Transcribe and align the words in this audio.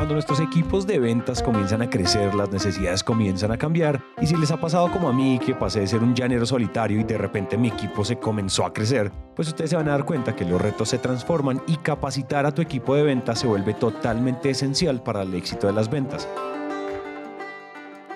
cuando 0.00 0.14
nuestros 0.14 0.40
equipos 0.40 0.86
de 0.86 0.98
ventas 0.98 1.42
comienzan 1.42 1.82
a 1.82 1.90
crecer, 1.90 2.34
las 2.34 2.50
necesidades 2.50 3.04
comienzan 3.04 3.52
a 3.52 3.58
cambiar. 3.58 4.02
Y 4.18 4.26
si 4.26 4.34
les 4.34 4.50
ha 4.50 4.58
pasado 4.58 4.90
como 4.90 5.10
a 5.10 5.12
mí, 5.12 5.38
que 5.44 5.54
pasé 5.54 5.80
de 5.80 5.88
ser 5.88 6.02
un 6.02 6.14
llanero 6.14 6.46
solitario 6.46 6.98
y 6.98 7.04
de 7.04 7.18
repente 7.18 7.58
mi 7.58 7.68
equipo 7.68 8.02
se 8.02 8.18
comenzó 8.18 8.64
a 8.64 8.72
crecer, 8.72 9.12
pues 9.36 9.48
ustedes 9.48 9.68
se 9.68 9.76
van 9.76 9.88
a 9.88 9.90
dar 9.90 10.06
cuenta 10.06 10.34
que 10.34 10.46
los 10.46 10.58
retos 10.58 10.88
se 10.88 10.96
transforman 10.96 11.60
y 11.66 11.76
capacitar 11.76 12.46
a 12.46 12.54
tu 12.54 12.62
equipo 12.62 12.94
de 12.94 13.02
ventas 13.02 13.40
se 13.40 13.46
vuelve 13.46 13.74
totalmente 13.74 14.48
esencial 14.48 15.02
para 15.02 15.20
el 15.20 15.34
éxito 15.34 15.66
de 15.66 15.74
las 15.74 15.90
ventas. 15.90 16.26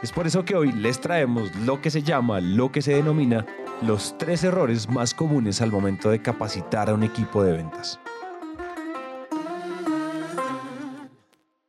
Es 0.03 0.11
por 0.11 0.27
eso 0.27 0.43
que 0.43 0.57
hoy 0.57 0.73
les 0.73 1.03
traemos 1.03 1.55
lo 1.67 1.83
que 1.83 1.91
se 1.91 2.03
llama, 2.03 2.41
lo 2.41 2.73
que 2.73 2.81
se 2.81 2.95
denomina, 2.95 3.45
los 3.83 4.17
tres 4.17 4.43
errores 4.43 4.89
más 4.89 5.13
comunes 5.13 5.61
al 5.61 5.71
momento 5.71 6.09
de 6.09 6.23
capacitar 6.23 6.89
a 6.89 6.95
un 6.95 7.03
equipo 7.03 7.45
de 7.45 7.53
ventas. 7.53 8.01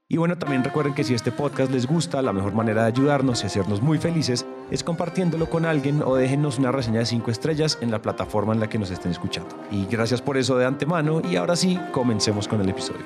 Y 0.08 0.18
bueno, 0.18 0.38
también 0.38 0.64
recuerden 0.64 0.94
que 0.94 1.04
si 1.04 1.16
este 1.16 1.32
podcast 1.32 1.72
les 1.72 1.88
gusta, 1.88 2.22
la 2.22 2.32
mejor 2.32 2.54
manera 2.54 2.84
de 2.84 2.90
ayudarnos 2.90 3.42
y 3.42 3.48
hacernos 3.48 3.82
muy 3.82 3.98
felices 3.98 4.46
es 4.70 4.84
compartiéndolo 4.84 5.50
con 5.50 5.66
alguien 5.66 6.04
o 6.04 6.16
déjenos 6.16 6.60
una 6.60 6.72
reseña 6.72 7.00
de 7.00 7.08
5 7.08 7.32
estrellas 7.32 7.80
en 7.82 7.90
la 7.90 8.04
plataforma 8.04 8.54
en 8.54 8.60
la 8.60 8.70
que 8.70 8.78
nos 8.78 8.92
estén 8.92 9.12
escuchando. 9.12 9.56
Y 9.72 9.88
gracias 9.88 10.22
por 10.22 10.38
eso 10.38 10.58
de 10.58 10.66
antemano 10.66 11.24
y 11.28 11.38
ahora 11.38 11.56
sí, 11.56 11.80
comencemos 11.92 12.48
con 12.48 12.62
el 12.62 12.70
episodio. 12.70 13.02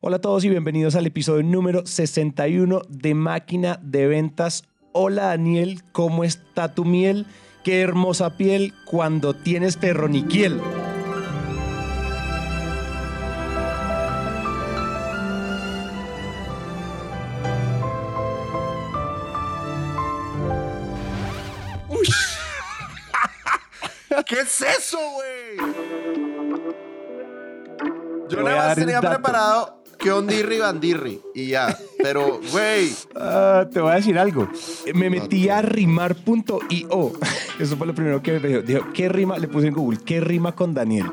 Hola 0.00 0.16
a 0.16 0.20
todos 0.20 0.44
y 0.44 0.48
bienvenidos 0.48 0.96
al 0.96 1.06
episodio 1.06 1.44
número 1.44 1.86
61 1.86 2.82
de 2.88 3.14
Máquina 3.14 3.78
de 3.84 4.08
Ventas. 4.08 4.64
Hola 4.90 5.26
Daniel, 5.26 5.82
¿cómo 5.92 6.24
está 6.24 6.74
tu 6.74 6.84
miel? 6.84 7.26
Qué 7.62 7.82
hermosa 7.82 8.36
piel 8.36 8.74
cuando 8.84 9.32
tienes 9.32 9.76
perroniquiel. 9.76 10.60
¿Qué 24.32 24.40
es 24.40 24.62
eso, 24.62 24.96
güey? 25.12 25.58
Yo 28.30 28.40
voy 28.40 28.46
a 28.46 28.54
nada 28.54 28.56
dar 28.56 28.68
más 28.68 28.78
el 28.78 28.84
tenía 28.84 29.00
dato. 29.02 29.10
preparado 29.10 29.82
que 29.98 30.10
ondirri 30.10 30.58
bandirri 30.58 31.20
y 31.34 31.48
ya. 31.48 31.76
Pero, 32.02 32.40
güey, 32.50 32.94
Ah, 33.14 33.66
te 33.70 33.78
voy 33.78 33.92
a 33.92 33.96
decir 33.96 34.18
algo. 34.18 34.48
Me 34.94 35.10
metí 35.10 35.50
a 35.50 35.60
rimar.io. 35.60 37.12
Eso 37.60 37.76
fue 37.76 37.86
lo 37.86 37.94
primero 37.94 38.22
que 38.22 38.40
me 38.40 38.48
dijo. 38.48 38.62
Dijo, 38.62 38.80
¿qué 38.94 39.10
rima? 39.10 39.36
Le 39.36 39.48
puse 39.48 39.66
en 39.66 39.74
Google, 39.74 39.98
¿qué 40.02 40.22
rima 40.22 40.54
con 40.54 40.72
Daniel? 40.72 41.12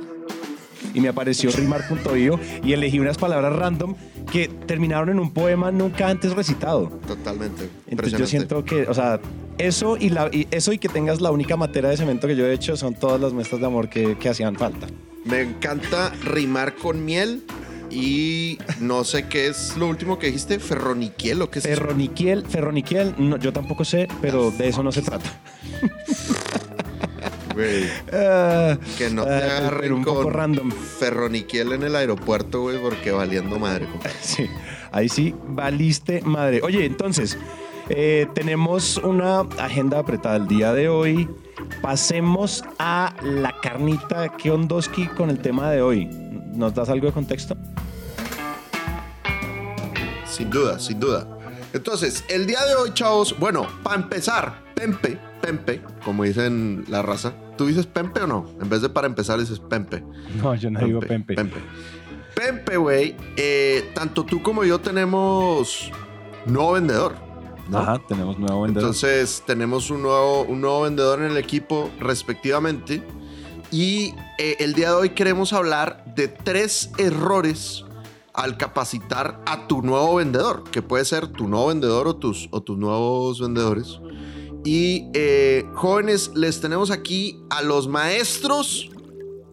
Y 0.93 1.01
me 1.01 1.09
apareció 1.09 1.51
rimar.io 1.51 2.39
y 2.63 2.71
elegí 2.71 2.99
unas 2.99 3.17
palabras 3.17 3.53
random 3.53 3.95
que 4.31 4.47
terminaron 4.47 5.09
en 5.09 5.19
un 5.19 5.31
poema 5.31 5.71
nunca 5.71 6.09
antes 6.09 6.33
recitado. 6.35 6.87
totalmente. 7.07 7.69
Entonces 7.87 8.19
yo 8.19 8.25
siento 8.25 8.63
que, 8.63 8.83
o 8.83 8.93
sea, 8.93 9.19
eso 9.57 9.97
y, 9.97 10.09
la, 10.09 10.29
y 10.31 10.47
eso 10.51 10.71
y 10.71 10.77
que 10.77 10.89
tengas 10.89 11.21
la 11.21 11.31
única 11.31 11.57
materia 11.57 11.89
de 11.89 11.97
cemento 11.97 12.27
que 12.27 12.35
yo 12.35 12.45
he 12.45 12.53
hecho 12.53 12.77
son 12.77 12.95
todas 12.95 13.19
las 13.19 13.33
muestras 13.33 13.59
de 13.59 13.67
amor 13.67 13.89
que, 13.89 14.17
que 14.17 14.29
hacían 14.29 14.55
falta. 14.55 14.87
Me 15.25 15.41
encanta 15.41 16.11
rimar 16.23 16.75
con 16.75 17.03
miel 17.03 17.43
y 17.91 18.57
no 18.79 19.03
sé 19.03 19.27
qué 19.27 19.47
es 19.47 19.75
lo 19.75 19.87
último 19.87 20.19
que 20.19 20.27
dijiste, 20.27 20.59
ferroniquiel 20.59 21.41
o 21.41 21.49
qué 21.49 21.59
es? 21.59 21.65
Ferroniquiel, 21.65 22.45
ferroniquiel, 22.45 23.15
no, 23.17 23.37
yo 23.37 23.51
tampoco 23.51 23.83
sé, 23.83 24.07
pero 24.21 24.51
de 24.51 24.69
eso 24.69 24.83
no 24.83 24.91
se 24.91 25.01
trata. 25.01 25.29
Güey, 27.59 27.89
Ah, 28.13 28.77
que 28.97 29.09
no 29.09 29.25
te 29.25 29.33
ah, 29.33 29.57
agarren 29.57 29.91
un 29.91 30.03
poco 30.05 30.23
con 30.23 30.33
random. 30.33 30.71
ferroniquiel 30.71 31.73
en 31.73 31.83
el 31.83 31.95
aeropuerto, 31.95 32.61
güey, 32.61 32.77
porque 32.81 33.11
valiendo 33.11 33.59
madre. 33.59 33.85
compadre. 33.87 34.15
Sí, 34.21 34.49
ahí 34.91 35.09
sí, 35.09 35.35
valiste 35.47 36.21
madre. 36.21 36.61
Oye, 36.63 36.85
entonces, 36.85 37.37
eh, 37.89 38.27
tenemos 38.33 38.95
una 38.97 39.41
agenda 39.57 39.99
apretada 39.99 40.37
el 40.37 40.47
día 40.47 40.73
de 40.73 40.87
hoy. 40.87 41.27
Pasemos 41.81 42.63
a 42.77 43.13
la 43.21 43.53
carnita 43.61 44.29
Kiondoski 44.37 45.07
con 45.07 45.29
el 45.29 45.39
tema 45.39 45.69
de 45.69 45.81
hoy. 45.81 46.05
¿Nos 46.53 46.73
das 46.73 46.87
algo 46.89 47.07
de 47.07 47.11
contexto? 47.13 47.57
Sin 50.25 50.49
duda, 50.49 50.79
sin 50.79 50.99
duda. 50.99 51.27
Entonces, 51.73 52.23
el 52.29 52.45
día 52.47 52.63
de 52.65 52.75
hoy, 52.75 52.91
chavos, 52.93 53.35
bueno, 53.37 53.67
para 53.83 53.97
empezar, 53.97 54.63
Pempe, 54.75 55.17
Pempe, 55.41 55.81
como 56.05 56.23
dicen 56.23 56.85
la 56.87 57.01
raza. 57.01 57.33
¿Tú 57.59 57.65
dices 57.65 57.85
Pempe 57.87 58.21
o 58.21 58.27
no? 58.27 58.45
En 58.61 58.69
vez 58.69 58.81
de 58.81 58.87
para 58.87 59.05
empezar 59.05 59.37
dices 59.37 59.59
Pempe. 59.59 60.01
No, 60.41 60.55
yo 60.55 60.71
no 60.71 60.79
digo 60.79 61.01
Pempe. 61.01 61.35
Pempe. 61.35 61.57
Pempe, 62.33 62.77
güey, 62.77 63.17
eh, 63.35 63.91
tanto 63.93 64.23
tú 64.23 64.41
como 64.41 64.63
yo 64.63 64.79
tenemos 64.79 65.91
nuevo 66.45 66.71
vendedor. 66.71 67.15
¿no? 67.67 67.79
Ajá, 67.79 68.01
tenemos 68.07 68.39
nuevo 68.39 68.61
vendedor. 68.61 68.85
Entonces 68.85 69.43
tenemos 69.45 69.91
un 69.91 70.03
nuevo, 70.03 70.43
un 70.43 70.61
nuevo 70.61 70.83
vendedor 70.83 71.19
en 71.19 71.31
el 71.31 71.37
equipo 71.37 71.89
respectivamente. 71.99 73.03
Y 73.71 74.13
eh, 74.37 74.55
el 74.59 74.73
día 74.73 74.91
de 74.91 74.95
hoy 74.95 75.09
queremos 75.09 75.51
hablar 75.51 76.05
de 76.15 76.29
tres 76.29 76.91
errores 76.97 77.83
al 78.33 78.55
capacitar 78.55 79.41
a 79.45 79.67
tu 79.67 79.81
nuevo 79.81 80.15
vendedor, 80.15 80.63
que 80.71 80.81
puede 80.81 81.03
ser 81.03 81.27
tu 81.27 81.49
nuevo 81.49 81.67
vendedor 81.67 82.07
o 82.07 82.15
tus, 82.15 82.47
o 82.51 82.61
tus 82.61 82.77
nuevos 82.77 83.41
vendedores. 83.41 83.99
Y 84.63 85.07
eh, 85.13 85.65
jóvenes, 85.73 86.31
les 86.35 86.59
tenemos 86.59 86.91
aquí 86.91 87.41
a 87.49 87.61
los 87.61 87.87
maestros 87.87 88.89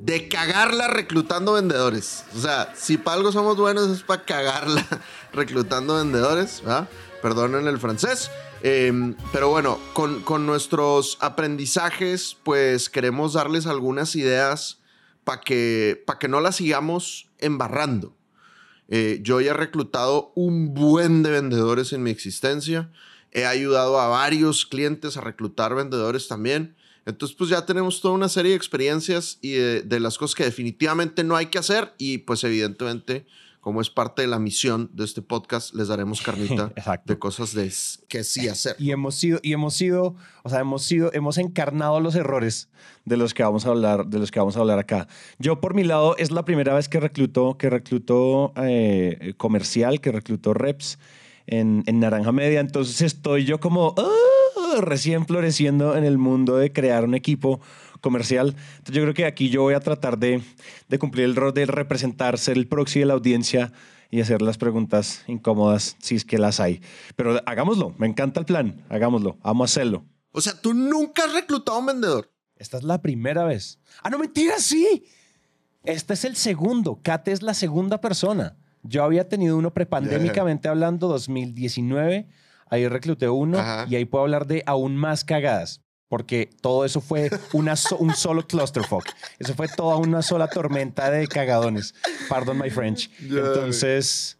de 0.01 0.29
cagarla 0.29 0.89
reclutando 0.89 1.55
vendedores. 1.55 2.25
O 2.37 2.41
sea, 2.41 2.73
si 2.77 2.99
para 2.99 3.17
algo 3.19 3.33
somos 3.33 3.57
buenos 3.57 3.89
es 3.91 4.03
para 4.03 4.25
cagarla 4.25 4.87
reclutando 5.33 5.97
vendedores, 5.97 6.61
¿verdad? 6.63 6.89
Perdonen 7.23 7.67
el 7.67 7.79
francés. 7.79 8.31
Eh, 8.63 9.15
pero 9.33 9.49
bueno, 9.49 9.79
con, 9.93 10.23
con 10.23 10.47
nuestros 10.47 11.19
aprendizajes, 11.21 12.37
pues 12.43 12.89
queremos 12.89 13.35
darles 13.35 13.67
algunas 13.67 14.17
ideas 14.17 14.81
para 15.25 15.41
que, 15.41 16.03
pa' 16.07 16.19
que 16.19 16.29
no 16.29 16.41
las 16.41 16.57
sigamos 16.57 17.29
embarrando. 17.39 18.17
Eh, 18.89 19.19
yo 19.23 19.41
ya 19.41 19.51
he 19.51 19.55
reclutado 19.55 20.33
un 20.37 20.73
buen 20.73 21.23
de 21.25 21.31
vendedores 21.31 21.93
en 21.93 22.03
mi 22.05 22.11
existencia. 22.11 22.93
He 23.37 23.45
ayudado 23.45 24.01
a 24.01 24.09
varios 24.09 24.65
clientes 24.65 25.19
a 25.19 25.21
reclutar 25.21 25.75
vendedores 25.75 26.27
también. 26.27 26.75
Entonces, 27.05 27.37
pues 27.37 27.51
ya 27.51 27.67
tenemos 27.67 28.01
toda 28.01 28.15
una 28.15 28.31
serie 28.31 28.53
de 28.53 28.57
experiencias 28.57 29.39
y 29.43 29.53
de, 29.53 29.83
de 29.83 30.01
las 30.01 30.17
cosas 30.17 30.35
que 30.35 30.45
definitivamente 30.45 31.23
no 31.23 31.37
hay 31.37 31.47
que 31.47 31.59
hacer. 31.59 31.93
Y 31.99 32.17
pues 32.19 32.43
evidentemente, 32.45 33.27
como 33.67 33.81
es 33.81 33.91
parte 33.91 34.23
de 34.23 34.29
la 34.29 34.39
misión 34.39 34.91
de 34.95 35.03
este 35.03 35.23
podcast, 35.23 35.75
les 35.75 35.89
daremos 35.89 36.23
carnita 36.23 36.73
de 37.05 37.19
cosas 37.19 37.53
de 37.53 37.71
que 38.07 38.23
sí 38.23 38.49
hacer. 38.49 38.77
Y 38.79 38.93
hemos 38.93 39.17
sido, 39.17 39.39
y 39.43 39.53
hemos 39.53 39.75
sido, 39.75 40.15
o 40.45 40.49
sea, 40.49 40.61
hemos 40.61 40.85
sido, 40.85 41.13
hemos 41.13 41.37
encarnado 41.37 41.99
los 41.99 42.15
errores 42.15 42.71
de 43.05 43.17
los 43.17 43.35
que 43.35 43.43
vamos 43.43 43.67
a 43.67 43.71
hablar, 43.71 44.07
de 44.07 44.19
los 44.19 44.31
que 44.31 44.39
vamos 44.39 44.57
a 44.57 44.61
hablar 44.61 44.79
acá. 44.79 45.09
Yo, 45.41 45.61
por 45.61 45.75
mi 45.75 45.83
lado, 45.85 46.17
es 46.17 46.31
la 46.31 46.45
primera 46.45 46.75
vez 46.75 46.89
que 46.89 47.01
recluto, 47.01 47.59
que 47.59 47.69
recluto 47.69 48.55
eh, 48.57 49.35
comercial, 49.37 50.01
que 50.01 50.13
recluto 50.13 50.55
reps 50.55 50.99
en, 51.47 51.83
en 51.87 52.01
Naranja 52.01 52.33
Media. 52.33 52.61
Entonces 52.61 53.01
estoy 53.03 53.45
yo 53.45 53.61
como 53.61 53.95
ah, 53.97 54.81
recién 54.81 55.27
floreciendo 55.27 55.97
en 55.97 56.05
el 56.05 56.19
mundo 56.19 56.57
de 56.57 56.73
crear 56.73 57.05
un 57.05 57.15
equipo 57.15 57.61
comercial. 58.01 58.57
Entonces 58.79 58.95
yo 58.95 59.03
creo 59.03 59.15
que 59.15 59.25
aquí 59.25 59.49
yo 59.49 59.63
voy 59.63 59.75
a 59.75 59.81
tratar 59.81 60.19
de, 60.19 60.43
de 60.89 60.99
cumplir 60.99 61.25
el 61.25 61.37
rol 61.37 61.53
de 61.55 61.67
representar, 61.67 62.39
ser 62.39 62.57
el 62.57 62.69
proxy 62.69 63.01
de 63.01 63.07
la 63.07 63.15
audiencia 63.15 63.73
y 64.11 64.21
hacer 64.21 64.43
las 64.43 64.59
preguntas 64.59 65.25
incómodas 65.27 65.97
si 66.01 66.15
es 66.15 66.25
que 66.25 66.39
las 66.39 66.61
hay. 66.61 66.81
Pero 67.17 67.41
hagámoslo, 67.47 67.95
me 67.99 68.07
encanta 68.07 68.41
el 68.41 68.47
plan, 68.47 68.85
hagámoslo, 68.89 69.39
vamos 69.43 69.71
a 69.71 69.73
hacerlo. 69.73 70.05
O 70.33 70.41
sea, 70.41 70.61
tú 70.61 70.75
nunca 70.75 71.25
has 71.25 71.33
reclutado 71.33 71.79
a 71.79 71.81
un 71.81 71.87
vendedor. 71.87 72.31
Esta 72.57 72.79
es 72.79 72.85
la 72.85 73.03
primera 73.03 73.45
vez. 73.45 73.79
Ah, 74.03 74.11
no, 74.11 74.19
mentira, 74.19 74.59
sí. 74.59 75.05
Este 75.85 76.15
es 76.15 76.25
el 76.25 76.37
segundo. 76.37 77.01
Kate 77.03 77.33
es 77.33 77.43
la 77.43 77.55
segunda 77.55 78.01
persona. 78.01 78.57
Yo 78.89 79.05
había 79.05 79.29
tenido 79.29 79.57
uno 79.57 79.73
prepandémicamente 79.73 80.69
hablando, 80.69 81.09
2019. 81.09 82.27
Ahí 82.69 82.89
recluté 82.89 83.29
uno 83.29 83.59
Ajá. 83.59 83.87
y 83.89 83.95
ahí 83.97 84.05
puedo 84.05 84.25
hablar 84.25 84.47
de 84.47 84.63
aún 84.67 84.97
más 84.97 85.25
cagadas. 85.25 85.83
Porque 86.09 86.49
todo 86.61 86.85
eso 86.85 87.01
fue 87.01 87.31
una 87.53 87.75
so- 87.75 87.97
un 87.99 88.15
solo 88.15 88.47
clusterfuck. 88.47 89.05
Eso 89.41 89.55
fue 89.55 89.67
toda 89.67 89.97
una 89.97 90.23
sola 90.23 90.47
tormenta 90.47 91.11
de 91.11 91.27
cagadones. 91.27 91.95
Pardon 92.29 92.57
my 92.59 92.71
French. 92.71 93.11
Entonces, 93.21 94.39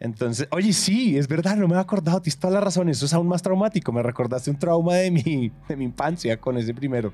entonces, 0.00 0.46
oye, 0.52 0.72
sí, 0.72 1.18
es 1.18 1.26
verdad, 1.26 1.56
no 1.56 1.66
me 1.66 1.74
he 1.74 1.78
acordado. 1.78 2.22
Tienes 2.22 2.38
toda 2.38 2.54
la 2.54 2.60
razón. 2.60 2.88
Eso 2.88 3.04
es 3.06 3.12
aún 3.14 3.26
más 3.26 3.42
traumático. 3.42 3.90
Me 3.90 4.00
recordaste 4.02 4.48
un 4.50 4.58
trauma 4.60 4.94
de 4.94 5.10
mi, 5.10 5.50
de 5.68 5.76
mi 5.76 5.86
infancia 5.86 6.36
con 6.40 6.56
ese 6.56 6.72
primero. 6.72 7.12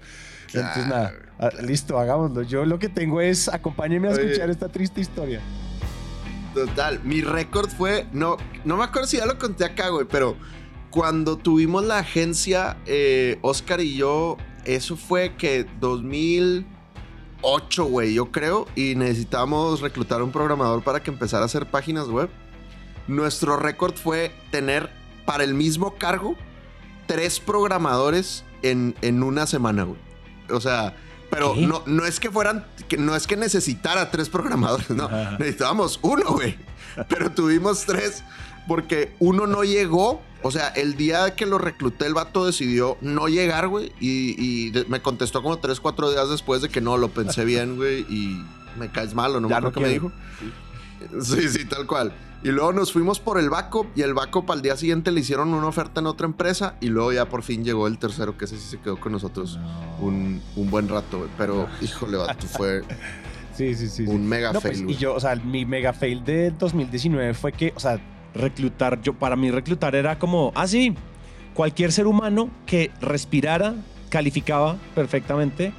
Entonces, 0.52 0.86
nada, 0.86 1.14
listo, 1.62 1.98
hagámoslo. 1.98 2.42
Yo 2.42 2.66
lo 2.66 2.78
que 2.78 2.90
tengo 2.90 3.22
es 3.22 3.48
acompáñenme 3.48 4.08
a 4.08 4.10
Oye. 4.10 4.24
escuchar 4.24 4.50
esta 4.50 4.68
triste 4.68 5.00
historia. 5.00 5.40
Total, 6.54 7.00
mi 7.02 7.20
récord 7.20 7.68
fue, 7.68 8.06
no, 8.12 8.36
no 8.64 8.76
me 8.76 8.84
acuerdo 8.84 9.08
si 9.08 9.16
ya 9.16 9.26
lo 9.26 9.38
conté 9.38 9.64
acá, 9.64 9.88
güey, 9.88 10.06
pero 10.08 10.36
cuando 10.90 11.36
tuvimos 11.36 11.84
la 11.84 11.98
agencia, 11.98 12.76
eh, 12.86 13.38
Oscar 13.42 13.80
y 13.80 13.96
yo, 13.96 14.36
eso 14.64 14.96
fue 14.96 15.34
que 15.36 15.66
2004, 15.80 16.74
2008, 17.44 17.84
güey, 17.84 18.14
yo 18.14 18.32
creo, 18.32 18.66
y 18.74 18.94
necesitamos 18.94 19.82
reclutar 19.82 20.22
un 20.22 20.32
programador 20.32 20.82
para 20.82 21.02
que 21.02 21.10
empezara 21.10 21.42
a 21.42 21.46
hacer 21.46 21.66
páginas 21.66 22.08
web. 22.08 22.30
Nuestro 23.06 23.58
récord 23.58 23.94
fue 23.94 24.32
tener 24.50 24.90
para 25.26 25.44
el 25.44 25.52
mismo 25.52 25.96
cargo 25.96 26.36
tres 27.06 27.40
programadores 27.40 28.44
en, 28.62 28.94
en 29.02 29.22
una 29.22 29.46
semana, 29.46 29.84
güey. 29.84 29.98
O 30.50 30.60
sea, 30.60 30.96
pero 31.34 31.54
no, 31.56 31.82
no 31.86 32.06
es 32.06 32.20
que 32.20 32.30
fueran, 32.30 32.64
no 32.98 33.16
es 33.16 33.26
que 33.26 33.36
necesitara 33.36 34.10
tres 34.10 34.28
programadores, 34.28 34.90
no. 34.90 35.08
Necesitábamos 35.38 35.98
uno, 36.02 36.32
güey. 36.32 36.56
Pero 37.08 37.30
tuvimos 37.30 37.84
tres 37.84 38.22
porque 38.66 39.14
uno 39.18 39.46
no 39.46 39.64
llegó. 39.64 40.22
O 40.42 40.50
sea, 40.50 40.68
el 40.68 40.96
día 40.96 41.34
que 41.34 41.46
lo 41.46 41.56
recluté, 41.58 42.06
el 42.06 42.14
vato 42.14 42.44
decidió 42.44 42.98
no 43.00 43.28
llegar, 43.28 43.68
güey. 43.68 43.92
Y, 44.00 44.72
me 44.88 45.00
contestó 45.00 45.42
como 45.42 45.58
tres, 45.58 45.80
cuatro 45.80 46.10
días 46.10 46.28
después 46.28 46.60
de 46.62 46.68
que 46.68 46.80
no, 46.80 46.98
lo 46.98 47.08
pensé 47.08 47.44
bien, 47.44 47.76
güey. 47.76 48.00
Y 48.02 48.44
me 48.78 48.90
caes 48.90 49.14
malo, 49.14 49.40
¿no? 49.40 49.48
Ya 49.48 49.60
lo 49.60 49.72
que 49.72 49.80
me 49.80 49.88
dijo. 49.88 50.12
Sí. 50.38 50.52
Sí, 51.20 51.64
tal 51.66 51.86
cual. 51.86 52.12
Y 52.42 52.48
luego 52.48 52.74
nos 52.74 52.92
fuimos 52.92 53.20
por 53.20 53.38
el 53.38 53.48
backup 53.48 53.86
y 53.96 54.02
el 54.02 54.12
backup 54.12 54.50
al 54.50 54.60
día 54.60 54.76
siguiente 54.76 55.10
le 55.10 55.20
hicieron 55.20 55.54
una 55.54 55.66
oferta 55.66 56.00
en 56.00 56.06
otra 56.06 56.26
empresa 56.26 56.76
y 56.80 56.88
luego 56.88 57.10
ya 57.10 57.26
por 57.26 57.42
fin 57.42 57.64
llegó 57.64 57.86
el 57.86 57.98
tercero, 57.98 58.36
que 58.36 58.44
ese 58.44 58.58
sí 58.58 58.68
se 58.68 58.78
quedó 58.80 59.00
con 59.00 59.12
nosotros 59.12 59.58
un, 59.98 60.42
buen 60.54 60.88
rato. 60.88 61.26
Pero, 61.38 61.66
híjole, 61.80 62.18
vato, 62.18 62.46
fue... 62.46 62.82
Sí, 63.56 63.74
sí, 63.74 63.88
sí. 63.88 64.04
Un 64.06 64.28
mega 64.28 64.52
pues, 64.52 64.62
fail. 64.62 64.90
y 64.90 64.96
yo, 64.96 65.14
o 65.14 65.20
sea, 65.20 65.36
mi 65.36 65.64
mega 65.64 65.92
fail 65.92 66.24
de 66.24 66.50
2019 66.50 67.34
fue 67.34 67.52
que, 67.52 67.72
o 67.76 67.80
sea, 67.80 67.98
reclutar, 68.34 69.00
yo 69.00 69.14
para 69.14 69.36
mí 69.36 69.50
reclutar 69.50 69.94
era 69.94 70.18
como, 70.18 70.52
ah, 70.54 70.66
sí, 70.66 70.94
cualquier 71.54 71.92
ser 71.92 72.06
humano 72.06 72.50
que 72.66 72.90
respirara, 73.00 73.74
calificaba 74.10 74.76
perfectamente 74.94 75.72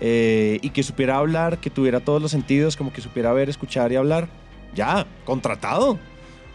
eh, 0.00 0.58
y 0.62 0.70
que 0.70 0.82
supiera 0.82 1.16
hablar, 1.16 1.58
que 1.58 1.70
tuviera 1.70 2.00
todos 2.00 2.22
los 2.22 2.30
sentidos, 2.30 2.76
como 2.76 2.92
que 2.92 3.00
supiera 3.00 3.32
ver, 3.32 3.48
escuchar 3.48 3.90
y 3.90 3.96
hablar, 3.96 4.28
ya, 4.74 5.06
contratado. 5.24 5.98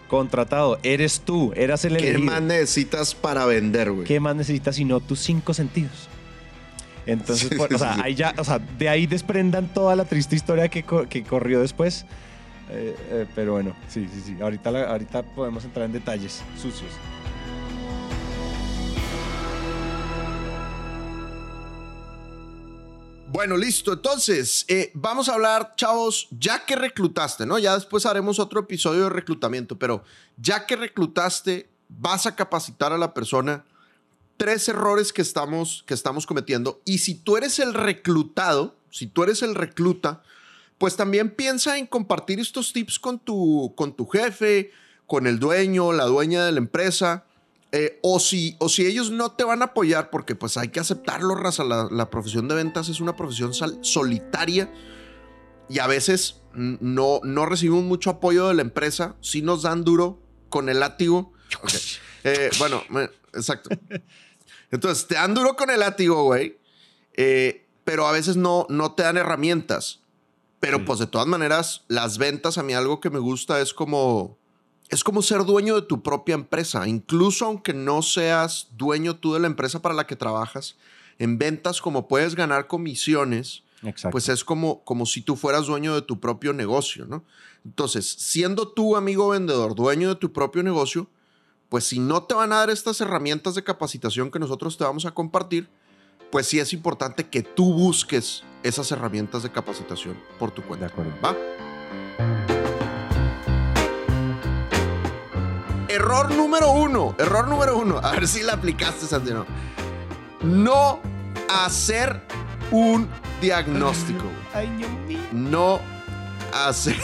Contratado, 0.08 0.80
eres 0.82 1.22
tú, 1.22 1.54
eras 1.56 1.86
el 1.86 1.96
elegido. 1.96 2.20
¿Qué 2.20 2.26
más 2.26 2.42
necesitas 2.42 3.14
para 3.14 3.46
vender, 3.46 3.92
güey? 3.92 4.06
¿Qué 4.06 4.20
más 4.20 4.36
necesitas 4.36 4.76
si 4.76 4.84
no 4.84 5.00
tus 5.00 5.20
cinco 5.20 5.54
sentidos? 5.54 6.10
Entonces, 7.06 7.52
o, 7.60 7.78
sea, 7.78 7.98
ahí 8.02 8.16
ya, 8.16 8.34
o 8.38 8.44
sea, 8.44 8.60
de 8.60 8.90
ahí 8.90 9.06
desprendan 9.06 9.72
toda 9.72 9.96
la 9.96 10.06
triste 10.06 10.36
historia 10.36 10.68
que, 10.68 10.84
que 10.84 11.24
corrió 11.24 11.60
después. 11.62 12.06
Eh, 12.72 12.96
eh, 13.10 13.26
pero 13.36 13.54
bueno, 13.54 13.76
sí, 13.88 14.08
sí, 14.14 14.22
sí. 14.26 14.38
Ahorita, 14.42 14.70
ahorita 14.70 15.24
podemos 15.24 15.64
entrar 15.64 15.86
en 15.86 15.92
detalles 15.92 16.42
sucios. 16.56 16.92
Bueno, 23.32 23.58
listo. 23.58 23.94
Entonces, 23.94 24.66
eh, 24.68 24.92
vamos 24.96 25.30
a 25.30 25.36
hablar, 25.36 25.74
chavos, 25.76 26.28
ya 26.32 26.66
que 26.66 26.76
reclutaste, 26.76 27.46
¿no? 27.46 27.60
Ya 27.60 27.76
después 27.76 28.08
haremos 28.08 28.40
otro 28.40 28.62
episodio 28.62 29.04
de 29.04 29.10
reclutamiento, 29.10 29.78
pero 29.78 30.04
ya 30.38 30.66
que 30.66 30.76
reclutaste, 30.76 31.70
vas 31.90 32.26
a 32.26 32.36
capacitar 32.36 32.92
a 32.92 32.98
la 32.98 33.14
persona. 33.14 33.66
Tres 34.38 34.68
errores 34.68 35.14
que 35.14 35.22
estamos, 35.22 35.84
que 35.86 35.94
estamos 35.94 36.26
cometiendo. 36.26 36.82
Y 36.86 37.00
si 37.00 37.14
tú 37.14 37.38
eres 37.38 37.60
el 37.60 37.76
reclutado, 37.76 38.76
si 38.90 39.06
tú 39.06 39.22
eres 39.22 39.44
el 39.44 39.54
recluta, 39.54 40.24
pues 40.80 40.96
también 40.96 41.30
piensa 41.30 41.78
en 41.78 41.86
compartir 41.86 42.40
estos 42.40 42.74
tips 42.74 42.98
con 42.98 43.20
tu, 43.20 43.74
con 43.76 43.94
tu 43.96 44.08
jefe, 44.08 44.72
con 45.06 45.28
el 45.28 45.38
dueño, 45.38 45.92
la 45.92 46.06
dueña 46.06 46.44
de 46.46 46.52
la 46.52 46.60
empresa. 46.60 47.26
Eh, 47.72 48.00
o, 48.02 48.20
si, 48.20 48.56
o 48.60 48.68
si 48.68 48.86
ellos 48.88 49.12
no 49.12 49.34
te 49.34 49.44
van 49.44 49.62
a 49.62 49.66
apoyar, 49.66 50.10
porque 50.10 50.36
pues 50.36 50.58
hay 50.58 50.70
que 50.70 50.80
aceptarlo, 50.80 51.36
raza, 51.36 51.64
la, 51.64 52.10
profesión 52.10 52.48
de 52.48 52.56
ventas 52.56 52.90
es 52.90 53.00
una 53.00 53.16
profesión 53.16 53.54
solitaria 53.84 54.74
y 55.70 55.78
a 55.78 55.86
veces 55.86 56.42
no, 56.54 57.22
no 57.24 57.46
recibimos 57.46 57.84
mucho 57.84 58.10
apoyo 58.10 58.48
de 58.48 58.56
la 58.56 58.64
empresa, 58.64 59.16
si 59.22 59.44
nos 59.44 59.62
dan 59.62 59.84
duro 59.84 60.20
con 60.50 60.68
el 60.68 60.80
látigo. 60.80 61.32
Eh, 62.24 62.50
bueno, 62.58 62.82
exacto. 63.34 63.70
Entonces, 64.72 65.08
te 65.08 65.16
dan 65.16 65.36
duro 65.36 65.56
con 65.56 65.70
el 65.70 65.80
látigo, 65.80 66.24
güey, 66.24 66.58
eh, 67.14 67.68
pero 67.84 68.08
a 68.08 68.12
veces 68.12 68.36
no, 68.36 68.66
no 68.70 68.94
te 68.94 69.04
dan 69.04 69.18
herramientas. 69.18 70.02
Pero 70.60 70.84
pues 70.84 71.00
de 71.00 71.08
todas 71.08 71.28
maneras, 71.28 71.86
las 71.88 72.18
ventas 72.18 72.58
a 72.58 72.64
mí 72.64 72.74
algo 72.74 73.00
que 73.00 73.10
me 73.10 73.20
gusta 73.20 73.62
es 73.62 73.74
como 73.74 74.38
es 74.90 75.04
como 75.04 75.22
ser 75.22 75.46
dueño 75.46 75.76
de 75.76 75.84
tu 75.84 76.02
propia 76.02 76.34
empresa, 76.34 76.88
incluso 76.88 77.46
aunque 77.46 77.74
no 77.74 78.02
seas 78.02 78.70
dueño 78.76 79.16
tú 79.18 79.34
de 79.34 79.40
la 79.40 79.48
empresa 79.48 79.82
para 79.82 79.96
la 79.96 80.08
que 80.08 80.16
trabajas. 80.16 80.78
En 81.20 81.38
ventas 81.38 81.82
como 81.82 82.08
puedes 82.08 82.36
ganar 82.36 82.68
comisiones, 82.68 83.64
pues 84.12 84.30
es 84.30 84.44
como 84.44 84.84
como 84.84 85.06
si 85.06 85.22
tú 85.22 85.36
fueras 85.36 85.68
dueño 85.68 85.94
de 85.94 86.02
tu 86.02 86.20
propio 86.20 86.54
negocio, 86.54 87.06
¿no? 87.06 87.24
Entonces, 87.64 88.10
siendo 88.10 88.70
tú 88.70 88.96
amigo 88.96 89.30
vendedor, 89.30 89.76
dueño 89.76 90.10
de 90.10 90.16
tu 90.16 90.34
propio 90.34 90.64
negocio, 90.64 91.08
pues 91.70 91.84
si 91.84 92.00
no 92.00 92.24
te 92.24 92.34
van 92.34 92.52
a 92.52 92.58
dar 92.58 92.70
estas 92.70 93.00
herramientas 93.00 93.56
de 93.56 93.64
capacitación 93.64 94.32
que 94.32 94.40
nosotros 94.40 94.78
te 94.78 94.84
vamos 94.84 95.06
a 95.06 95.12
compartir, 95.12 95.70
pues 96.32 96.48
sí 96.48 96.60
es 96.60 96.74
importante 96.74 97.28
que 97.28 97.44
tú 97.44 97.74
busques 97.74 98.44
esas 98.64 98.92
herramientas 98.92 99.44
de 99.44 99.52
capacitación 99.52 100.18
por 100.40 100.52
tu 100.52 100.64
cuenta. 100.64 100.88
De 100.88 100.92
acuerdo. 100.92 101.14
¿Va? 101.24 102.49
Error 105.90 106.32
número 106.32 106.72
uno. 106.72 107.16
Error 107.18 107.48
número 107.48 107.78
uno. 107.78 107.98
A 107.98 108.12
ver 108.12 108.28
si 108.28 108.44
la 108.44 108.54
aplicaste, 108.54 109.06
Santino. 109.06 109.46
No 110.42 111.00
hacer 111.50 112.22
un 112.72 113.10
diagnóstico. 113.42 114.26
No 115.34 115.80
hacer. 116.54 116.96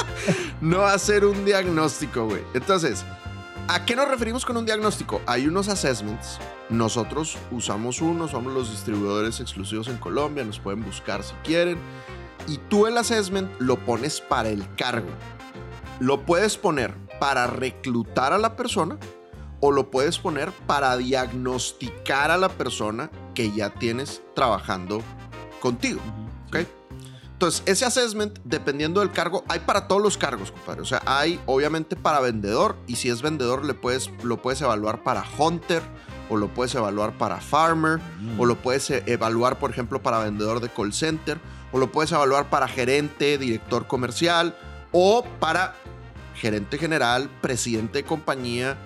no 0.60 0.86
hacer 0.86 1.24
un 1.24 1.44
diagnóstico, 1.44 2.26
güey. 2.26 2.42
Entonces, 2.54 3.04
¿a 3.68 3.84
qué 3.84 3.94
nos 3.96 4.08
referimos 4.08 4.46
con 4.46 4.56
un 4.56 4.64
diagnóstico? 4.64 5.20
Hay 5.26 5.46
unos 5.46 5.68
assessments 5.68 6.38
nosotros 6.70 7.36
usamos 7.50 8.00
uno, 8.00 8.28
somos 8.28 8.52
los 8.52 8.70
distribuidores 8.70 9.40
exclusivos 9.40 9.88
en 9.88 9.96
Colombia, 9.96 10.44
nos 10.44 10.60
pueden 10.60 10.84
buscar 10.84 11.24
si 11.24 11.34
quieren. 11.42 11.78
Y 12.46 12.58
tú 12.58 12.86
el 12.86 12.96
assessment 12.96 13.50
lo 13.58 13.76
pones 13.76 14.20
para 14.20 14.50
el 14.50 14.64
cargo. 14.76 15.08
Lo 15.98 16.24
puedes 16.24 16.56
poner 16.56 16.94
para 17.20 17.46
reclutar 17.46 18.32
a 18.32 18.38
la 18.38 18.56
persona 18.56 18.98
o 19.60 19.70
lo 19.70 19.90
puedes 19.90 20.18
poner 20.18 20.50
para 20.66 20.96
diagnosticar 20.96 22.32
a 22.32 22.38
la 22.38 22.48
persona 22.48 23.10
que 23.34 23.52
ya 23.52 23.70
tienes 23.70 24.22
trabajando 24.34 25.02
contigo. 25.60 26.00
¿ok? 26.48 26.66
Entonces, 27.32 27.62
ese 27.66 27.84
assessment, 27.84 28.38
dependiendo 28.44 29.00
del 29.00 29.12
cargo, 29.12 29.44
hay 29.48 29.60
para 29.60 29.86
todos 29.86 30.02
los 30.02 30.18
cargos, 30.18 30.50
compadre. 30.50 30.82
O 30.82 30.84
sea, 30.84 31.00
hay 31.06 31.40
obviamente 31.46 31.94
para 31.94 32.20
vendedor 32.20 32.76
y 32.86 32.96
si 32.96 33.08
es 33.08 33.22
vendedor 33.22 33.64
le 33.64 33.74
puedes, 33.74 34.10
lo 34.22 34.42
puedes 34.42 34.60
evaluar 34.60 35.02
para 35.02 35.24
hunter 35.38 35.82
o 36.30 36.36
lo 36.36 36.48
puedes 36.48 36.74
evaluar 36.74 37.18
para 37.18 37.40
farmer, 37.40 37.98
o 38.38 38.46
lo 38.46 38.56
puedes 38.56 38.88
e-, 38.90 39.02
evaluar, 39.06 39.58
por 39.58 39.70
ejemplo, 39.70 40.00
para 40.00 40.20
vendedor 40.20 40.60
de 40.60 40.68
call 40.68 40.92
center, 40.92 41.40
o 41.72 41.78
lo 41.78 41.90
puedes 41.90 42.12
evaluar 42.12 42.48
para 42.48 42.68
gerente, 42.68 43.36
director 43.36 43.86
comercial, 43.86 44.56
o 44.92 45.24
para 45.40 45.74
gerente 46.40 46.78
general, 46.78 47.30
presidente 47.40 47.98
de 47.98 48.04
compañía, 48.04 48.76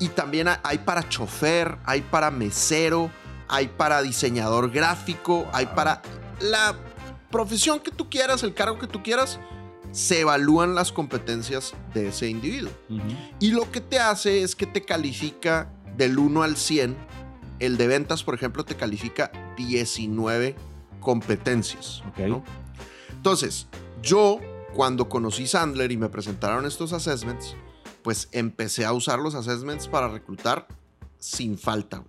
y 0.00 0.08
también 0.08 0.48
hay 0.62 0.78
para 0.78 1.08
chofer, 1.08 1.78
hay 1.84 2.00
para 2.00 2.30
mesero, 2.30 3.10
hay 3.48 3.68
para 3.68 4.02
diseñador 4.02 4.70
gráfico, 4.70 5.46
hay 5.52 5.66
para 5.66 6.02
la 6.40 6.74
profesión 7.30 7.80
que 7.80 7.90
tú 7.90 8.08
quieras, 8.08 8.42
el 8.42 8.54
cargo 8.54 8.78
que 8.78 8.86
tú 8.86 9.02
quieras, 9.02 9.38
se 9.92 10.20
evalúan 10.20 10.74
las 10.74 10.90
competencias 10.90 11.74
de 11.92 12.08
ese 12.08 12.28
individuo. 12.28 12.72
Y 13.38 13.50
lo 13.50 13.70
que 13.70 13.82
te 13.82 13.98
hace 13.98 14.42
es 14.42 14.56
que 14.56 14.66
te 14.66 14.82
califica 14.82 15.70
del 15.96 16.18
1 16.18 16.42
al 16.42 16.56
100, 16.56 16.96
el 17.58 17.76
de 17.76 17.86
ventas, 17.86 18.24
por 18.24 18.34
ejemplo, 18.34 18.64
te 18.64 18.74
califica 18.74 19.30
19 19.56 20.56
competencias. 21.00 22.02
Entonces, 23.10 23.68
yo 24.02 24.40
cuando 24.74 25.08
conocí 25.08 25.46
Sandler 25.46 25.92
y 25.92 25.96
me 25.96 26.08
presentaron 26.08 26.66
estos 26.66 26.92
assessments, 26.92 27.56
pues 28.02 28.28
empecé 28.32 28.84
a 28.84 28.92
usar 28.92 29.18
los 29.18 29.34
assessments 29.34 29.88
para 29.88 30.08
reclutar 30.08 30.66
sin 31.18 31.58
falta. 31.58 32.04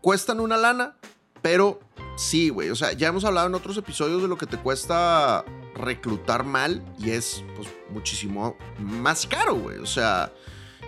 Cuestan 0.00 0.40
una 0.40 0.56
lana, 0.56 0.96
pero 1.42 1.80
sí, 2.16 2.48
güey. 2.48 2.70
O 2.70 2.76
sea, 2.76 2.92
ya 2.92 3.08
hemos 3.08 3.24
hablado 3.24 3.46
en 3.46 3.54
otros 3.54 3.76
episodios 3.76 4.22
de 4.22 4.28
lo 4.28 4.38
que 4.38 4.46
te 4.46 4.58
cuesta 4.58 5.44
reclutar 5.74 6.44
mal 6.44 6.82
y 6.98 7.10
es 7.10 7.44
pues 7.56 7.68
muchísimo 7.90 8.56
más 8.78 9.26
caro, 9.26 9.54
güey. 9.54 9.78
O 9.78 9.86
sea, 9.86 10.32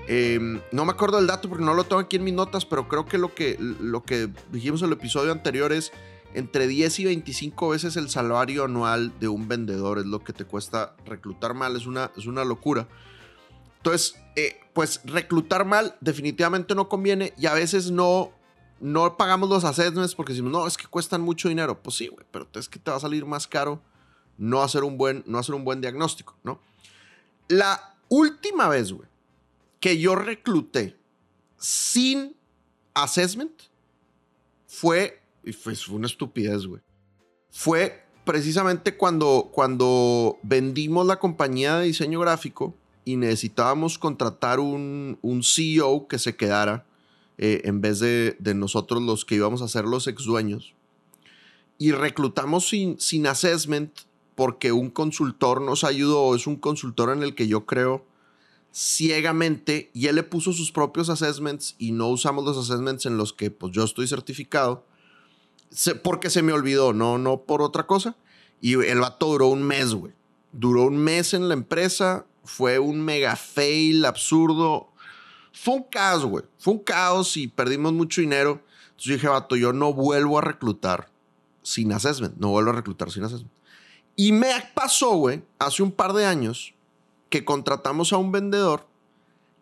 Em, 0.08 0.60
no 0.72 0.84
me 0.84 0.92
acuerdo 0.92 1.18
del 1.18 1.26
dato 1.26 1.48
porque 1.48 1.64
no 1.64 1.74
lo 1.74 1.84
tengo 1.84 2.00
aquí 2.00 2.16
en 2.16 2.24
mis 2.24 2.34
notas, 2.34 2.66
pero 2.66 2.88
creo 2.88 3.06
que 3.06 3.18
lo 3.18 3.34
que, 3.34 3.56
lo 3.58 4.02
que 4.02 4.28
dijimos 4.50 4.82
en 4.82 4.88
el 4.88 4.94
episodio 4.94 5.30
anterior 5.30 5.72
es 5.72 5.92
entre 6.34 6.66
10 6.66 7.00
y 7.00 7.04
25 7.06 7.68
veces 7.68 7.96
el 7.96 8.08
salario 8.08 8.64
anual 8.64 9.18
de 9.20 9.28
un 9.28 9.48
vendedor. 9.48 9.98
Es 9.98 10.06
lo 10.06 10.22
que 10.22 10.32
te 10.32 10.44
cuesta 10.44 10.96
reclutar 11.04 11.54
mal, 11.54 11.76
es 11.76 11.86
una, 11.86 12.10
es 12.16 12.26
una 12.26 12.44
locura. 12.44 12.88
Entonces, 13.78 14.16
eh, 14.36 14.60
pues 14.72 15.00
reclutar 15.04 15.64
mal 15.64 15.96
definitivamente 16.00 16.74
no 16.74 16.88
conviene 16.88 17.34
y 17.36 17.46
a 17.46 17.54
veces 17.54 17.90
no, 17.90 18.30
no 18.80 19.16
pagamos 19.16 19.48
los 19.48 19.64
assessments 19.64 20.14
porque 20.14 20.32
decimos, 20.32 20.52
no, 20.52 20.66
es 20.66 20.76
que 20.76 20.86
cuestan 20.86 21.20
mucho 21.20 21.48
dinero. 21.48 21.82
Pues 21.82 21.96
sí, 21.96 22.08
güey, 22.08 22.24
pero 22.30 22.48
es 22.54 22.68
que 22.68 22.78
te 22.78 22.90
va 22.90 22.96
a 22.96 23.00
salir 23.00 23.26
más 23.26 23.46
caro 23.46 23.82
no 24.38 24.62
hacer 24.62 24.84
un 24.84 24.98
buen, 24.98 25.22
no 25.26 25.38
hacer 25.38 25.54
un 25.54 25.64
buen 25.64 25.80
diagnóstico, 25.80 26.36
¿no? 26.42 26.60
La 27.48 27.96
última 28.08 28.68
vez, 28.68 28.92
güey, 28.92 29.08
que 29.78 29.98
yo 29.98 30.14
recluté 30.14 30.98
sin 31.58 32.36
assessment 32.94 33.62
fue, 34.66 35.21
y 35.44 35.52
fue, 35.52 35.74
fue 35.74 35.96
una 35.96 36.06
estupidez, 36.06 36.66
güey. 36.66 36.82
Fue 37.50 38.04
precisamente 38.24 38.96
cuando, 38.96 39.50
cuando 39.52 40.38
vendimos 40.42 41.06
la 41.06 41.18
compañía 41.18 41.78
de 41.78 41.86
diseño 41.86 42.20
gráfico 42.20 42.74
y 43.04 43.16
necesitábamos 43.16 43.98
contratar 43.98 44.60
un, 44.60 45.18
un 45.22 45.42
CEO 45.42 46.06
que 46.06 46.18
se 46.18 46.36
quedara 46.36 46.86
eh, 47.38 47.62
en 47.64 47.80
vez 47.80 47.98
de, 47.98 48.36
de, 48.38 48.54
nosotros 48.54 49.02
los 49.02 49.24
que 49.24 49.34
íbamos 49.34 49.62
a 49.62 49.68
ser 49.68 49.84
los 49.84 50.06
ex 50.06 50.24
dueños. 50.24 50.74
Y 51.78 51.92
reclutamos 51.92 52.68
sin, 52.68 53.00
sin 53.00 53.26
assessment 53.26 53.90
porque 54.34 54.72
un 54.72 54.90
consultor 54.90 55.60
nos 55.60 55.84
ayudó, 55.84 56.34
es 56.34 56.46
un 56.46 56.56
consultor 56.56 57.10
en 57.10 57.22
el 57.22 57.34
que 57.34 57.48
yo 57.48 57.66
creo 57.66 58.06
ciegamente 58.74 59.90
y 59.92 60.06
él 60.06 60.14
le 60.14 60.22
puso 60.22 60.52
sus 60.52 60.72
propios 60.72 61.10
assessments 61.10 61.74
y 61.78 61.92
no 61.92 62.08
usamos 62.08 62.44
los 62.44 62.56
assessments 62.56 63.04
en 63.04 63.18
los 63.18 63.32
que 63.32 63.50
pues 63.50 63.72
yo 63.72 63.84
estoy 63.84 64.06
certificado 64.06 64.86
porque 66.02 66.30
se 66.30 66.42
me 66.42 66.52
olvidó, 66.52 66.92
no, 66.92 67.18
no 67.18 67.42
por 67.42 67.62
otra 67.62 67.86
cosa. 67.86 68.16
Y 68.60 68.74
el 68.74 69.00
vato 69.00 69.26
duró 69.26 69.48
un 69.48 69.62
mes, 69.62 69.94
güey. 69.94 70.12
Duró 70.52 70.84
un 70.84 70.98
mes 70.98 71.34
en 71.34 71.48
la 71.48 71.54
empresa, 71.54 72.26
fue 72.44 72.78
un 72.78 73.00
mega 73.00 73.36
fail 73.36 74.04
absurdo. 74.04 74.92
Fue 75.52 75.74
un 75.74 75.84
caos, 75.84 76.24
güey. 76.24 76.44
Fue 76.58 76.74
un 76.74 76.80
caos 76.80 77.36
y 77.36 77.48
perdimos 77.48 77.92
mucho 77.92 78.20
dinero. 78.20 78.62
Entonces 78.90 79.14
dije, 79.14 79.28
vato, 79.28 79.56
yo 79.56 79.72
no 79.72 79.92
vuelvo 79.92 80.38
a 80.38 80.42
reclutar 80.42 81.10
sin 81.62 81.92
assessment. 81.92 82.36
No 82.36 82.50
vuelvo 82.50 82.70
a 82.70 82.74
reclutar 82.74 83.10
sin 83.10 83.24
assessment. 83.24 83.52
Y 84.14 84.32
me 84.32 84.48
pasó, 84.74 85.14
güey, 85.16 85.42
hace 85.58 85.82
un 85.82 85.90
par 85.90 86.12
de 86.12 86.26
años 86.26 86.74
que 87.30 87.44
contratamos 87.44 88.12
a 88.12 88.18
un 88.18 88.30
vendedor 88.30 88.86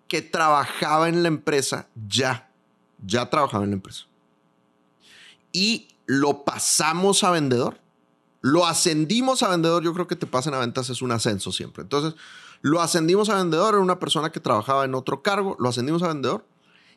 que 0.08 0.22
trabajaba 0.22 1.08
en 1.08 1.22
la 1.22 1.28
empresa 1.28 1.88
ya. 2.08 2.50
Ya 3.04 3.30
trabajaba 3.30 3.64
en 3.64 3.70
la 3.70 3.76
empresa. 3.76 4.06
Y 5.52 5.88
lo 6.10 6.44
pasamos 6.44 7.22
a 7.22 7.30
vendedor. 7.30 7.78
Lo 8.40 8.66
ascendimos 8.66 9.44
a 9.44 9.48
vendedor. 9.48 9.84
Yo 9.84 9.94
creo 9.94 10.08
que 10.08 10.16
te 10.16 10.26
pasen 10.26 10.54
a 10.54 10.58
ventas 10.58 10.90
es 10.90 11.02
un 11.02 11.12
ascenso 11.12 11.52
siempre. 11.52 11.84
Entonces, 11.84 12.18
lo 12.62 12.80
ascendimos 12.80 13.28
a 13.28 13.36
vendedor. 13.36 13.74
Era 13.74 13.82
una 13.82 14.00
persona 14.00 14.32
que 14.32 14.40
trabajaba 14.40 14.84
en 14.84 14.96
otro 14.96 15.22
cargo. 15.22 15.54
Lo 15.60 15.68
ascendimos 15.68 16.02
a 16.02 16.08
vendedor. 16.08 16.44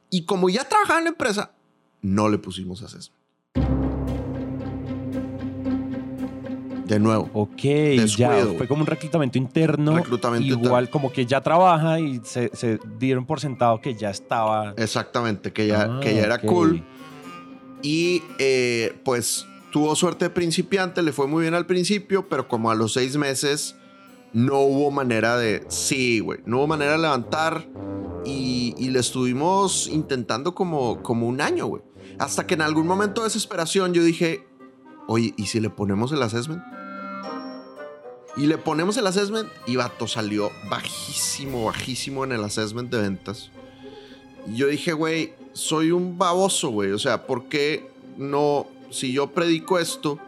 Y 0.10 0.26
como 0.26 0.50
ya 0.50 0.68
trabajaba 0.68 0.98
en 0.98 1.04
la 1.06 1.10
empresa, 1.12 1.52
no 2.02 2.28
le 2.28 2.40
pusimos 2.40 2.82
ascenso. 2.82 3.12
De 6.88 7.00
nuevo. 7.00 7.30
Ok, 7.34 7.62
ya 8.18 8.48
fue 8.58 8.68
como 8.68 8.82
un 8.82 8.88
reclutamiento 8.88 9.38
interno. 9.38 9.96
Reclutamiento 9.96 10.56
igual 10.56 10.90
como 10.90 11.12
que 11.12 11.28
ya 11.28 11.40
trabaja 11.42 12.00
y 12.00 12.20
se, 12.24 12.80
dieron 12.98 13.28
por 13.28 13.40
sentado 13.40 13.80
que 13.80 13.94
ya 13.94 14.10
estaba. 14.10 14.74
Exactamente, 14.76 15.54
que 15.54 15.68
ya, 15.68 16.00
que 16.00 16.16
ya 16.16 16.24
era 16.24 16.40
cool. 16.40 16.84
Y 17.84 18.24
eh, 18.40 18.98
pues 19.04 19.46
tuvo 19.72 19.96
suerte 19.96 20.26
de 20.26 20.30
principiante, 20.30 21.04
le 21.04 21.12
fue 21.12 21.28
muy 21.28 21.42
bien 21.42 21.54
al 21.54 21.68
principio, 21.68 22.28
pero 22.28 22.48
como 22.48 22.72
a 22.72 22.76
los 22.76 22.94
seis 22.94 23.18
meses 23.18 23.76
no 24.32 24.62
hubo 24.62 24.90
manera 24.90 25.38
de... 25.38 25.64
Sí, 25.68 26.20
güey, 26.20 26.40
no 26.46 26.58
hubo 26.58 26.68
manera 26.68 26.94
de 26.94 26.98
levantar 26.98 27.68
y, 28.26 28.90
le 28.90 29.00
estuvimos 29.00 29.88
intentando 29.88 30.56
como, 30.56 31.02
como 31.04 31.28
un 31.28 31.42
año, 31.42 31.66
güey. 31.66 31.82
Hasta 32.20 32.46
que 32.46 32.54
en 32.54 32.62
algún 32.62 32.88
momento 32.88 33.22
de 33.22 33.28
desesperación 33.28 33.94
yo 33.94 34.04
dije, 34.04 34.46
oye, 35.08 35.34
¿y 35.38 35.48
si 35.48 35.60
le 35.60 35.70
ponemos 35.70 36.12
el 36.12 36.22
assessment? 36.22 36.64
Y 38.36 38.48
le 38.48 38.58
ponemos 38.58 38.98
el 38.98 39.08
assessment 39.08 39.50
y 39.68 39.76
vato 39.76 40.08
salió 40.08 40.52
bajísimo, 40.70 41.66
bajísimo 41.66 42.24
en 42.24 42.32
el 42.32 42.44
assessment 42.44 42.92
de 42.92 43.02
ventas. 43.02 43.52
Y 44.48 44.56
yo 44.56 44.68
dije, 44.68 44.94
güey, 44.94 45.34
soy 45.54 45.92
un 45.92 46.18
baboso, 46.18 46.70
güey. 46.70 46.92
O 46.92 47.00
sea, 47.00 47.26
¿por 47.26 47.46
qué 47.46 47.90
no, 48.18 48.68
si 48.90 49.14
yo 49.14 49.32
predico 49.32 49.80
esto, 49.80 50.20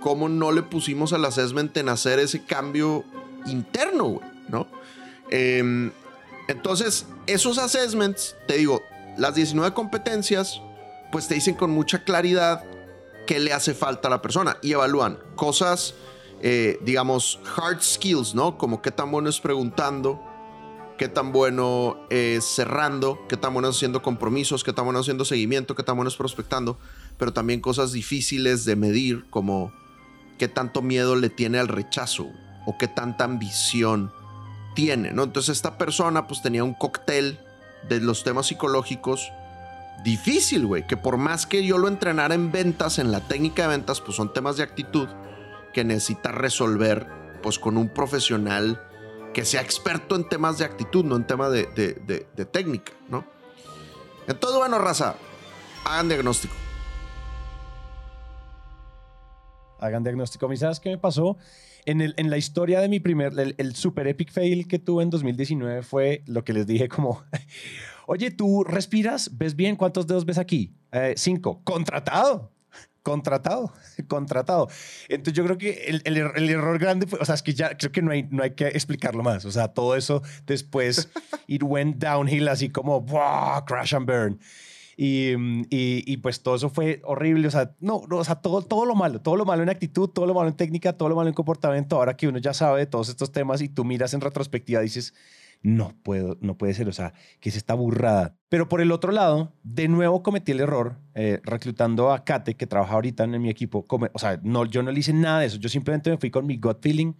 cómo 0.00 0.28
no 0.28 0.52
le 0.52 0.62
pusimos 0.62 1.12
al 1.12 1.24
assessment 1.24 1.76
en 1.76 1.88
hacer 1.88 2.18
ese 2.18 2.44
cambio 2.44 3.04
interno, 3.46 4.04
güey? 4.04 4.28
¿No? 4.48 4.66
Em, 5.30 5.90
entonces, 6.48 7.06
esos 7.26 7.58
assessments, 7.58 8.36
te 8.46 8.56
digo, 8.56 8.82
las 9.16 9.34
19 9.34 9.74
competencias, 9.74 10.60
pues 11.12 11.28
te 11.28 11.34
dicen 11.34 11.54
con 11.54 11.70
mucha 11.70 12.04
claridad 12.04 12.64
qué 13.26 13.38
le 13.38 13.52
hace 13.52 13.74
falta 13.74 14.08
a 14.08 14.10
la 14.10 14.22
persona 14.22 14.56
y 14.62 14.72
evalúan 14.72 15.18
cosas, 15.34 15.94
eh, 16.40 16.78
digamos, 16.82 17.38
hard 17.56 17.82
skills, 17.82 18.34
¿no? 18.34 18.56
Como 18.56 18.80
qué 18.80 18.90
tan 18.90 19.10
bueno 19.10 19.28
es 19.28 19.40
preguntando, 19.40 20.22
qué 20.98 21.08
tan 21.08 21.32
bueno 21.32 21.96
es 22.10 22.44
cerrando, 22.44 23.24
qué 23.28 23.36
tan 23.36 23.54
bueno 23.54 23.68
es 23.68 23.76
haciendo 23.76 24.02
compromisos, 24.02 24.64
qué 24.64 24.72
tan 24.72 24.84
bueno 24.84 24.98
es 24.98 25.04
haciendo 25.04 25.24
seguimiento, 25.24 25.74
qué 25.74 25.82
tan 25.82 25.96
bueno 25.96 26.08
es 26.08 26.16
prospectando, 26.16 26.78
pero 27.16 27.32
también 27.32 27.60
cosas 27.60 27.92
difíciles 27.92 28.64
de 28.64 28.76
medir 28.76 29.24
como 29.30 29.72
qué 30.38 30.48
tanto 30.48 30.82
miedo 30.82 31.16
le 31.16 31.30
tiene 31.30 31.58
al 31.58 31.68
rechazo 31.68 32.28
o 32.66 32.76
qué 32.78 32.88
tanta 32.88 33.24
ambición 33.24 34.12
tiene, 34.74 35.12
¿no? 35.12 35.22
Entonces 35.22 35.56
esta 35.56 35.78
persona 35.78 36.26
pues 36.26 36.42
tenía 36.42 36.64
un 36.64 36.74
cóctel 36.74 37.38
de 37.88 38.00
los 38.00 38.24
temas 38.24 38.48
psicológicos 38.48 39.30
difícil, 40.04 40.66
güey, 40.66 40.86
que 40.86 40.96
por 40.96 41.16
más 41.16 41.46
que 41.46 41.64
yo 41.64 41.78
lo 41.78 41.88
entrenara 41.88 42.34
en 42.34 42.52
ventas, 42.52 42.98
en 42.98 43.10
la 43.10 43.20
técnica 43.20 43.62
de 43.62 43.68
ventas, 43.68 44.00
pues 44.00 44.16
son 44.16 44.32
temas 44.32 44.56
de 44.56 44.64
actitud 44.64 45.08
que 45.72 45.84
necesita 45.84 46.32
resolver 46.32 47.06
pues 47.42 47.58
con 47.58 47.76
un 47.76 47.88
profesional 47.88 48.82
que 49.32 49.44
sea 49.44 49.60
experto 49.60 50.16
en 50.16 50.28
temas 50.28 50.58
de 50.58 50.64
actitud, 50.64 51.04
no 51.04 51.16
en 51.16 51.26
temas 51.26 51.52
de, 51.52 52.48
técnica, 52.50 52.92
¿no? 53.08 53.24
Entonces, 54.26 54.58
bueno, 54.58 54.78
raza, 54.78 55.16
hagan 55.84 56.08
diagnóstico. 56.08 56.54
Hagan 59.80 60.02
diagnóstico. 60.02 60.54
¿Sabes 60.56 60.80
qué 60.80 60.90
me 60.90 60.98
pasó? 60.98 61.36
En, 61.86 62.00
el, 62.00 62.14
en 62.18 62.28
la 62.28 62.36
historia 62.36 62.80
de 62.80 62.88
mi 62.88 63.00
primer, 63.00 63.32
el, 63.56 63.74
super 63.76 64.06
epic 64.06 64.30
fail 64.30 64.66
que 64.68 64.78
tuve 64.78 65.02
en 65.02 65.10
2019 65.10 65.82
fue 65.82 66.22
lo 66.26 66.44
que 66.44 66.52
les 66.52 66.66
dije 66.66 66.88
como, 66.88 67.22
oye, 68.06 68.30
tú 68.30 68.64
respiras, 68.64 69.38
ves 69.38 69.56
bien, 69.56 69.76
¿cuántos 69.76 70.06
dedos 70.06 70.26
ves 70.26 70.38
aquí? 70.38 70.74
Eh, 70.92 71.14
cinco, 71.16 71.62
contratado 71.64 72.57
contratado, 73.02 73.72
contratado. 74.08 74.68
Entonces 75.08 75.34
yo 75.34 75.44
creo 75.44 75.58
que 75.58 75.84
el, 75.86 76.02
el, 76.04 76.48
error 76.50 76.78
grande 76.78 77.06
fue, 77.06 77.18
o 77.18 77.24
sea, 77.24 77.34
es 77.34 77.42
que 77.42 77.54
ya 77.54 77.76
creo 77.76 77.92
que 77.92 78.02
no 78.02 78.12
hay, 78.12 78.28
no 78.30 78.42
hay 78.42 78.50
que 78.52 78.68
explicarlo 78.68 79.22
más. 79.22 79.44
O 79.44 79.50
sea, 79.50 79.68
todo 79.68 79.96
eso 79.96 80.22
después, 80.46 81.08
it 81.46 81.62
went 81.62 81.96
downhill 81.96 82.48
así 82.48 82.68
como, 82.68 83.00
wow, 83.00 83.64
crash 83.66 83.94
and 83.94 84.06
burn. 84.06 84.40
Y, 85.00 85.30
y, 85.70 86.02
y, 86.06 86.16
pues 86.16 86.42
todo 86.42 86.56
eso 86.56 86.70
fue 86.70 87.00
horrible. 87.04 87.46
O 87.46 87.50
sea, 87.52 87.72
no, 87.78 88.02
no, 88.08 88.16
o 88.16 88.24
sea, 88.24 88.34
todo, 88.34 88.62
todo 88.62 88.84
lo 88.84 88.96
malo, 88.96 89.20
todo 89.20 89.36
lo 89.36 89.44
malo 89.44 89.62
en 89.62 89.68
actitud, 89.68 90.08
todo 90.08 90.26
lo 90.26 90.34
malo 90.34 90.48
en 90.48 90.56
técnica, 90.56 90.92
todo 90.92 91.08
lo 91.08 91.14
malo 91.14 91.28
en 91.28 91.34
comportamiento. 91.34 91.94
Ahora 91.94 92.16
que 92.16 92.26
uno 92.26 92.38
ya 92.38 92.52
sabe 92.52 92.80
de 92.80 92.86
todos 92.86 93.08
estos 93.08 93.30
temas 93.30 93.62
y 93.62 93.68
tú 93.68 93.84
miras 93.84 94.12
en 94.12 94.20
retrospectiva, 94.20 94.80
dices, 94.80 95.14
no 95.62 95.94
puedo, 96.02 96.36
no 96.40 96.56
puede 96.56 96.74
ser, 96.74 96.88
o 96.88 96.92
sea, 96.92 97.12
que 97.40 97.48
es 97.48 97.56
esta 97.56 97.74
burrada. 97.74 98.36
Pero 98.48 98.68
por 98.68 98.80
el 98.80 98.92
otro 98.92 99.12
lado, 99.12 99.52
de 99.62 99.88
nuevo 99.88 100.22
cometí 100.22 100.52
el 100.52 100.60
error 100.60 100.98
eh, 101.14 101.40
reclutando 101.42 102.12
a 102.12 102.24
Kate, 102.24 102.54
que 102.54 102.66
trabaja 102.66 102.94
ahorita 102.94 103.24
en 103.24 103.40
mi 103.42 103.50
equipo. 103.50 103.86
o 103.88 104.18
sea, 104.18 104.40
no, 104.42 104.64
yo 104.64 104.82
no 104.82 104.90
le 104.90 105.00
hice 105.00 105.12
nada 105.12 105.40
de 105.40 105.46
eso, 105.46 105.58
yo 105.58 105.68
simplemente 105.68 106.10
me 106.10 106.18
fui 106.18 106.30
con 106.30 106.46
mi 106.46 106.56
gut 106.56 106.78
feeling, 106.80 107.14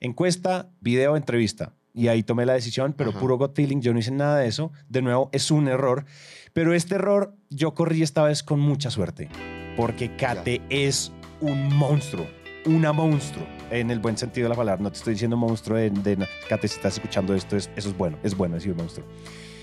encuesta, 0.00 0.70
video, 0.80 1.16
entrevista. 1.16 1.74
Y 1.94 2.08
ahí 2.08 2.22
tomé 2.22 2.46
la 2.46 2.54
decisión, 2.54 2.94
pero 2.96 3.12
puro 3.12 3.36
gut 3.36 3.54
feeling, 3.54 3.80
yo 3.82 3.92
no 3.92 3.98
hice 3.98 4.12
nada 4.12 4.38
de 4.38 4.48
eso. 4.48 4.72
De 4.88 5.02
nuevo, 5.02 5.28
es 5.32 5.50
un 5.50 5.68
error. 5.68 6.06
Pero 6.54 6.72
este 6.72 6.94
error 6.94 7.36
yo 7.50 7.74
corrí 7.74 8.02
esta 8.02 8.22
vez 8.22 8.42
con 8.42 8.60
mucha 8.60 8.90
suerte, 8.90 9.28
porque 9.76 10.16
Kate 10.16 10.62
es 10.70 11.12
un 11.42 11.76
monstruo 11.76 12.26
una 12.66 12.92
monstruo, 12.92 13.44
en 13.72 13.90
el 13.90 13.98
buen 13.98 14.16
sentido 14.16 14.44
de 14.46 14.50
la 14.50 14.56
palabra. 14.56 14.82
No 14.82 14.90
te 14.90 14.98
estoy 14.98 15.14
diciendo 15.14 15.36
monstruo 15.36 15.78
de, 15.78 15.90
de 15.90 16.16
si 16.60 16.66
estás 16.66 16.94
escuchando 16.94 17.34
esto, 17.34 17.56
es, 17.56 17.70
eso 17.74 17.88
es 17.88 17.96
bueno, 17.96 18.18
es 18.22 18.36
bueno 18.36 18.56
decir 18.56 18.74
monstruo. 18.74 19.06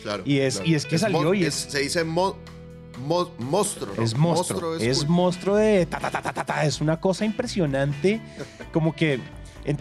Claro. 0.03 0.23
Y 0.25 0.39
es, 0.39 0.61
y 0.65 0.75
es 0.75 0.85
que 0.85 0.97
salió 0.97 1.33
y 1.33 1.45
es, 1.45 1.53
Se 1.53 1.79
dice 1.79 2.03
monstruo. 2.03 3.93
Es 4.01 4.15
monstruo. 4.17 4.75
es, 4.77 5.07
monstruo 5.07 5.55
de 5.55 5.85
ta, 5.85 5.99
ta, 5.99 6.09
ta, 6.09 6.33
ta, 6.33 6.65
Es 6.65 6.81
una 6.81 6.99
cosa 6.99 7.25
impresionante. 7.25 8.19
Como 8.73 8.95
que 8.95 9.19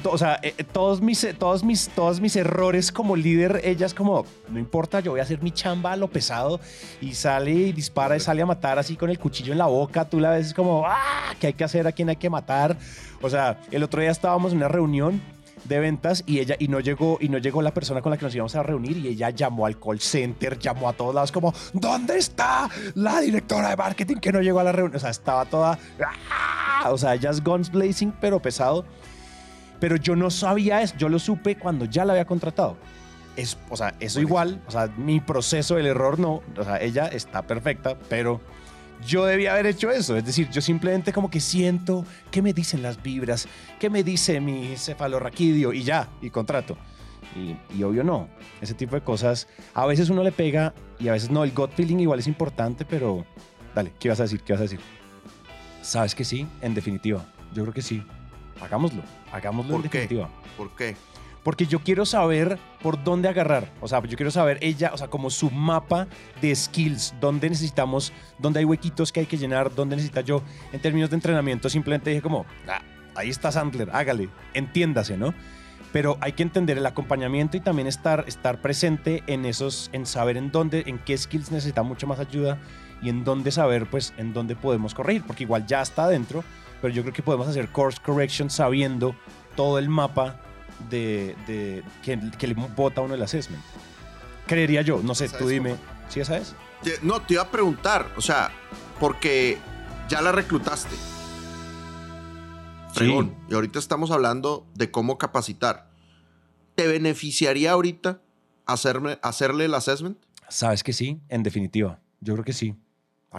o 0.04 0.18
sea, 0.18 0.38
eh, 0.42 0.54
todos, 0.72 1.00
mis, 1.00 1.26
todos, 1.38 1.64
mis, 1.64 1.88
todos 1.88 2.20
mis 2.20 2.36
errores 2.36 2.92
como 2.92 3.16
líder, 3.16 3.60
ellas 3.64 3.94
como, 3.94 4.26
no 4.48 4.58
importa, 4.58 5.00
yo 5.00 5.12
voy 5.12 5.20
a 5.20 5.22
hacer 5.22 5.42
mi 5.42 5.50
chamba 5.50 5.96
lo 5.96 6.08
pesado 6.08 6.60
y 7.00 7.14
sale 7.14 7.52
y 7.52 7.72
dispara 7.72 8.16
y 8.16 8.20
sale 8.20 8.42
a 8.42 8.46
matar 8.46 8.78
así 8.78 8.96
con 8.96 9.10
el 9.10 9.18
cuchillo 9.18 9.52
en 9.52 9.58
la 9.58 9.66
boca, 9.66 10.08
tú 10.08 10.20
la 10.20 10.30
ves 10.30 10.52
como, 10.52 10.84
¡ah! 10.86 11.34
¿Qué 11.40 11.48
hay 11.48 11.52
que 11.52 11.64
hacer? 11.64 11.86
¿A 11.86 11.92
quién 11.92 12.08
hay 12.08 12.16
que 12.16 12.30
matar? 12.30 12.76
O 13.22 13.30
sea, 13.30 13.60
el 13.70 13.82
otro 13.82 14.00
día 14.00 14.10
estábamos 14.10 14.52
en 14.52 14.58
una 14.58 14.68
reunión 14.68 15.20
de 15.64 15.80
ventas 15.80 16.22
y 16.26 16.38
ella 16.38 16.56
y 16.58 16.68
no 16.68 16.80
llegó 16.80 17.18
y 17.20 17.28
no 17.28 17.38
llegó 17.38 17.62
la 17.62 17.72
persona 17.72 18.00
con 18.00 18.10
la 18.10 18.16
que 18.16 18.24
nos 18.24 18.34
íbamos 18.34 18.54
a 18.54 18.62
reunir 18.62 18.96
y 18.96 19.08
ella 19.08 19.30
llamó 19.30 19.66
al 19.66 19.78
call 19.78 20.00
center, 20.00 20.58
llamó 20.58 20.88
a 20.88 20.92
todos 20.92 21.14
lados 21.14 21.32
como 21.32 21.52
¿dónde 21.72 22.16
está 22.16 22.70
la 22.94 23.20
directora 23.20 23.70
de 23.70 23.76
marketing 23.76 24.16
que 24.16 24.32
no 24.32 24.40
llegó 24.40 24.60
a 24.60 24.64
la 24.64 24.72
reunión? 24.72 24.96
O 24.96 25.00
sea, 25.00 25.10
estaba 25.10 25.44
toda 25.44 25.78
¡ah! 26.30 26.90
o 26.90 26.98
sea, 26.98 27.14
ella 27.14 27.30
es 27.30 27.42
guns 27.42 27.70
blazing 27.70 28.12
pero 28.20 28.40
pesado 28.40 28.84
Pero 29.80 29.96
yo 29.96 30.16
no 30.16 30.30
sabía 30.30 30.82
eso, 30.82 30.94
yo 30.98 31.08
lo 31.08 31.18
supe 31.18 31.56
cuando 31.56 31.84
ya 31.84 32.04
la 32.04 32.14
había 32.14 32.24
contratado. 32.24 32.76
Es, 33.36 33.56
o 33.70 33.76
sea, 33.76 33.94
eso 34.00 34.20
igual, 34.20 34.60
o 34.66 34.70
sea, 34.70 34.88
mi 34.96 35.20
proceso 35.20 35.76
del 35.76 35.86
error 35.86 36.18
no, 36.18 36.42
o 36.56 36.64
sea, 36.64 36.82
ella 36.82 37.06
está 37.06 37.42
perfecta, 37.42 37.96
pero 38.08 38.40
yo 39.06 39.24
debía 39.24 39.52
haber 39.52 39.66
hecho 39.66 39.90
eso. 39.90 40.16
Es 40.16 40.24
decir, 40.24 40.48
yo 40.50 40.60
simplemente 40.60 41.12
como 41.12 41.30
que 41.30 41.40
siento 41.40 42.04
qué 42.30 42.42
me 42.42 42.52
dicen 42.52 42.82
las 42.82 43.02
vibras, 43.02 43.46
qué 43.78 43.90
me 43.90 44.02
dice 44.02 44.40
mi 44.40 44.76
cefalorraquidio 44.76 45.72
y 45.72 45.82
ya, 45.82 46.08
y 46.20 46.30
contrato. 46.30 46.76
Y, 47.36 47.56
y, 47.76 47.82
obvio 47.82 48.04
no. 48.04 48.28
Ese 48.60 48.74
tipo 48.74 48.94
de 48.94 49.02
cosas, 49.02 49.48
a 49.74 49.86
veces 49.86 50.08
uno 50.08 50.22
le 50.22 50.32
pega 50.32 50.74
y 50.98 51.08
a 51.08 51.12
veces 51.12 51.30
no. 51.30 51.44
El 51.44 51.52
gut 51.52 51.72
feeling 51.72 51.98
igual 51.98 52.18
es 52.18 52.26
importante, 52.26 52.84
pero 52.84 53.24
dale, 53.74 53.92
¿qué 53.98 54.08
vas 54.08 54.20
a 54.20 54.24
decir? 54.24 54.40
¿Qué 54.40 54.52
vas 54.52 54.60
a 54.60 54.64
decir? 54.64 54.80
¿Sabes 55.82 56.14
que 56.14 56.24
sí? 56.24 56.46
En 56.60 56.74
definitiva, 56.74 57.24
yo 57.54 57.62
creo 57.62 57.74
que 57.74 57.82
sí. 57.82 58.02
Hagámoslo, 58.60 59.02
hagámoslo 59.32 59.76
en 59.76 59.82
¿Por 59.82 59.90
qué? 59.90 59.98
definitiva. 60.00 60.28
¿Por 60.56 60.70
qué? 60.76 60.96
Porque 61.44 61.66
yo 61.66 61.78
quiero 61.80 62.04
saber 62.04 62.58
por 62.82 63.02
dónde 63.02 63.28
agarrar. 63.28 63.70
O 63.80 63.88
sea, 63.88 64.02
yo 64.04 64.16
quiero 64.16 64.30
saber 64.30 64.58
ella, 64.60 64.90
o 64.92 64.98
sea, 64.98 65.08
como 65.08 65.30
su 65.30 65.50
mapa 65.50 66.06
de 66.42 66.54
skills, 66.54 67.14
dónde 67.20 67.48
necesitamos, 67.48 68.12
dónde 68.38 68.58
hay 68.58 68.64
huequitos 68.64 69.12
que 69.12 69.20
hay 69.20 69.26
que 69.26 69.38
llenar, 69.38 69.74
dónde 69.74 69.96
necesita 69.96 70.20
yo. 70.20 70.42
En 70.72 70.80
términos 70.80 71.08
de 71.10 71.16
entrenamiento, 71.16 71.70
simplemente 71.70 72.10
dije 72.10 72.20
como, 72.22 72.44
"Ah, 72.68 72.82
ahí 73.14 73.30
está 73.30 73.50
Sandler, 73.50 73.88
hágale, 73.92 74.28
entiéndase, 74.52 75.16
¿no? 75.16 75.32
Pero 75.90 76.18
hay 76.20 76.32
que 76.32 76.42
entender 76.42 76.76
el 76.76 76.84
acompañamiento 76.84 77.56
y 77.56 77.60
también 77.60 77.88
estar, 77.88 78.24
estar 78.26 78.60
presente 78.60 79.22
en 79.26 79.46
esos, 79.46 79.88
en 79.94 80.04
saber 80.04 80.36
en 80.36 80.50
dónde, 80.52 80.82
en 80.86 80.98
qué 80.98 81.16
skills 81.16 81.50
necesita 81.50 81.82
mucho 81.82 82.06
más 82.06 82.18
ayuda 82.18 82.58
y 83.02 83.08
en 83.08 83.24
dónde 83.24 83.50
saber, 83.52 83.86
pues, 83.88 84.12
en 84.16 84.32
dónde 84.32 84.56
podemos 84.56 84.94
corregir. 84.94 85.22
Porque 85.26 85.44
igual 85.44 85.66
ya 85.66 85.82
está 85.82 86.04
adentro, 86.04 86.44
pero 86.82 86.92
yo 86.94 87.02
creo 87.02 87.14
que 87.14 87.22
podemos 87.22 87.46
hacer 87.48 87.68
course 87.68 87.98
correction 88.04 88.50
sabiendo 88.50 89.14
todo 89.56 89.78
el 89.78 89.88
mapa 89.88 90.40
de, 90.90 91.34
de- 91.46 91.82
que, 92.02 92.18
que 92.38 92.46
le 92.48 92.54
bota 92.54 93.00
uno 93.00 93.14
el 93.14 93.22
assessment. 93.22 93.62
Creería 94.46 94.82
yo, 94.82 95.00
no 95.02 95.14
sé, 95.14 95.26
Esa 95.26 95.38
tú 95.38 95.48
dime. 95.48 95.70
papá. 95.74 95.82
¿Sí 96.08 96.20
esa 96.20 96.38
es? 96.38 96.54
No, 97.02 97.20
te 97.20 97.34
iba 97.34 97.42
a 97.42 97.50
preguntar, 97.50 98.06
o 98.16 98.20
sea, 98.20 98.50
porque 99.00 99.58
ya 100.08 100.22
la 100.22 100.32
reclutaste. 100.32 100.94
Fregón. 102.94 103.34
Y 103.50 103.54
ahorita 103.54 103.78
estamos 103.78 104.10
hablando 104.10 104.66
de 104.74 104.90
cómo 104.90 105.18
capacitar. 105.18 105.90
¿Te 106.74 106.86
beneficiaría 106.86 107.72
ahorita 107.72 108.20
hacerme, 108.66 109.18
hacerle 109.22 109.66
el 109.66 109.74
assessment? 109.74 110.18
Sabes 110.48 110.82
que 110.82 110.92
sí, 110.92 111.20
en 111.28 111.42
definitiva. 111.42 112.00
Yo 112.20 112.32
creo 112.34 112.44
que 112.44 112.52
sí. 112.52 112.74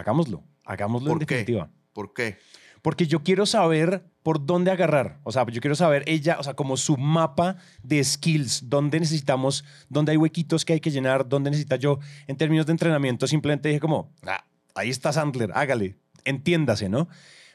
Hagámoslo, 0.00 0.42
hagámoslo 0.64 1.12
en 1.12 1.18
definitiva. 1.18 1.70
¿Por 1.92 2.14
qué? 2.14 2.38
Porque 2.82 3.06
yo 3.06 3.22
quiero 3.22 3.44
saber 3.44 4.04
por 4.22 4.46
dónde 4.46 4.70
agarrar. 4.70 5.20
O 5.24 5.32
sea, 5.32 5.44
yo 5.46 5.60
quiero 5.60 5.74
saber 5.74 6.02
ella, 6.06 6.38
o 6.38 6.42
sea, 6.42 6.54
como 6.54 6.78
su 6.78 6.96
mapa 6.96 7.56
de 7.82 8.02
skills, 8.02 8.70
dónde 8.70 8.98
necesitamos, 8.98 9.64
dónde 9.90 10.12
hay 10.12 10.16
huequitos 10.16 10.64
que 10.64 10.72
hay 10.72 10.80
que 10.80 10.90
llenar, 10.90 11.28
dónde 11.28 11.50
necesita 11.50 11.76
yo. 11.76 11.98
En 12.26 12.36
términos 12.36 12.64
de 12.64 12.72
entrenamiento, 12.72 13.26
simplemente 13.26 13.68
dije 13.68 13.80
como, 13.80 14.10
"Ah, 14.26 14.44
ahí 14.74 14.88
está 14.88 15.12
Sandler, 15.12 15.50
hágale, 15.54 15.98
entiéndase, 16.24 16.88
¿no? 16.88 17.08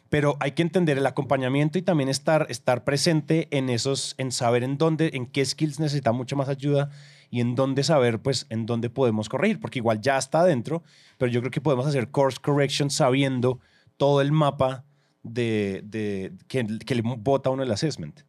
Pero 0.09 0.37
hay 0.39 0.51
que 0.51 0.61
entender 0.61 0.99
el 0.99 1.07
acompañamiento 1.07 1.79
y 1.79 1.81
también 1.81 2.09
estar, 2.09 2.45
estar 2.49 2.83
presente 2.83 3.47
en 3.49 3.69
esos, 3.71 4.13
en 4.19 4.31
saber 4.31 4.63
en 4.63 4.77
dónde, 4.77 5.09
en 5.13 5.25
qué 5.25 5.43
skills 5.43 5.79
necesita 5.79 6.11
mucha 6.11 6.35
más 6.35 6.49
ayuda 6.49 6.91
y 7.31 7.41
en 7.41 7.55
dónde 7.55 7.83
saber, 7.83 8.19
pues, 8.19 8.45
en 8.49 8.65
dónde 8.65 8.89
podemos 8.89 9.29
corregir. 9.29 9.59
Porque 9.59 9.79
igual 9.79 10.01
ya 10.01 10.17
está 10.17 10.41
adentro, 10.41 10.83
pero 11.17 11.31
yo 11.31 11.39
creo 11.41 11.51
que 11.51 11.61
podemos 11.61 11.85
hacer 11.85 12.09
course 12.11 12.37
correction 12.41 12.89
sabiendo 12.89 13.59
todo 13.97 14.21
el 14.21 14.31
mapa 14.31 14.83
de, 15.23 15.81
de- 15.85 16.33
que, 16.47 16.65
que 16.85 16.95
le 16.95 17.01
bota 17.03 17.49
a 17.49 17.53
uno 17.53 17.63
el 17.63 17.71
assessment. 17.71 18.21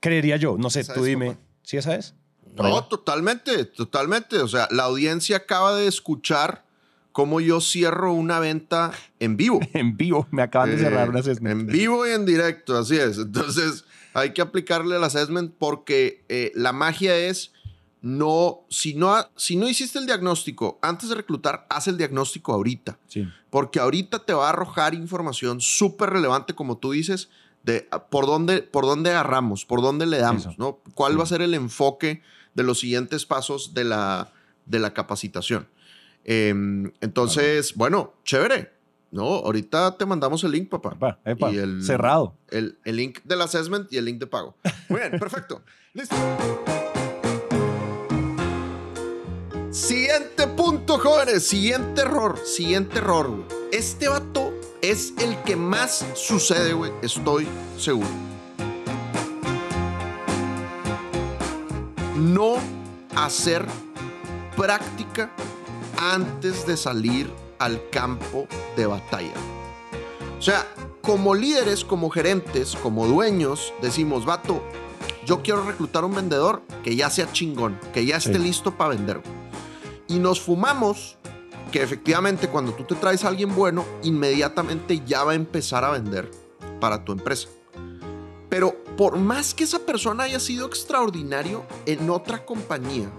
Creería 0.00 0.36
yo, 0.36 0.56
no 0.58 0.70
sé, 0.70 0.84
tú 0.84 1.02
dime. 1.02 1.36
¿Sí 1.62 1.76
esa 1.76 1.94
es? 1.96 2.14
No, 2.56 2.84
totalmente, 2.84 3.64
totalmente. 3.66 4.38
O 4.38 4.48
sea, 4.48 4.68
la 4.70 4.84
audiencia 4.84 5.36
acaba 5.38 5.74
de 5.76 5.86
escuchar 5.86 6.64
cómo 7.12 7.40
yo 7.40 7.60
cierro 7.60 8.12
una 8.12 8.38
venta 8.40 8.92
en 9.20 9.36
vivo. 9.36 9.60
En 9.74 9.96
vivo, 9.96 10.26
me 10.30 10.42
acaban 10.42 10.70
de 10.70 10.78
cerrar 10.78 11.06
Eh, 11.06 11.10
un 11.10 11.16
assessment. 11.16 11.60
En 11.62 11.66
vivo 11.66 12.06
y 12.06 12.10
en 12.10 12.24
directo, 12.26 12.76
así 12.78 12.96
es. 12.96 13.18
Entonces, 13.18 13.84
hay 14.14 14.32
que 14.32 14.40
aplicarle 14.42 14.96
el 14.96 15.04
assessment 15.04 15.52
porque 15.58 16.24
eh, 16.28 16.52
la 16.54 16.72
magia 16.72 17.16
es 17.16 17.52
no 18.00 18.60
si, 18.68 18.94
no, 18.94 19.16
si 19.36 19.56
no 19.56 19.68
hiciste 19.68 19.98
el 19.98 20.06
diagnóstico 20.06 20.78
antes 20.82 21.08
de 21.08 21.14
reclutar, 21.16 21.66
haz 21.68 21.88
el 21.88 21.96
diagnóstico 21.98 22.52
ahorita. 22.52 22.98
Sí. 23.08 23.26
Porque 23.50 23.80
ahorita 23.80 24.24
te 24.24 24.32
va 24.34 24.46
a 24.46 24.50
arrojar 24.50 24.94
información 24.94 25.60
súper 25.60 26.10
relevante, 26.10 26.54
como 26.54 26.78
tú 26.78 26.92
dices, 26.92 27.28
de 27.64 27.88
ah, 27.90 28.04
por 28.06 28.26
dónde, 28.26 28.62
por 28.62 28.84
dónde 28.84 29.10
agarramos, 29.10 29.64
por 29.64 29.82
dónde 29.82 30.06
le 30.06 30.18
damos, 30.18 30.42
Eso. 30.42 30.54
¿no? 30.58 30.78
¿Cuál 30.94 31.12
Sí. 31.12 31.18
va 31.18 31.24
a 31.24 31.26
ser 31.26 31.42
el 31.42 31.54
enfoque 31.54 32.22
de 32.54 32.62
los 32.62 32.78
siguientes 32.78 33.26
pasos 33.26 33.74
de 33.74 33.84
la, 33.84 34.32
de 34.66 34.78
la 34.78 34.94
capacitación? 34.94 35.66
Em, 36.24 36.92
entonces, 37.00 37.74
bueno, 37.74 38.14
chévere. 38.24 38.72
No, 39.10 39.22
ahorita 39.24 39.96
te 39.96 40.04
mandamos 40.04 40.44
el 40.44 40.50
link, 40.52 40.68
papá. 40.68 40.92
Epa, 40.94 41.18
epa, 41.24 41.50
Y 41.50 41.56
el- 41.56 41.82
cerrado. 41.82 42.36
El, 42.50 42.78
el 42.84 42.96
link 42.96 43.20
del 43.24 43.40
assessment 43.40 43.90
y 43.92 43.96
el 43.96 44.04
link 44.04 44.18
de 44.18 44.26
pago. 44.26 44.54
Muy 44.90 45.00
bien, 45.00 45.12
perfecto. 45.18 45.62
Listo. 45.94 46.14
Siguiente 49.78 50.48
punto, 50.48 50.98
jóvenes. 50.98 51.46
Siguiente 51.46 52.00
error. 52.00 52.36
Siguiente 52.44 52.98
error, 52.98 53.28
güey. 53.28 53.44
Este 53.70 54.08
vato 54.08 54.52
es 54.82 55.12
el 55.18 55.40
que 55.44 55.54
más 55.54 56.04
sucede, 56.14 56.72
güey. 56.72 56.90
Estoy 57.00 57.46
seguro. 57.78 58.08
No 62.16 62.56
hacer 63.14 63.64
práctica 64.56 65.30
antes 65.96 66.66
de 66.66 66.76
salir 66.76 67.30
al 67.60 67.80
campo 67.90 68.48
de 68.76 68.86
batalla. 68.86 69.34
O 70.40 70.42
sea, 70.42 70.66
como 71.02 71.36
líderes, 71.36 71.84
como 71.84 72.10
gerentes, 72.10 72.74
como 72.82 73.06
dueños, 73.06 73.72
decimos, 73.80 74.24
vato, 74.26 74.60
yo 75.24 75.40
quiero 75.40 75.62
reclutar 75.62 76.04
un 76.04 76.16
vendedor 76.16 76.62
que 76.82 76.96
ya 76.96 77.10
sea 77.10 77.30
chingón, 77.32 77.78
que 77.94 78.04
ya 78.04 78.16
esté 78.16 78.34
Sí. 78.34 78.38
listo 78.40 78.76
para 78.76 78.90
vender. 78.90 79.20
Y 80.08 80.18
nos 80.18 80.40
fumamos 80.40 81.18
que 81.70 81.82
efectivamente 81.82 82.48
cuando 82.48 82.72
tú 82.72 82.84
te 82.84 82.94
traes 82.94 83.24
a 83.24 83.28
alguien 83.28 83.54
bueno, 83.54 83.84
inmediatamente 84.02 85.02
ya 85.06 85.22
va 85.22 85.32
a 85.32 85.36
empezar 85.36 85.84
a 85.84 85.90
vender 85.90 86.30
para 86.80 87.04
tu 87.04 87.12
empresa. 87.12 87.48
Pero 88.48 88.82
por 88.96 89.18
más 89.18 89.52
que 89.52 89.64
esa 89.64 89.80
persona 89.80 90.24
haya 90.24 90.40
sido 90.40 90.66
extraordinario 90.66 91.66
en 91.84 92.08
otra 92.08 92.44
compañía, 92.44 93.10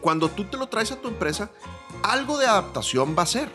cuando 0.00 0.28
tú 0.28 0.44
te 0.44 0.58
lo 0.58 0.68
traes 0.68 0.92
a 0.92 1.00
tu 1.00 1.08
empresa, 1.08 1.50
algo 2.02 2.36
de 2.36 2.46
adaptación 2.46 3.16
va 3.18 3.22
a 3.22 3.26
ser 3.26 3.48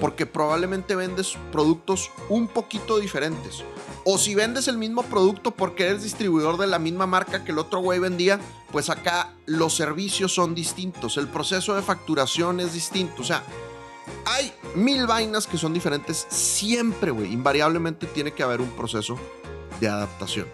Porque 0.00 0.26
probablemente 0.26 0.94
vendes 0.94 1.36
productos 1.52 2.10
un 2.28 2.48
poquito 2.48 2.98
diferentes. 2.98 3.64
O 4.04 4.18
si 4.18 4.34
vendes 4.34 4.68
el 4.68 4.78
mismo 4.78 5.02
producto 5.02 5.50
porque 5.50 5.86
eres 5.86 6.02
distribuidor 6.02 6.56
de 6.56 6.66
la 6.66 6.78
misma 6.78 7.06
marca 7.06 7.44
que 7.44 7.52
el 7.52 7.58
otro 7.58 7.80
güey 7.80 7.98
vendía, 7.98 8.40
pues 8.72 8.90
acá 8.90 9.34
los 9.46 9.74
servicios 9.74 10.32
son 10.32 10.54
distintos, 10.54 11.16
el 11.16 11.28
proceso 11.28 11.74
de 11.74 11.82
facturación 11.82 12.60
es 12.60 12.72
distinto. 12.72 13.22
O 13.22 13.24
sea, 13.24 13.42
hay 14.24 14.52
mil 14.74 15.06
vainas 15.06 15.46
que 15.46 15.58
son 15.58 15.74
diferentes. 15.74 16.26
Siempre, 16.30 17.10
güey, 17.10 17.32
invariablemente 17.32 18.06
tiene 18.06 18.32
que 18.32 18.42
haber 18.42 18.60
un 18.60 18.70
proceso 18.70 19.18
de 19.80 19.88
adaptación. 19.88 20.46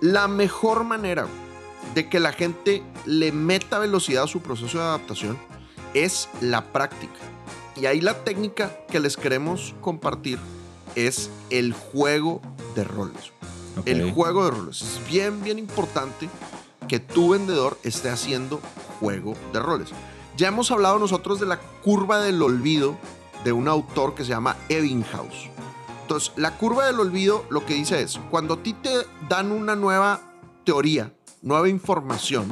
La 0.00 0.28
mejor 0.28 0.84
manera 0.84 1.26
de 1.94 2.08
que 2.08 2.20
la 2.20 2.32
gente 2.32 2.82
le 3.06 3.32
meta 3.32 3.78
velocidad 3.78 4.24
a 4.24 4.28
su 4.28 4.40
proceso 4.40 4.78
de 4.78 4.84
adaptación 4.84 5.38
es 5.94 6.28
la 6.40 6.64
práctica. 6.72 7.18
Y 7.80 7.86
ahí 7.86 8.00
la 8.00 8.24
técnica 8.24 8.76
que 8.88 8.98
les 8.98 9.16
queremos 9.16 9.74
compartir 9.80 10.38
es 10.96 11.30
el 11.50 11.72
juego 11.72 12.40
de 12.74 12.84
roles. 12.84 13.32
El 13.84 14.10
juego 14.10 14.44
de 14.44 14.50
roles. 14.50 14.82
Es 14.82 15.08
bien, 15.08 15.42
bien 15.44 15.58
importante 15.58 16.28
que 16.88 16.98
tu 16.98 17.30
vendedor 17.30 17.78
esté 17.84 18.10
haciendo 18.10 18.60
juego 18.98 19.34
de 19.52 19.60
roles. 19.60 19.90
Ya 20.36 20.48
hemos 20.48 20.70
hablado 20.70 20.98
nosotros 20.98 21.38
de 21.38 21.46
la 21.46 21.60
curva 21.60 22.20
del 22.20 22.42
olvido 22.42 22.96
de 23.44 23.52
un 23.52 23.68
autor 23.68 24.14
que 24.14 24.24
se 24.24 24.30
llama 24.30 24.56
Ebbinghaus. 24.68 25.48
Entonces, 26.02 26.32
la 26.36 26.56
curva 26.56 26.86
del 26.86 26.98
olvido 26.98 27.44
lo 27.50 27.64
que 27.64 27.74
dice 27.74 28.02
es, 28.02 28.18
cuando 28.30 28.54
a 28.54 28.62
ti 28.62 28.72
te 28.72 28.90
dan 29.28 29.52
una 29.52 29.76
nueva 29.76 30.20
teoría, 30.64 31.12
nueva 31.42 31.68
información, 31.68 32.48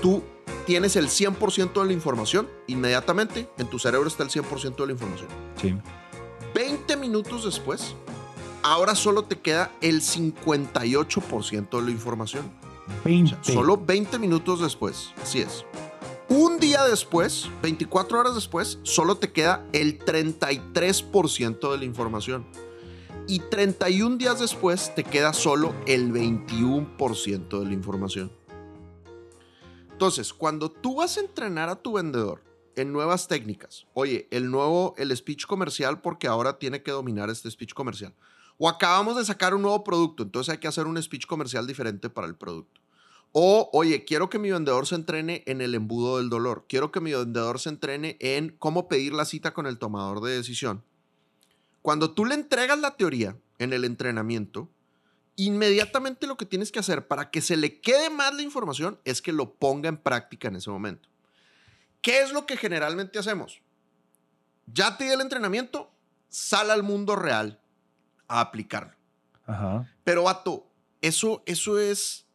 tú 0.00 0.22
tienes 0.66 0.96
el 0.96 1.06
100% 1.08 1.80
de 1.80 1.86
la 1.86 1.92
información, 1.92 2.48
inmediatamente 2.66 3.48
en 3.56 3.68
tu 3.68 3.78
cerebro 3.78 4.08
está 4.08 4.24
el 4.24 4.30
100% 4.30 4.76
de 4.76 4.86
la 4.86 4.92
información. 4.92 5.28
Sí. 5.60 5.74
20 6.54 6.96
minutos 6.96 7.44
después, 7.44 7.94
ahora 8.62 8.94
solo 8.94 9.22
te 9.22 9.38
queda 9.38 9.70
el 9.80 10.02
58% 10.02 11.70
de 11.70 11.82
la 11.82 11.90
información. 11.90 12.50
20. 13.04 13.52
Solo 13.52 13.76
20 13.78 14.18
minutos 14.18 14.60
después, 14.60 15.12
así 15.22 15.40
es. 15.40 15.64
Un 16.28 16.58
día 16.58 16.84
después, 16.84 17.48
24 17.62 18.18
horas 18.18 18.34
después, 18.34 18.80
solo 18.82 19.16
te 19.16 19.30
queda 19.30 19.64
el 19.72 19.98
33% 20.00 21.70
de 21.70 21.78
la 21.78 21.84
información. 21.84 22.44
y 23.28 23.40
31 23.40 24.16
días 24.18 24.38
después 24.40 24.94
te 24.94 25.02
queda 25.02 25.32
solo 25.32 25.74
el 25.86 26.12
21% 26.12 27.58
de 27.58 27.66
la 27.66 27.72
información. 27.72 28.30
Entonces, 29.96 30.34
cuando 30.34 30.70
tú 30.70 30.96
vas 30.96 31.16
a 31.16 31.20
entrenar 31.20 31.70
a 31.70 31.76
tu 31.76 31.94
vendedor 31.94 32.44
en 32.74 32.92
nuevas 32.92 33.28
técnicas, 33.28 33.86
oye, 33.94 34.28
el 34.30 34.50
nuevo, 34.50 34.94
el 34.98 35.16
speech 35.16 35.46
comercial, 35.46 36.02
porque 36.02 36.26
ahora 36.26 36.58
tiene 36.58 36.82
que 36.82 36.90
dominar 36.90 37.30
este 37.30 37.50
speech 37.50 37.72
comercial. 37.72 38.12
O 38.58 38.68
acabamos 38.68 39.16
de 39.16 39.24
sacar 39.24 39.54
un 39.54 39.62
nuevo 39.62 39.82
producto, 39.84 40.22
entonces 40.22 40.52
hay 40.52 40.58
que 40.58 40.68
hacer 40.68 40.86
un 40.86 41.02
speech 41.02 41.24
comercial 41.24 41.66
diferente 41.66 42.10
para 42.10 42.26
el 42.26 42.34
producto. 42.34 42.82
O, 43.32 43.70
oye, 43.72 44.04
quiero 44.04 44.28
que 44.28 44.38
mi 44.38 44.50
vendedor 44.50 44.86
se 44.86 44.96
entrene 44.96 45.42
en 45.46 45.62
el 45.62 45.74
embudo 45.74 46.18
del 46.18 46.28
dolor. 46.28 46.66
Quiero 46.68 46.92
que 46.92 47.00
mi 47.00 47.14
vendedor 47.14 47.58
se 47.58 47.70
entrene 47.70 48.18
en 48.20 48.54
cómo 48.58 48.88
pedir 48.88 49.14
la 49.14 49.24
cita 49.24 49.54
con 49.54 49.66
el 49.66 49.78
tomador 49.78 50.20
de 50.20 50.36
decisión. 50.36 50.84
Cuando 51.80 52.10
tú 52.10 52.26
le 52.26 52.34
entregas 52.34 52.78
la 52.78 52.96
teoría 52.96 53.34
en 53.58 53.72
el 53.72 53.86
entrenamiento, 53.86 54.68
inmediatamente 55.36 56.26
lo 56.26 56.36
que 56.36 56.46
tienes 56.46 56.72
que 56.72 56.78
hacer 56.78 57.06
para 57.06 57.30
que 57.30 57.40
se 57.40 57.56
le 57.56 57.80
quede 57.80 58.10
más 58.10 58.34
la 58.34 58.42
información 58.42 58.98
es 59.04 59.22
que 59.22 59.32
lo 59.32 59.54
ponga 59.54 59.88
en 59.88 59.98
práctica 59.98 60.48
en 60.48 60.56
ese 60.56 60.70
momento. 60.70 61.08
¿Qué 62.00 62.20
es 62.20 62.32
lo 62.32 62.46
que 62.46 62.56
generalmente 62.56 63.18
hacemos? 63.18 63.60
Ya 64.66 64.96
te 64.96 65.04
di 65.04 65.10
el 65.10 65.20
entrenamiento, 65.20 65.92
sal 66.28 66.70
al 66.70 66.82
mundo 66.82 67.16
real 67.16 67.60
a 68.28 68.40
aplicarlo. 68.40 68.94
Pero, 70.02 70.24
vato, 70.24 70.66
eso, 71.02 71.42
eso 71.46 71.78
es 71.78 72.26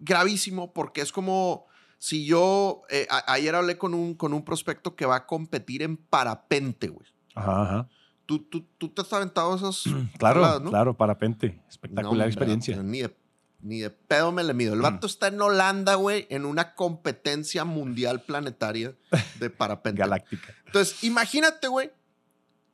gravísimo 0.00 0.72
porque 0.72 1.00
es 1.00 1.12
como 1.12 1.66
si 1.98 2.24
yo 2.24 2.82
eh, 2.90 3.06
ayer 3.26 3.54
hablé 3.54 3.78
con 3.78 3.94
un, 3.94 4.14
con 4.14 4.32
un 4.32 4.44
prospecto 4.44 4.96
que 4.96 5.06
va 5.06 5.16
a 5.16 5.26
competir 5.26 5.82
en 5.82 5.96
parapente, 5.96 6.88
güey. 6.88 7.06
Ajá, 7.34 7.88
¿Tú, 8.28 8.40
tú, 8.40 8.62
tú 8.76 8.90
te 8.90 9.00
has 9.00 9.10
aventado 9.10 9.56
esas 9.56 9.84
Claro, 10.18 10.62
claro, 10.64 10.94
parapente. 10.94 11.62
Espectacular 11.66 12.28
experiencia. 12.28 12.82
Ni 12.82 13.00
de, 13.00 13.16
ni 13.62 13.78
de 13.78 13.88
pedo 13.88 14.32
me 14.32 14.44
le 14.44 14.52
mido. 14.52 14.74
El 14.74 14.82
vato 14.82 15.06
está 15.06 15.28
en 15.28 15.40
Holanda, 15.40 15.94
güey, 15.94 16.26
en 16.28 16.44
una 16.44 16.74
competencia 16.74 17.64
mundial 17.64 18.20
planetaria 18.20 18.94
de 19.40 19.48
parapente. 19.50 20.00
Galáctica. 20.00 20.54
Entonces, 20.66 21.02
imagínate, 21.04 21.68
güey, 21.68 21.90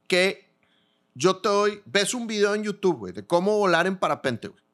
que 0.08 0.50
yo 1.14 1.36
te 1.36 1.48
doy, 1.48 1.80
ves 1.84 2.14
un 2.14 2.26
video 2.26 2.56
en 2.56 2.64
YouTube, 2.64 2.98
güey, 2.98 3.12
de 3.12 3.24
cómo 3.24 3.56
volar 3.56 3.86
en 3.86 3.96
parapente, 3.96 4.48
güey. 4.48 4.64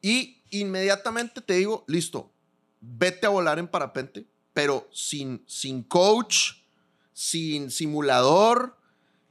Y 0.00 0.42
inmediatamente 0.50 1.40
te 1.40 1.54
digo, 1.54 1.84
listo, 1.86 2.32
vete 2.80 3.28
a 3.28 3.30
volar 3.30 3.60
en 3.60 3.68
parapente, 3.68 4.26
pero 4.52 4.88
sin, 4.90 5.44
sin 5.46 5.84
coach, 5.84 6.64
sin 7.12 7.70
simulador, 7.70 8.81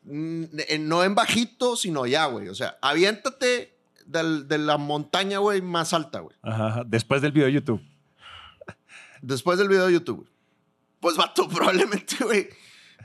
no 0.03 1.03
en 1.03 1.15
bajito, 1.15 1.75
sino 1.75 2.05
ya, 2.05 2.25
güey. 2.25 2.47
O 2.47 2.55
sea, 2.55 2.77
aviéntate 2.81 3.77
de 4.05 4.57
la 4.57 4.77
montaña, 4.77 5.39
güey, 5.39 5.61
más 5.61 5.93
alta, 5.93 6.19
güey. 6.19 6.35
Ajá, 6.41 6.83
después 6.85 7.21
del 7.21 7.31
video 7.31 7.47
de 7.47 7.53
YouTube. 7.53 7.81
Después 9.21 9.57
del 9.59 9.67
video 9.67 9.87
de 9.87 9.93
YouTube, 9.93 10.17
güey. 10.17 10.29
Pues, 10.99 11.17
vato, 11.17 11.47
probablemente, 11.53 12.23
güey, 12.23 12.49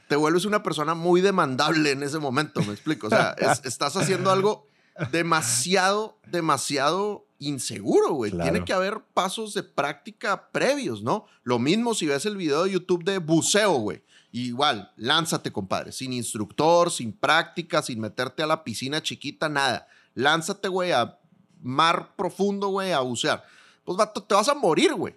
te 0.08 0.16
vuelves 0.16 0.44
una 0.44 0.62
persona 0.62 0.94
muy 0.94 1.20
demandable 1.20 1.90
en 1.90 2.02
ese 2.02 2.18
momento, 2.18 2.62
me 2.62 2.72
explico. 2.72 3.08
O 3.08 3.10
sea, 3.10 3.34
estás 3.64 3.96
haciendo 3.96 4.30
algo 4.30 4.66
demasiado, 5.10 6.18
demasiado 6.26 7.26
inseguro, 7.38 8.14
güey. 8.14 8.32
Tiene 8.32 8.64
que 8.64 8.72
haber 8.72 9.00
pasos 9.14 9.54
de 9.54 9.62
práctica 9.62 10.50
previos, 10.50 11.02
¿no? 11.02 11.26
Lo 11.42 11.58
mismo 11.58 11.94
si 11.94 12.06
ves 12.06 12.24
el 12.26 12.36
video 12.36 12.64
de 12.64 12.72
YouTube 12.72 13.04
de 13.04 13.18
buceo, 13.18 13.72
güey. 13.72 14.02
Igual, 14.32 14.92
lánzate, 14.96 15.52
compadre. 15.52 15.92
Sin 15.92 16.12
instructor, 16.12 16.90
sin 16.90 17.12
práctica, 17.12 17.82
sin 17.82 18.00
meterte 18.00 18.42
a 18.42 18.46
la 18.46 18.64
piscina 18.64 19.02
chiquita, 19.02 19.48
nada. 19.48 19.88
Lánzate, 20.14 20.68
güey, 20.68 20.92
a 20.92 21.18
mar 21.62 22.14
profundo, 22.16 22.68
güey, 22.68 22.92
a 22.92 23.00
bucear. 23.00 23.44
Pues, 23.84 23.96
vato, 23.96 24.22
te 24.22 24.34
vas 24.34 24.48
a 24.48 24.54
morir, 24.54 24.94
güey. 24.94 25.16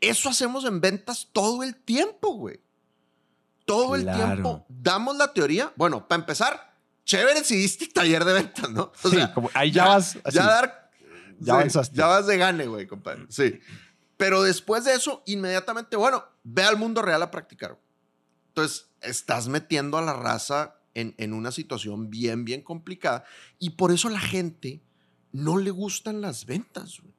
Eso 0.00 0.28
hacemos 0.28 0.64
en 0.64 0.80
ventas 0.80 1.28
todo 1.32 1.62
el 1.62 1.74
tiempo, 1.76 2.34
güey. 2.34 2.60
Todo 3.64 3.94
el 3.94 4.04
tiempo. 4.04 4.64
Damos 4.68 5.16
la 5.16 5.32
teoría. 5.32 5.72
Bueno, 5.76 6.06
para 6.08 6.20
empezar, 6.20 6.74
chévere 7.04 7.44
si 7.44 7.56
diste 7.56 7.86
taller 7.86 8.24
de 8.24 8.32
ventas, 8.32 8.70
¿no? 8.70 8.92
O 9.02 9.08
sea, 9.08 9.32
como 9.32 9.50
ahí 9.54 9.70
ya, 9.70 9.86
vas. 9.86 10.18
Ya 10.32 10.44
dar. 10.44 10.90
Ya, 11.38 11.66
ya 11.66 12.06
vas 12.06 12.26
de 12.26 12.36
gane, 12.36 12.66
güey, 12.66 12.86
compadre. 12.86 13.26
Sí. 13.28 13.60
Pero 14.16 14.42
después 14.42 14.84
de 14.84 14.94
eso, 14.94 15.22
inmediatamente, 15.26 15.96
bueno, 15.96 16.24
ve 16.42 16.62
al 16.62 16.76
mundo 16.76 17.00
real 17.00 17.22
a 17.22 17.30
practicar. 17.30 17.78
Entonces, 18.50 18.88
estás 19.00 19.48
metiendo 19.48 19.96
a 19.96 20.02
la 20.02 20.12
raza 20.12 20.76
en, 20.94 21.14
en 21.18 21.32
una 21.32 21.52
situación 21.52 22.10
bien, 22.10 22.44
bien 22.44 22.62
complicada. 22.62 23.24
Y 23.58 23.70
por 23.70 23.92
eso 23.92 24.08
a 24.08 24.12
la 24.12 24.20
gente 24.20 24.82
no 25.32 25.56
le 25.56 25.70
gustan 25.70 26.20
las 26.20 26.46
ventas, 26.46 27.00
güey. 27.00 27.14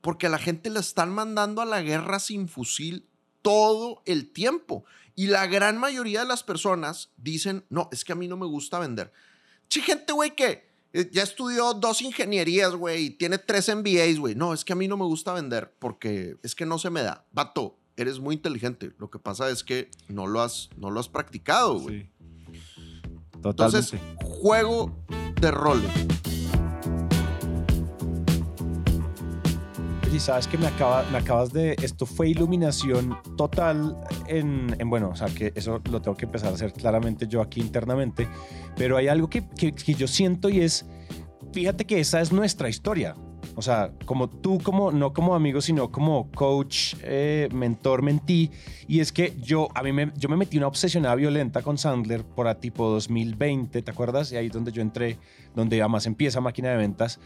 Porque 0.00 0.26
a 0.26 0.30
la 0.30 0.38
gente 0.38 0.70
la 0.70 0.80
están 0.80 1.10
mandando 1.10 1.60
a 1.60 1.66
la 1.66 1.82
guerra 1.82 2.18
sin 2.20 2.48
fusil 2.48 3.06
todo 3.42 4.02
el 4.06 4.32
tiempo. 4.32 4.84
Y 5.14 5.26
la 5.26 5.46
gran 5.46 5.78
mayoría 5.78 6.20
de 6.20 6.26
las 6.26 6.42
personas 6.42 7.10
dicen, 7.16 7.64
no, 7.68 7.88
es 7.92 8.04
que 8.04 8.12
a 8.12 8.16
mí 8.16 8.26
no 8.28 8.36
me 8.36 8.46
gusta 8.46 8.78
vender. 8.78 9.12
Sí, 9.68 9.82
gente, 9.82 10.12
güey, 10.12 10.34
que 10.34 10.70
eh, 10.92 11.08
ya 11.12 11.22
estudió 11.22 11.74
dos 11.74 12.02
ingenierías, 12.02 12.74
güey, 12.74 13.04
y 13.04 13.10
tiene 13.10 13.38
tres 13.38 13.68
MBAs, 13.68 14.18
güey. 14.18 14.34
No, 14.34 14.52
es 14.52 14.64
que 14.64 14.72
a 14.72 14.76
mí 14.76 14.88
no 14.88 14.96
me 14.96 15.04
gusta 15.04 15.32
vender 15.32 15.74
porque 15.78 16.38
es 16.42 16.54
que 16.54 16.66
no 16.66 16.78
se 16.78 16.90
me 16.90 17.02
da. 17.02 17.26
Vato, 17.32 17.78
eres 18.02 18.20
muy 18.20 18.34
inteligente. 18.34 18.92
Lo 18.98 19.10
que 19.10 19.18
pasa 19.18 19.50
es 19.50 19.64
que 19.64 19.90
no 20.08 20.26
lo 20.26 20.40
has, 20.40 20.70
no 20.76 20.90
lo 20.90 21.00
has 21.00 21.08
practicado, 21.08 21.78
güey. 21.78 22.02
Sí. 22.02 23.00
Entonces, 23.42 23.94
juego 24.22 24.94
de 25.40 25.50
roles. 25.50 25.90
Y 30.12 30.18
sabes 30.18 30.48
que 30.48 30.58
me, 30.58 30.66
acaba, 30.66 31.04
me 31.12 31.18
acabas 31.18 31.52
de. 31.52 31.76
Esto 31.82 32.04
fue 32.04 32.28
iluminación 32.28 33.16
total 33.36 33.96
en, 34.26 34.74
en, 34.78 34.90
Bueno, 34.90 35.10
o 35.10 35.16
sea, 35.16 35.28
que 35.28 35.52
eso 35.54 35.80
lo 35.90 36.02
tengo 36.02 36.16
que 36.16 36.24
empezar 36.24 36.50
a 36.50 36.54
hacer 36.54 36.72
claramente 36.72 37.28
yo 37.28 37.40
aquí 37.40 37.60
internamente. 37.60 38.28
Pero 38.76 38.96
hay 38.96 39.06
algo 39.06 39.30
que, 39.30 39.48
que, 39.48 39.72
que 39.72 39.94
yo 39.94 40.08
siento 40.08 40.48
y 40.48 40.60
es. 40.60 40.84
Fíjate 41.52 41.86
que 41.86 42.00
esa 42.00 42.20
es 42.20 42.32
nuestra 42.32 42.68
historia. 42.68 43.14
O 43.60 43.62
sea, 43.62 43.92
como 44.06 44.30
tú, 44.30 44.58
como, 44.58 44.90
no 44.90 45.12
como 45.12 45.34
amigo, 45.34 45.60
sino 45.60 45.92
como 45.92 46.30
coach, 46.32 46.94
eh, 47.02 47.46
mentor, 47.52 48.00
mentí. 48.00 48.50
Y 48.88 49.00
es 49.00 49.12
que 49.12 49.36
yo, 49.38 49.68
a 49.74 49.82
mí 49.82 49.92
me, 49.92 50.12
yo 50.16 50.30
me 50.30 50.36
metí 50.36 50.56
una 50.56 50.66
obsesionada 50.66 51.14
violenta 51.14 51.60
con 51.60 51.76
Sandler 51.76 52.24
por 52.24 52.48
a 52.48 52.54
tipo 52.54 52.88
2020, 52.88 53.82
¿te 53.82 53.90
acuerdas? 53.90 54.32
Y 54.32 54.36
ahí 54.36 54.46
es 54.46 54.52
donde 54.52 54.72
yo 54.72 54.80
entré, 54.80 55.18
donde 55.54 55.78
además 55.82 56.06
empieza 56.06 56.40
máquina 56.40 56.70
de 56.70 56.78
ventas 56.78 57.20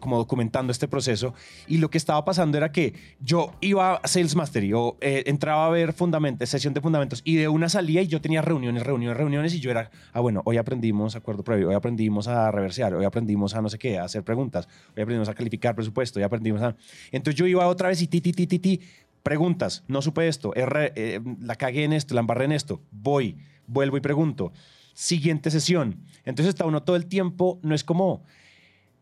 como 0.00 0.18
documentando 0.18 0.70
este 0.70 0.88
proceso. 0.88 1.34
Y 1.66 1.78
lo 1.78 1.90
que 1.90 1.98
estaba 1.98 2.24
pasando 2.24 2.56
era 2.56 2.72
que 2.72 2.94
yo 3.20 3.52
iba 3.60 3.96
a 3.96 4.08
Sales 4.08 4.36
Mastery 4.36 4.72
o 4.72 4.96
eh, 5.00 5.24
entraba 5.26 5.66
a 5.66 5.70
ver 5.70 5.92
fundamentos, 5.92 6.48
sesión 6.48 6.74
de 6.74 6.80
fundamentos 6.80 7.22
y 7.24 7.36
de 7.36 7.48
una 7.48 7.68
salía 7.68 8.02
y 8.02 8.06
yo 8.06 8.20
tenía 8.20 8.42
reuniones, 8.42 8.82
reuniones, 8.82 9.16
reuniones 9.16 9.54
y 9.54 9.60
yo 9.60 9.70
era, 9.70 9.90
ah, 10.12 10.20
bueno, 10.20 10.42
hoy 10.44 10.56
aprendimos 10.56 11.16
acuerdo 11.16 11.42
previo, 11.42 11.68
hoy 11.68 11.74
aprendimos 11.74 12.28
a 12.28 12.50
reversear, 12.50 12.94
hoy 12.94 13.04
aprendimos 13.04 13.54
a 13.54 13.62
no 13.62 13.68
sé 13.68 13.78
qué, 13.78 13.98
a 13.98 14.04
hacer 14.04 14.22
preguntas, 14.22 14.68
hoy 14.96 15.02
aprendimos 15.02 15.28
a 15.28 15.34
calificar 15.34 15.74
presupuesto, 15.74 16.18
hoy 16.18 16.24
aprendimos 16.24 16.62
a... 16.62 16.76
Entonces 17.12 17.38
yo 17.38 17.46
iba 17.46 17.66
otra 17.66 17.88
vez 17.88 18.02
y 18.02 18.06
ti, 18.06 18.20
ti, 18.20 18.32
ti, 18.32 18.46
ti, 18.46 18.58
ti, 18.58 18.80
preguntas, 19.22 19.84
no 19.88 20.02
supe 20.02 20.28
esto, 20.28 20.52
eh, 20.54 21.20
la 21.40 21.56
cagué 21.56 21.84
en 21.84 21.92
esto, 21.92 22.14
la 22.14 22.20
embarré 22.20 22.44
en 22.44 22.52
esto, 22.52 22.80
voy, 22.90 23.38
vuelvo 23.66 23.96
y 23.96 24.00
pregunto. 24.00 24.52
Siguiente 24.92 25.50
sesión. 25.50 26.04
Entonces 26.24 26.50
está 26.50 26.66
uno 26.66 26.84
todo 26.84 26.94
el 26.94 27.06
tiempo, 27.06 27.58
no 27.62 27.74
es 27.74 27.82
como 27.82 28.22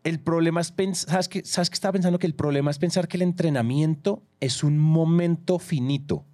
el 0.04 0.20
problema 0.20 0.60
es 0.60 0.72
pensar, 0.72 1.10
¿sabes 1.10 1.28
qué, 1.28 1.42
¿sabes 1.44 1.70
qué 1.70 1.74
estaba 1.74 1.92
pensando? 1.92 2.18
Que 2.18 2.26
el 2.26 2.34
problema 2.34 2.70
es 2.70 2.78
pensar 2.78 3.08
que 3.08 3.16
el 3.16 3.22
entrenamiento 3.22 4.22
es 4.40 4.64
un 4.64 4.78
momento 4.78 5.58
finito. 5.58 6.26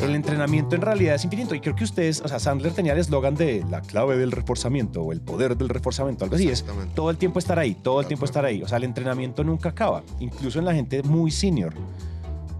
El 0.00 0.14
entrenamiento 0.14 0.74
en 0.74 0.82
realidad 0.82 1.14
es 1.14 1.24
infinito. 1.24 1.54
Y 1.54 1.60
creo 1.60 1.74
que 1.74 1.84
ustedes, 1.84 2.20
o 2.20 2.28
sea, 2.28 2.38
Sandler 2.38 2.72
tenía 2.72 2.94
el 2.94 2.98
eslogan 2.98 3.34
de 3.34 3.64
la 3.70 3.80
clave 3.80 4.16
del 4.16 4.32
reforzamiento 4.32 5.02
o 5.02 5.12
el 5.12 5.20
poder 5.20 5.56
del 5.56 5.68
reforzamiento, 5.68 6.24
algo 6.24 6.36
así. 6.36 6.48
Es 6.48 6.64
todo 6.94 7.10
el 7.10 7.18
tiempo 7.18 7.38
estar 7.38 7.58
ahí, 7.58 7.74
todo 7.74 8.00
el 8.00 8.06
tiempo 8.06 8.24
estar 8.24 8.44
ahí. 8.44 8.62
O 8.62 8.68
sea, 8.68 8.78
el 8.78 8.84
entrenamiento 8.84 9.44
nunca 9.44 9.70
acaba, 9.70 10.02
incluso 10.20 10.58
en 10.58 10.64
la 10.64 10.74
gente 10.74 11.02
muy 11.02 11.30
senior. 11.30 11.74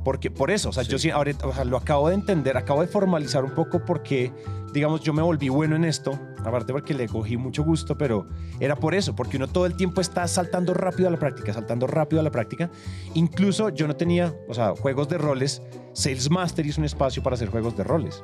Porque, 0.05 0.31
por 0.31 0.51
eso, 0.51 0.69
o 0.69 0.73
sea, 0.73 0.83
yo 0.83 0.99
sí, 0.99 1.11
ahorita, 1.11 1.47
o 1.47 1.55
sea, 1.55 1.65
lo 1.65 1.79
acabo 1.79 2.09
de 2.11 2.15
entender, 2.15 2.59
acabo 2.59 2.83
de 2.83 2.89
formalizar 2.89 3.43
un 3.43 3.55
poco 3.55 3.85
porque, 3.85 4.31
digamos, 4.75 5.01
yo 5.01 5.13
me 5.15 5.23
volví 5.23 5.49
bueno 5.49 5.77
en 5.77 5.85
esto, 5.85 6.19
aparte 6.45 6.73
porque 6.73 6.93
le 6.93 7.09
cogí 7.09 7.37
mucho 7.37 7.63
gusto, 7.63 7.97
pero 7.97 8.27
era 8.59 8.75
por 8.75 8.95
eso, 8.95 9.15
porque 9.15 9.37
uno 9.37 9.47
todo 9.47 9.67
el 9.67 9.77
tiempo 9.77 10.01
está 10.01 10.27
saltando 10.27 10.75
rápido 10.75 11.09
a 11.09 11.13
la 11.13 11.19
práctica, 11.19 11.53
saltando 11.55 11.87
rápido 11.87 12.21
a 12.21 12.25
la 12.25 12.31
práctica. 12.31 12.71
Incluso 13.15 13.69
yo 13.69 13.87
no 13.87 13.95
tenía, 13.95 14.35
o 14.49 14.53
sea, 14.53 14.75
juegos 14.75 15.09
de 15.09 15.17
roles, 15.17 15.63
Sales 15.93 16.29
Master 16.29 16.67
hizo 16.67 16.81
un 16.81 16.87
espacio 16.87 17.23
para 17.23 17.35
hacer 17.35 17.49
juegos 17.49 17.77
de 17.77 17.85
roles. 17.85 18.23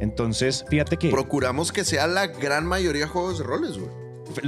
Entonces, 0.00 0.64
fíjate 0.68 0.96
que... 0.96 1.10
Procuramos 1.10 1.70
que 1.72 1.84
sea 1.84 2.06
la 2.06 2.26
gran 2.26 2.66
mayoría 2.66 3.02
de 3.02 3.08
juegos 3.08 3.38
de 3.38 3.44
roles, 3.44 3.78
güey. 3.78 3.90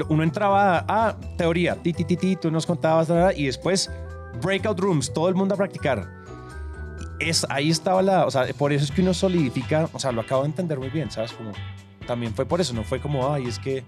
Uno 0.09 0.23
entraba 0.23 0.85
a 0.89 1.21
teoría, 1.37 1.75
ti, 1.83 1.93
ti, 1.93 2.05
ti, 2.05 2.17
ti, 2.17 2.37
tú 2.37 2.51
nos 2.51 2.65
contabas, 2.65 3.09
y 3.37 3.47
después 3.47 3.91
breakout 4.41 4.81
rooms, 4.81 5.13
todo 5.13 5.29
el 5.29 5.35
mundo 5.35 5.55
a 5.55 5.59
practicar 5.59 6.22
es, 7.29 7.47
ahí 7.49 7.71
estaba 7.71 8.03
la, 8.03 8.27
o 8.27 8.31
sea, 8.31 8.47
por 8.55 8.73
eso 8.73 8.85
es 8.85 8.91
que 8.91 9.03
uno 9.03 9.15
solidifica, 9.15 9.89
o 9.93 9.99
sea, 9.99 10.13
lo 10.13 10.21
acabo 10.21 10.43
de 10.43 10.49
entender 10.49 10.79
muy 10.79 10.91
bien, 10.91 11.11
¿sabes? 11.11 11.33
Como, 11.33 11.53
también 12.07 12.35
fue 12.35 12.47
por 12.47 12.61
eso, 12.61 12.73
no 12.75 12.85
fue 12.85 13.01
como, 13.01 13.33
ay, 13.33 13.47
es 13.47 13.59
que 13.59 13.85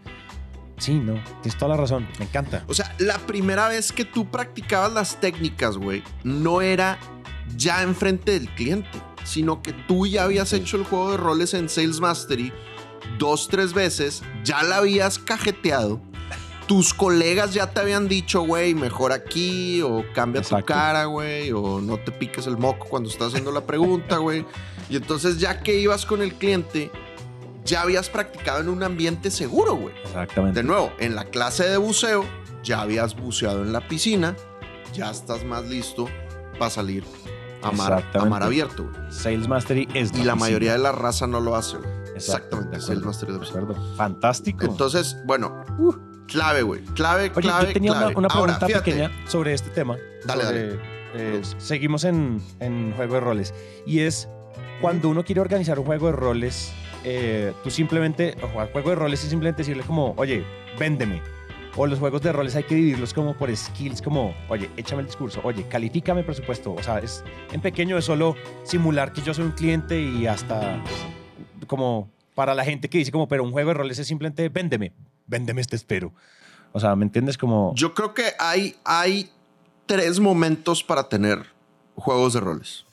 Sí, 0.77 0.95
no, 0.95 1.15
tienes 1.41 1.57
toda 1.57 1.71
la 1.71 1.77
razón, 1.77 2.09
me 2.19 2.25
encanta. 2.25 2.65
O 2.67 2.75
sea, 2.75 2.95
la 2.99 3.19
primera 3.19 3.69
vez 3.69 3.93
que 3.93 4.05
tú 4.05 4.29
practicabas 4.31 4.93
las 4.93 5.21
técnicas, 5.21 5.77
güey, 5.77 6.03
no 6.25 6.63
era 6.63 6.99
ya 7.57 7.83
enfrente 7.83 8.33
del 8.33 8.49
cliente, 8.55 8.91
sino 9.23 9.63
que 9.63 9.73
tú 9.73 10.07
ya 10.07 10.25
habías 10.25 10.53
hecho 10.53 10.77
el 10.77 10.85
juego 10.85 11.13
de 11.13 11.17
roles 11.17 11.55
en 11.55 11.69
Sales 11.69 12.01
Mastery 12.01 12.53
dos, 13.19 13.49
tres 13.49 13.73
veces, 13.73 14.23
ya 14.43 14.63
la 14.63 14.79
habías 14.79 15.19
cajeteado. 15.19 16.01
Tus 16.67 16.95
colegas 16.95 17.53
ya 17.53 17.71
te 17.71 17.81
habían 17.81 18.09
dicho, 18.09 18.43
güey, 18.43 18.75
mejor 18.75 19.13
aquí, 19.13 19.83
o 19.83 20.05
cambia 20.15 20.41
tu 20.41 20.57
cara, 20.65 21.05
güey, 21.05 21.53
o 21.53 21.81
no 21.81 21.99
te 21.99 22.11
piques 22.11 22.47
el 22.47 22.57
moco 22.57 22.87
cuando 22.89 23.11
estás 23.11 23.29
haciendo 23.29 23.53
la 23.53 23.67
pregunta, 23.67 24.17
güey. 24.17 24.47
Y 24.89 24.97
entonces, 24.97 25.39
ya 25.39 25.61
que 25.61 25.79
ibas 25.79 26.07
con 26.07 26.23
el 26.23 26.35
cliente, 26.35 26.91
ya 27.65 27.83
habías 27.83 28.09
practicado 28.09 28.61
en 28.61 28.69
un 28.69 28.83
ambiente 28.83 29.31
seguro, 29.31 29.75
güey. 29.75 29.95
Exactamente. 30.05 30.61
De 30.61 30.67
nuevo, 30.67 30.91
en 30.99 31.15
la 31.15 31.25
clase 31.25 31.69
de 31.69 31.77
buceo, 31.77 32.25
ya 32.63 32.81
habías 32.81 33.15
buceado 33.15 33.63
en 33.63 33.73
la 33.73 33.87
piscina, 33.87 34.35
ya 34.95 35.11
estás 35.11 35.45
más 35.45 35.67
listo 35.67 36.09
para 36.59 36.71
salir 36.71 37.05
a 37.63 37.73
mar, 37.73 38.05
a 38.15 38.25
mar 38.25 38.43
abierto. 38.43 38.85
Güey. 38.85 39.13
Sales 39.13 39.49
Mastery 39.49 39.89
es 39.95 40.13
Y 40.15 40.25
la 40.25 40.35
mayoría 40.35 40.73
de 40.73 40.79
la 40.79 40.93
raza 40.93 41.27
no 41.27 41.41
lo 41.41 41.57
hace, 41.57 41.77
güey. 41.77 41.91
Exactamente, 42.15 42.81
Sales 42.81 43.03
Mastery 43.03 43.33
de 43.33 43.75
Fantástico. 43.97 44.65
Entonces, 44.65 45.17
bueno, 45.27 45.65
clave, 46.27 46.63
güey. 46.63 46.81
Clave, 46.95 47.31
Oye, 47.35 47.49
clave. 47.49 47.67
Yo 47.67 47.73
tenía 47.73 47.93
clave. 47.93 48.15
una, 48.17 48.29
pregunta 48.29 48.67
pequeña 48.67 49.11
sobre 49.27 49.55
este 49.55 49.71
tema. 49.71 49.97
Dale, 50.25 50.45
dale. 50.45 50.79
Eh, 51.17 51.43
seguimos 51.59 52.05
en, 52.05 52.43
en 52.61 52.93
juego 52.97 53.15
de 53.15 53.21
roles. 53.21 53.55
Y 53.87 54.01
es 54.01 54.29
cuando 54.81 55.09
uno 55.09 55.25
quiere 55.25 55.41
organizar 55.41 55.79
un 55.79 55.87
juego 55.87 56.07
de 56.07 56.13
roles 56.13 56.75
eh, 57.05 57.53
tú 57.63 57.71
simplemente, 57.71 58.35
o 58.43 58.49
jugar 58.49 58.73
juego 58.73 58.91
de 58.91 58.97
roles 58.97 59.23
y 59.25 59.29
simplemente 59.29 59.59
decirle 59.59 59.83
como, 59.83 60.15
oye, 60.17 60.45
véndeme. 60.79 61.21
O 61.77 61.87
los 61.87 61.99
juegos 61.99 62.23
de 62.23 62.33
roles 62.33 62.57
hay 62.57 62.63
que 62.63 62.77
dividirlos 62.77 63.13
como 63.13 63.35
por 63.37 63.55
skills, 63.55 64.01
como, 64.01 64.35
oye, 64.49 64.71
échame 64.77 65.01
el 65.01 65.07
discurso, 65.07 65.41
oye, 65.45 65.67
califícame 65.69 66.23
presupuesto. 66.23 66.73
O 66.73 66.83
sea, 66.83 66.99
es 66.99 67.23
en 67.53 67.61
pequeño 67.61 67.99
es 67.99 68.05
solo 68.05 68.37
simular 68.63 69.13
que 69.13 69.21
yo 69.21 69.35
soy 69.35 69.45
un 69.45 69.51
cliente 69.53 70.01
y 70.01 70.27
hasta 70.27 70.83
como 71.67 72.09
para 72.35 72.55
la 72.55 72.65
gente 72.65 72.89
que 72.89 72.99
dice 72.99 73.11
como, 73.11 73.29
pero 73.29 73.43
un 73.43 73.53
juego 73.53 73.69
de 73.69 73.75
roles 73.75 73.99
es 73.99 74.07
simplemente 74.07 74.49
véndeme, 74.49 74.93
véndeme 75.27 75.61
este 75.61 75.77
espero. 75.77 76.13
O 76.73 76.81
sea, 76.81 76.97
¿me 76.97 77.05
entiendes? 77.05 77.39
Como... 77.39 77.73
Yo 77.75 77.95
creo 77.95 78.15
que 78.15 78.33
hay, 78.39 78.77
hay 78.85 79.31
tres 79.87 80.21
momentos 80.21 80.83
para 80.83 81.09
tener 81.09 81.47
juegos 81.95 82.33
de 82.33 82.41
roles. 82.41 82.85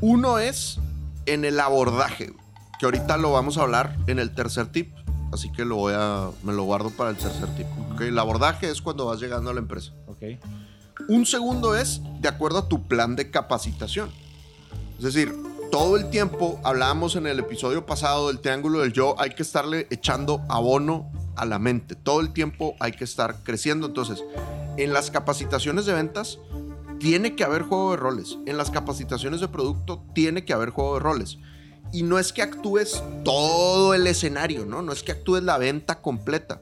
Uno 0.00 0.38
es 0.38 0.80
en 1.26 1.44
el 1.44 1.60
abordaje 1.60 2.32
que 2.78 2.86
ahorita 2.86 3.16
lo 3.16 3.32
vamos 3.32 3.58
a 3.58 3.62
hablar 3.62 3.96
en 4.06 4.18
el 4.18 4.34
tercer 4.34 4.66
tip. 4.66 4.92
Así 5.32 5.50
que 5.52 5.64
lo 5.64 5.76
voy 5.76 5.94
a, 5.96 6.30
me 6.42 6.52
lo 6.52 6.64
guardo 6.64 6.90
para 6.90 7.10
el 7.10 7.16
tercer 7.16 7.48
tip. 7.56 7.66
Okay, 7.94 8.08
el 8.08 8.18
abordaje 8.18 8.68
es 8.70 8.82
cuando 8.82 9.06
vas 9.06 9.20
llegando 9.20 9.50
a 9.50 9.54
la 9.54 9.60
empresa. 9.60 9.92
Okay. 10.06 10.40
Un 11.08 11.24
segundo 11.24 11.76
es 11.76 12.00
de 12.20 12.28
acuerdo 12.28 12.58
a 12.58 12.68
tu 12.68 12.86
plan 12.86 13.16
de 13.16 13.30
capacitación. 13.30 14.10
Es 14.98 15.04
decir, 15.04 15.34
todo 15.72 15.96
el 15.96 16.10
tiempo, 16.10 16.60
hablábamos 16.64 17.16
en 17.16 17.26
el 17.26 17.38
episodio 17.38 17.86
pasado 17.86 18.28
del 18.28 18.40
triángulo 18.40 18.80
del 18.80 18.92
yo, 18.92 19.14
hay 19.18 19.30
que 19.30 19.42
estarle 19.42 19.86
echando 19.88 20.42
abono 20.50 21.10
a 21.34 21.46
la 21.46 21.58
mente. 21.58 21.94
Todo 21.94 22.20
el 22.20 22.34
tiempo 22.34 22.76
hay 22.78 22.92
que 22.92 23.04
estar 23.04 23.36
creciendo. 23.42 23.86
Entonces, 23.86 24.22
en 24.76 24.92
las 24.92 25.10
capacitaciones 25.10 25.86
de 25.86 25.94
ventas, 25.94 26.38
tiene 27.00 27.34
que 27.34 27.42
haber 27.42 27.62
juego 27.62 27.92
de 27.92 27.96
roles. 27.96 28.36
En 28.44 28.58
las 28.58 28.70
capacitaciones 28.70 29.40
de 29.40 29.48
producto, 29.48 30.04
tiene 30.14 30.44
que 30.44 30.52
haber 30.52 30.68
juego 30.68 30.92
de 30.94 31.00
roles. 31.00 31.38
Y 31.90 32.02
no 32.02 32.18
es 32.18 32.34
que 32.34 32.42
actúes 32.42 33.02
todo 33.24 33.94
el 33.94 34.06
escenario, 34.06 34.66
¿no? 34.66 34.82
No 34.82 34.92
es 34.92 35.02
que 35.02 35.12
actúes 35.12 35.42
la 35.42 35.56
venta 35.56 36.02
completa, 36.02 36.60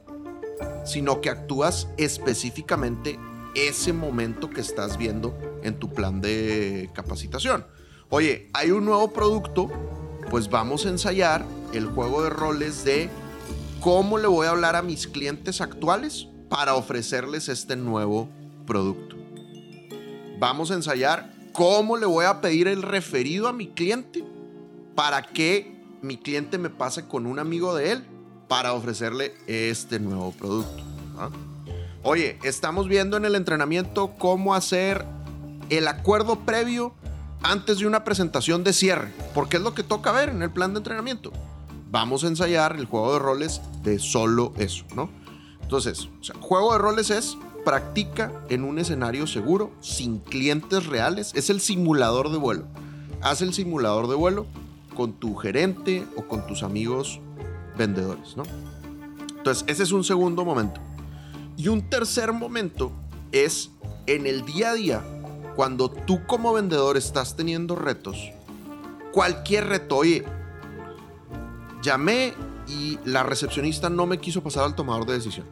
sino 0.85 1.19
que 1.19 1.29
actúas 1.29 1.89
específicamente 1.97 3.19
ese 3.55 3.91
momento 3.91 4.49
que 4.49 4.61
estás 4.61 4.97
viendo 4.97 5.37
en 5.63 5.77
tu 5.77 5.93
plan 5.93 6.21
de 6.21 6.89
capacitación. 6.93 7.65
Oye, 8.13 8.49
hay 8.51 8.71
un 8.71 8.83
nuevo 8.83 9.13
producto, 9.13 9.69
pues 10.29 10.49
vamos 10.49 10.85
a 10.85 10.89
ensayar 10.89 11.45
el 11.73 11.85
juego 11.87 12.21
de 12.23 12.29
roles 12.29 12.83
de 12.83 13.09
cómo 13.79 14.17
le 14.17 14.27
voy 14.27 14.47
a 14.47 14.49
hablar 14.49 14.75
a 14.75 14.81
mis 14.81 15.07
clientes 15.07 15.61
actuales 15.61 16.27
para 16.49 16.75
ofrecerles 16.75 17.47
este 17.47 17.77
nuevo 17.77 18.27
producto. 18.67 19.15
Vamos 20.39 20.71
a 20.71 20.73
ensayar 20.73 21.33
cómo 21.53 21.95
le 21.95 22.05
voy 22.05 22.25
a 22.25 22.41
pedir 22.41 22.67
el 22.67 22.81
referido 22.81 23.47
a 23.47 23.53
mi 23.53 23.67
cliente 23.67 24.25
para 24.93 25.21
que 25.21 25.73
mi 26.01 26.17
cliente 26.17 26.57
me 26.57 26.69
pase 26.69 27.07
con 27.07 27.25
un 27.25 27.39
amigo 27.39 27.73
de 27.73 27.93
él 27.93 28.03
para 28.49 28.73
ofrecerle 28.73 29.35
este 29.47 30.01
nuevo 30.01 30.33
producto. 30.33 30.83
Oye, 32.03 32.37
estamos 32.43 32.89
viendo 32.89 33.15
en 33.15 33.23
el 33.23 33.35
entrenamiento 33.35 34.15
cómo 34.17 34.53
hacer 34.53 35.05
el 35.69 35.87
acuerdo 35.87 36.39
previo 36.39 36.93
antes 37.43 37.79
de 37.79 37.87
una 37.87 38.03
presentación 38.03 38.63
de 38.63 38.73
cierre, 38.73 39.11
porque 39.33 39.57
es 39.57 39.63
lo 39.63 39.73
que 39.73 39.83
toca 39.83 40.11
ver 40.11 40.29
en 40.29 40.41
el 40.41 40.51
plan 40.51 40.73
de 40.73 40.79
entrenamiento. 40.79 41.31
Vamos 41.89 42.23
a 42.23 42.27
ensayar 42.27 42.75
el 42.77 42.85
juego 42.85 43.13
de 43.13 43.19
roles 43.19 43.61
de 43.83 43.99
solo 43.99 44.53
eso, 44.57 44.85
¿no? 44.95 45.09
Entonces, 45.61 46.09
juego 46.39 46.73
de 46.73 46.79
roles 46.79 47.09
es 47.09 47.37
practica 47.65 48.31
en 48.49 48.63
un 48.63 48.79
escenario 48.79 49.27
seguro, 49.27 49.71
sin 49.81 50.19
clientes 50.19 50.85
reales, 50.85 51.31
es 51.35 51.49
el 51.49 51.61
simulador 51.61 52.31
de 52.31 52.37
vuelo. 52.37 52.65
Haz 53.21 53.41
el 53.41 53.53
simulador 53.53 54.07
de 54.07 54.15
vuelo 54.15 54.45
con 54.95 55.13
tu 55.13 55.35
gerente 55.35 56.05
o 56.15 56.23
con 56.23 56.45
tus 56.47 56.63
amigos 56.63 57.19
vendedores, 57.77 58.35
¿no? 58.35 58.43
Entonces, 59.37 59.63
ese 59.67 59.83
es 59.83 59.91
un 59.91 60.03
segundo 60.03 60.45
momento. 60.45 60.79
Y 61.57 61.67
un 61.67 61.89
tercer 61.89 62.31
momento 62.33 62.91
es 63.31 63.71
en 64.07 64.27
el 64.27 64.45
día 64.45 64.71
a 64.71 64.73
día, 64.73 65.01
cuando 65.55 65.89
tú 65.89 66.25
como 66.25 66.53
vendedor 66.53 66.97
estás 66.97 67.35
teniendo 67.35 67.75
retos, 67.75 68.31
cualquier 69.11 69.67
reto, 69.67 69.97
oye, 69.97 70.23
llamé 71.81 72.33
y 72.67 72.99
la 73.05 73.23
recepcionista 73.23 73.89
no 73.89 74.05
me 74.05 74.19
quiso 74.19 74.43
pasar 74.43 74.63
al 74.63 74.75
tomador 74.75 75.05
de 75.05 75.13
decisión. 75.13 75.45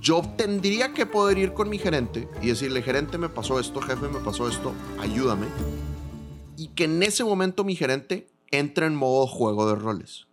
Yo 0.00 0.22
tendría 0.36 0.92
que 0.92 1.06
poder 1.06 1.38
ir 1.38 1.54
con 1.54 1.68
mi 1.68 1.78
gerente 1.78 2.28
y 2.42 2.48
decirle, 2.48 2.82
gerente, 2.82 3.16
me 3.16 3.30
pasó 3.30 3.58
esto, 3.58 3.80
jefe, 3.80 4.08
me 4.08 4.20
pasó 4.20 4.48
esto, 4.48 4.74
ayúdame. 5.00 5.46
Y 6.56 6.68
que 6.68 6.84
en 6.84 7.02
ese 7.02 7.24
momento 7.24 7.64
mi 7.64 7.74
gerente 7.74 8.28
entra 8.50 8.86
en 8.86 8.96
modo 8.96 9.26
juego 9.26 9.66
de 9.66 9.76
roles. 9.76 10.26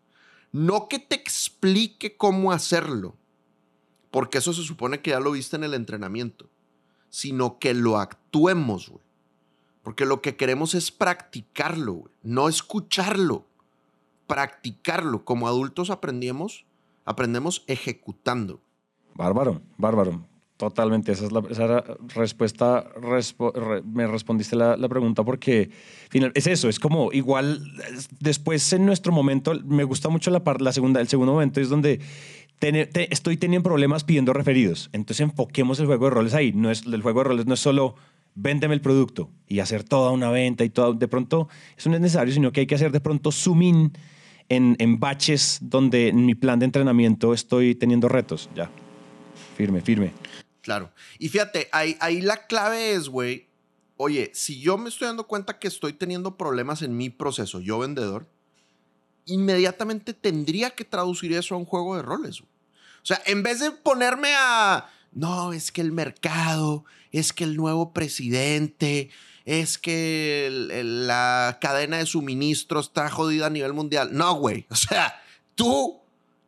No 0.52 0.90
que 0.90 1.00
te 1.00 1.16
explique 1.16 2.18
cómo 2.18 2.52
hacerlo, 2.52 3.16
porque 4.12 4.40
eso 4.40 4.52
se 4.52 4.64
supone 4.64 5.02
que 5.02 5.12
ya 5.12 5.22
lo 5.22 5.32
viste 5.32 5.56
en 5.56 5.64
el 5.64 5.74
entrenamiento, 5.74 6.50
sino 7.12 7.60
que 7.60 7.76
lo 7.76 7.98
actuemos, 8.00 8.90
güey. 8.90 9.06
Porque 9.84 10.06
lo 10.06 10.22
que 10.22 10.36
queremos 10.36 10.74
es 10.74 10.92
practicarlo, 10.92 11.94
güey. 11.94 12.14
no 12.24 12.50
escucharlo, 12.50 13.46
practicarlo. 14.26 15.24
Como 15.26 15.48
adultos 15.48 15.92
aprendemos, 15.92 16.66
aprendemos 17.06 17.64
ejecutando. 17.68 18.62
Bárbaro, 19.14 19.62
bárbaro. 19.78 20.26
Totalmente, 20.62 21.12
esa 21.12 21.26
es 21.26 21.32
la 21.32 21.84
respuesta. 22.14 22.86
me 23.84 24.06
respondiste 24.06 24.56
la, 24.56 24.78
pregunta 24.88 25.24
porque 25.24 25.72
final, 26.12 26.32
es 26.36 26.46
eso, 26.46 26.70
es 26.70 26.80
como 26.80 27.12
igual 27.12 27.64
después 28.20 28.72
en 28.74 28.86
nuestro 28.86 29.12
momento, 29.12 29.56
me 29.66 29.86
gusta 29.86 30.10
mucho 30.10 30.30
la, 30.30 30.44
la 30.60 30.72
segunda, 30.72 31.02
el 31.02 31.08
segundo 31.08 31.34
momento 31.34 31.60
es 31.60 31.70
donde 31.70 32.00
estoy 33.10 33.38
teniendo 33.38 33.68
problemas 33.68 34.04
pidiendo 34.04 34.34
referidos. 34.34 34.92
Entonces 34.94 35.22
enfoquemos 35.22 35.80
el 35.80 35.88
juego 35.88 36.06
de 36.06 36.12
roles 36.12 36.36
ahí. 36.36 36.54
No 36.54 36.70
es, 36.70 36.86
el 36.86 37.02
juego 37.02 37.22
de 37.22 37.30
roles 37.30 37.46
no 37.48 37.56
es 37.56 37.60
solo 37.60 37.96
véndeme 38.36 38.76
el 38.76 38.82
producto 38.82 39.32
y 39.48 39.62
hacer 39.62 39.84
toda 39.84 40.12
una 40.12 40.30
venta 40.30 40.64
y 40.64 40.70
todo. 40.70 40.94
De 40.94 41.08
pronto, 41.08 41.50
eso 41.76 41.90
no 41.90 41.96
es 41.96 42.02
necesario, 42.02 42.32
sino 42.32 42.52
que 42.52 42.60
hay 42.60 42.68
que 42.68 42.76
hacer 42.76 42.92
de 42.92 43.00
pronto 43.00 43.32
zoom 43.32 43.64
in 43.64 43.94
en 44.48 45.00
baches 45.00 45.58
donde 45.60 46.10
en 46.10 46.24
mi 46.24 46.36
plan 46.36 46.60
de 46.60 46.66
entrenamiento 46.66 47.34
estoy 47.34 47.74
teniendo 47.74 48.08
retos. 48.08 48.48
Ya, 48.56 48.70
firme, 49.62 49.82
firme. 49.82 50.12
Claro. 50.62 50.92
Y 51.20 51.30
fíjate, 51.30 51.70
ahí, 51.72 51.98
ahí 52.00 52.22
la 52.22 52.46
clave 52.48 52.94
es, 52.94 53.10
güey, 53.10 53.48
oye, 53.98 54.32
si 54.34 54.60
yo 54.60 54.78
me 54.78 54.90
estoy 54.90 55.08
dando 55.08 55.28
cuenta 55.28 55.60
que 55.60 55.68
estoy 55.68 55.94
teniendo 55.94 56.38
problemas 56.38 56.82
en 56.82 56.96
mi 56.96 57.10
proceso, 57.10 57.60
yo 57.60 57.80
vendedor, 57.80 58.28
inmediatamente 59.26 60.14
tendría 60.14 60.72
que 60.72 60.86
traducir 60.86 61.34
eso 61.34 61.56
a 61.56 61.58
un 61.58 61.66
juego 61.66 61.96
de 61.96 62.02
roles. 62.02 62.42
O 62.42 62.46
sea, 63.04 63.22
en 63.26 63.44
vez 63.44 63.60
de 63.60 63.72
ponerme 63.72 64.34
a, 64.38 64.90
no, 65.12 65.54
es 65.54 65.72
que 65.72 65.82
el 65.82 65.92
mercado, 65.92 66.86
es 67.12 67.34
que 67.34 67.44
el 67.44 67.58
nuevo 67.58 67.94
presidente, 67.94 69.10
es 69.46 69.78
que 69.78 70.50
la 70.84 71.58
cadena 71.60 71.98
de 71.98 72.06
suministro 72.06 72.80
está 72.80 73.10
jodida 73.10 73.48
a 73.48 73.50
nivel 73.50 73.74
mundial. 73.74 74.10
No, 74.14 74.36
güey. 74.36 74.66
O 74.70 74.76
sea, 74.76 75.22
tú 75.56 76.00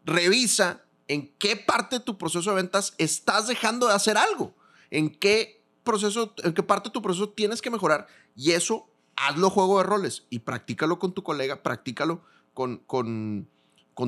revisa 0.06 0.83
en 1.13 1.32
qué 1.38 1.56
parte 1.56 1.99
de 1.99 2.06
tu 2.06 2.17
proceso 2.17 2.49
de 2.49 2.56
ventas 2.56 2.95
estás 2.97 3.47
dejando 3.47 3.88
de 3.88 3.93
hacer 3.93 4.17
algo, 4.17 4.56
en 4.89 5.10
qué 5.10 5.63
proceso, 5.84 6.34
en 6.43 6.54
qué 6.54 6.63
parte 6.63 6.89
de 6.89 6.93
tu 6.93 7.04
proceso 7.04 7.30
tienes 7.30 7.62
que 7.62 7.69
mejorar 7.69 8.08
y 8.36 8.52
eso 8.52 8.89
hazlo 9.15 9.52
juego 9.52 9.78
de 9.78 9.84
roles 9.84 10.23
y 10.32 10.39
practícalo 10.39 10.97
con 10.97 11.13
tu 11.13 11.21
colega, 11.21 11.62
practícalo 11.62 12.23
con, 12.56 12.78
con, 12.88 13.47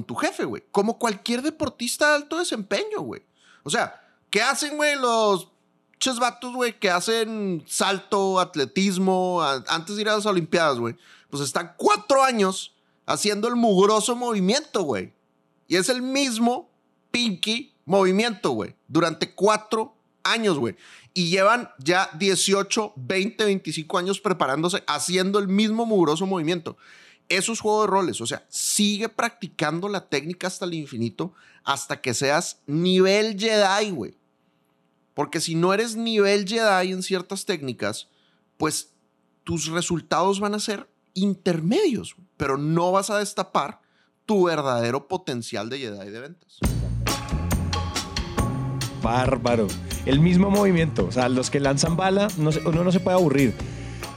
tu 0.06 0.16
jefe, 0.16 0.46
güey. 0.46 0.64
Como 0.72 0.98
cualquier 0.98 1.44
deportista 1.44 2.10
de 2.10 2.16
alto 2.16 2.40
desempeño, 2.40 3.02
güey. 3.02 3.24
O 3.64 3.70
sea, 3.70 4.02
¿qué 4.32 4.42
hacen, 4.42 4.76
güey, 4.76 4.96
los 4.96 5.52
ches 6.00 6.18
vatos, 6.18 6.56
güey, 6.56 6.80
que 6.80 6.90
hacen 6.90 7.64
salto, 7.68 8.40
atletismo, 8.40 9.44
antes 9.68 9.96
de 9.96 10.02
ir 10.02 10.10
a 10.10 10.16
las 10.16 10.26
Olimpiadas, 10.26 10.80
güey? 10.80 10.96
Pues 11.30 11.44
están 11.44 11.76
cuatro 11.78 12.24
años 12.24 12.74
haciendo 13.06 13.48
el 13.48 13.56
mugroso 13.56 14.16
movimiento, 14.16 14.82
güey. 14.82 15.14
Y 15.68 15.76
es 15.76 15.90
el 15.90 16.02
mismo 16.02 16.75
pinky 17.16 17.74
movimiento, 17.86 18.52
güey. 18.52 18.76
Durante 18.90 19.34
cuatro 19.34 19.96
años, 20.24 20.58
güey. 20.58 20.76
Y 21.14 21.30
llevan 21.30 21.70
ya 21.80 22.10
18, 22.20 22.94
20, 22.98 23.46
25 23.46 23.98
años 23.98 24.20
preparándose, 24.20 24.84
haciendo 24.86 25.40
el 25.40 25.48
mismo 25.48 25.86
mugroso 25.86 26.26
movimiento. 26.26 26.76
Eso 27.30 27.54
es 27.54 27.62
juego 27.62 27.82
de 27.82 27.88
roles. 27.88 28.20
O 28.20 28.28
sea, 28.28 28.46
sigue 28.50 29.08
practicando 29.08 29.88
la 29.88 30.10
técnica 30.10 30.48
hasta 30.48 30.66
el 30.66 30.74
infinito 30.74 31.34
hasta 31.64 32.02
que 32.02 32.14
seas 32.14 32.60
nivel 32.68 33.40
Jedi, 33.40 33.92
güey. 33.92 34.18
Porque 35.14 35.40
si 35.40 35.56
no 35.56 35.74
eres 35.74 35.96
nivel 35.96 36.46
Jedi 36.46 36.92
en 36.92 37.02
ciertas 37.02 37.46
técnicas, 37.46 38.10
pues 38.58 38.92
tus 39.46 39.68
resultados 39.68 40.42
van 40.42 40.54
a 40.54 40.60
ser 40.60 40.90
intermedios, 41.14 42.18
pero 42.36 42.58
no 42.58 42.92
vas 42.92 43.10
a 43.10 43.20
destapar 43.20 43.80
tu 44.26 44.44
verdadero 44.44 45.08
potencial 45.08 45.70
de 45.70 45.80
Jedi 45.80 46.10
de 46.10 46.20
ventas. 46.20 46.60
Bárbaro. 49.06 49.68
El 50.08 50.20
mismo 50.20 50.50
movimiento. 50.50 51.06
O 51.06 51.12
sea, 51.12 51.30
los 51.30 51.52
que 51.52 51.60
lanzan 51.60 51.96
bala, 51.96 52.28
no 52.38 52.50
uno 52.66 52.84
no 52.84 52.92
se 52.92 53.00
puede 53.00 53.18
aburrir. 53.18 53.54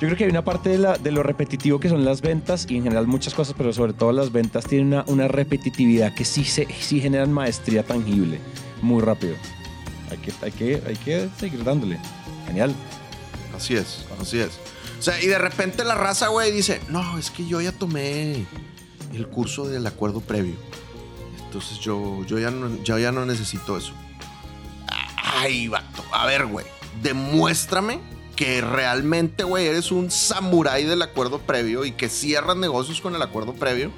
Yo 0.00 0.06
creo 0.06 0.16
que 0.16 0.24
hay 0.24 0.30
una 0.30 0.44
parte 0.44 0.78
de, 0.78 1.10
lo 1.10 1.22
repetitivo 1.22 1.78
que 1.78 1.88
son 1.88 2.04
las 2.04 2.22
ventas 2.22 2.66
y 2.70 2.76
en 2.76 2.84
general 2.84 3.06
muchas 3.06 3.34
cosas, 3.34 3.54
pero 3.58 3.72
sobre 3.72 3.92
todo 3.92 4.12
las 4.12 4.32
ventas 4.32 4.64
tienen 4.64 5.02
una, 5.06 5.28
repetitividad 5.28 6.14
que 6.14 6.24
sí, 6.24 6.44
se, 6.44 6.66
sí 6.80 7.00
generan 7.00 7.32
maestría 7.32 7.82
tangible, 7.82 8.38
muy 8.80 9.02
rápido. 9.02 9.34
Hay 10.10 10.18
que, 10.18 10.32
hay, 10.40 10.52
que, 10.52 10.82
hay 10.86 10.96
que 10.96 11.28
seguir 11.38 11.64
dándole. 11.64 11.98
Genial. 12.46 12.72
Así 13.56 13.74
es, 13.74 14.06
así 14.20 14.38
es. 14.38 14.52
O 14.98 15.02
sea, 15.02 15.20
y 15.22 15.26
de 15.26 15.38
repente 15.38 15.84
la 15.84 15.96
raza, 15.96 16.28
güey, 16.28 16.52
dice, 16.52 16.80
no, 16.88 17.18
es 17.18 17.30
que 17.30 17.46
yo 17.46 17.60
ya 17.60 17.72
tomé 17.72 18.46
el 19.12 19.26
curso 19.26 19.68
del 19.68 19.86
acuerdo 19.86 20.20
previo. 20.20 20.54
Entonces 21.44 21.78
yo, 21.80 22.24
yo, 22.24 22.38
ya, 22.38 22.52
no, 22.52 22.68
ya 22.84 23.10
no 23.10 23.26
necesito 23.26 23.76
eso. 23.76 23.94
Ay, 25.34 25.68
vato. 25.68 26.02
A 26.12 26.26
ver, 26.26 26.46
güey, 26.46 26.66
demuéstrame 27.02 28.00
que 28.36 28.60
realmente, 28.60 29.44
güey, 29.44 29.66
eres 29.66 29.90
un 29.90 30.10
samurái 30.10 30.84
del 30.84 31.02
acuerdo 31.02 31.38
previo 31.40 31.84
y 31.84 31.92
que 31.92 32.08
cierras 32.08 32.56
negocios 32.56 33.00
con 33.00 33.14
el 33.14 33.22
acuerdo 33.22 33.52
previo. 33.52 33.90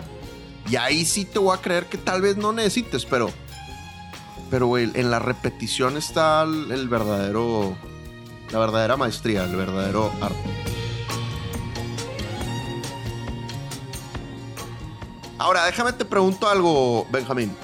Y 0.68 0.76
ahí 0.76 1.04
sí 1.04 1.24
te 1.24 1.38
voy 1.38 1.56
a 1.56 1.60
creer 1.60 1.86
que 1.86 1.98
tal 1.98 2.22
vez 2.22 2.36
no 2.36 2.52
necesites, 2.52 3.04
pero... 3.04 3.30
Pero, 4.50 4.66
güey, 4.66 4.90
en 4.94 5.10
la 5.10 5.18
repetición 5.18 5.96
está 5.96 6.42
el 6.42 6.88
verdadero... 6.88 7.76
La 8.50 8.58
verdadera 8.58 8.96
maestría, 8.96 9.44
el 9.44 9.54
verdadero 9.54 10.10
arte. 10.20 10.50
Ahora, 15.38 15.64
déjame 15.64 15.92
te 15.92 16.04
pregunto 16.04 16.48
algo, 16.48 17.06
Benjamín. 17.10 17.56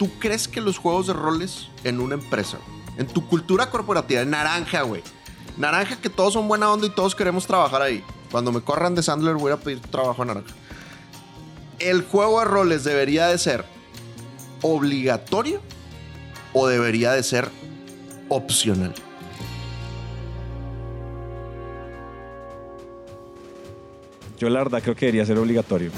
¿Tú 0.00 0.08
crees 0.18 0.48
que 0.48 0.62
los 0.62 0.78
juegos 0.78 1.08
de 1.08 1.12
roles 1.12 1.68
en 1.84 2.00
una 2.00 2.14
empresa, 2.14 2.56
en 2.96 3.06
tu 3.06 3.28
cultura 3.28 3.68
corporativa, 3.68 4.22
en 4.22 4.30
naranja, 4.30 4.80
güey? 4.80 5.02
Naranja 5.58 6.00
que 6.00 6.08
todos 6.08 6.32
son 6.32 6.48
buena 6.48 6.72
onda 6.72 6.86
y 6.86 6.90
todos 6.90 7.14
queremos 7.14 7.46
trabajar 7.46 7.82
ahí. 7.82 8.02
Cuando 8.30 8.50
me 8.50 8.62
corran 8.62 8.94
de 8.94 9.02
Sandler 9.02 9.34
voy 9.34 9.52
a 9.52 9.58
pedir 9.58 9.78
trabajo 9.80 10.22
a 10.22 10.24
naranja. 10.24 10.54
¿El 11.78 12.00
juego 12.00 12.38
de 12.38 12.46
roles 12.46 12.82
debería 12.82 13.26
de 13.26 13.36
ser 13.36 13.66
obligatorio 14.62 15.60
o 16.54 16.66
debería 16.66 17.12
de 17.12 17.22
ser 17.22 17.50
opcional? 18.30 18.94
Yo 24.38 24.48
la 24.48 24.60
verdad 24.60 24.80
creo 24.82 24.96
que 24.96 25.04
debería 25.04 25.26
ser 25.26 25.36
obligatorio. 25.36 25.90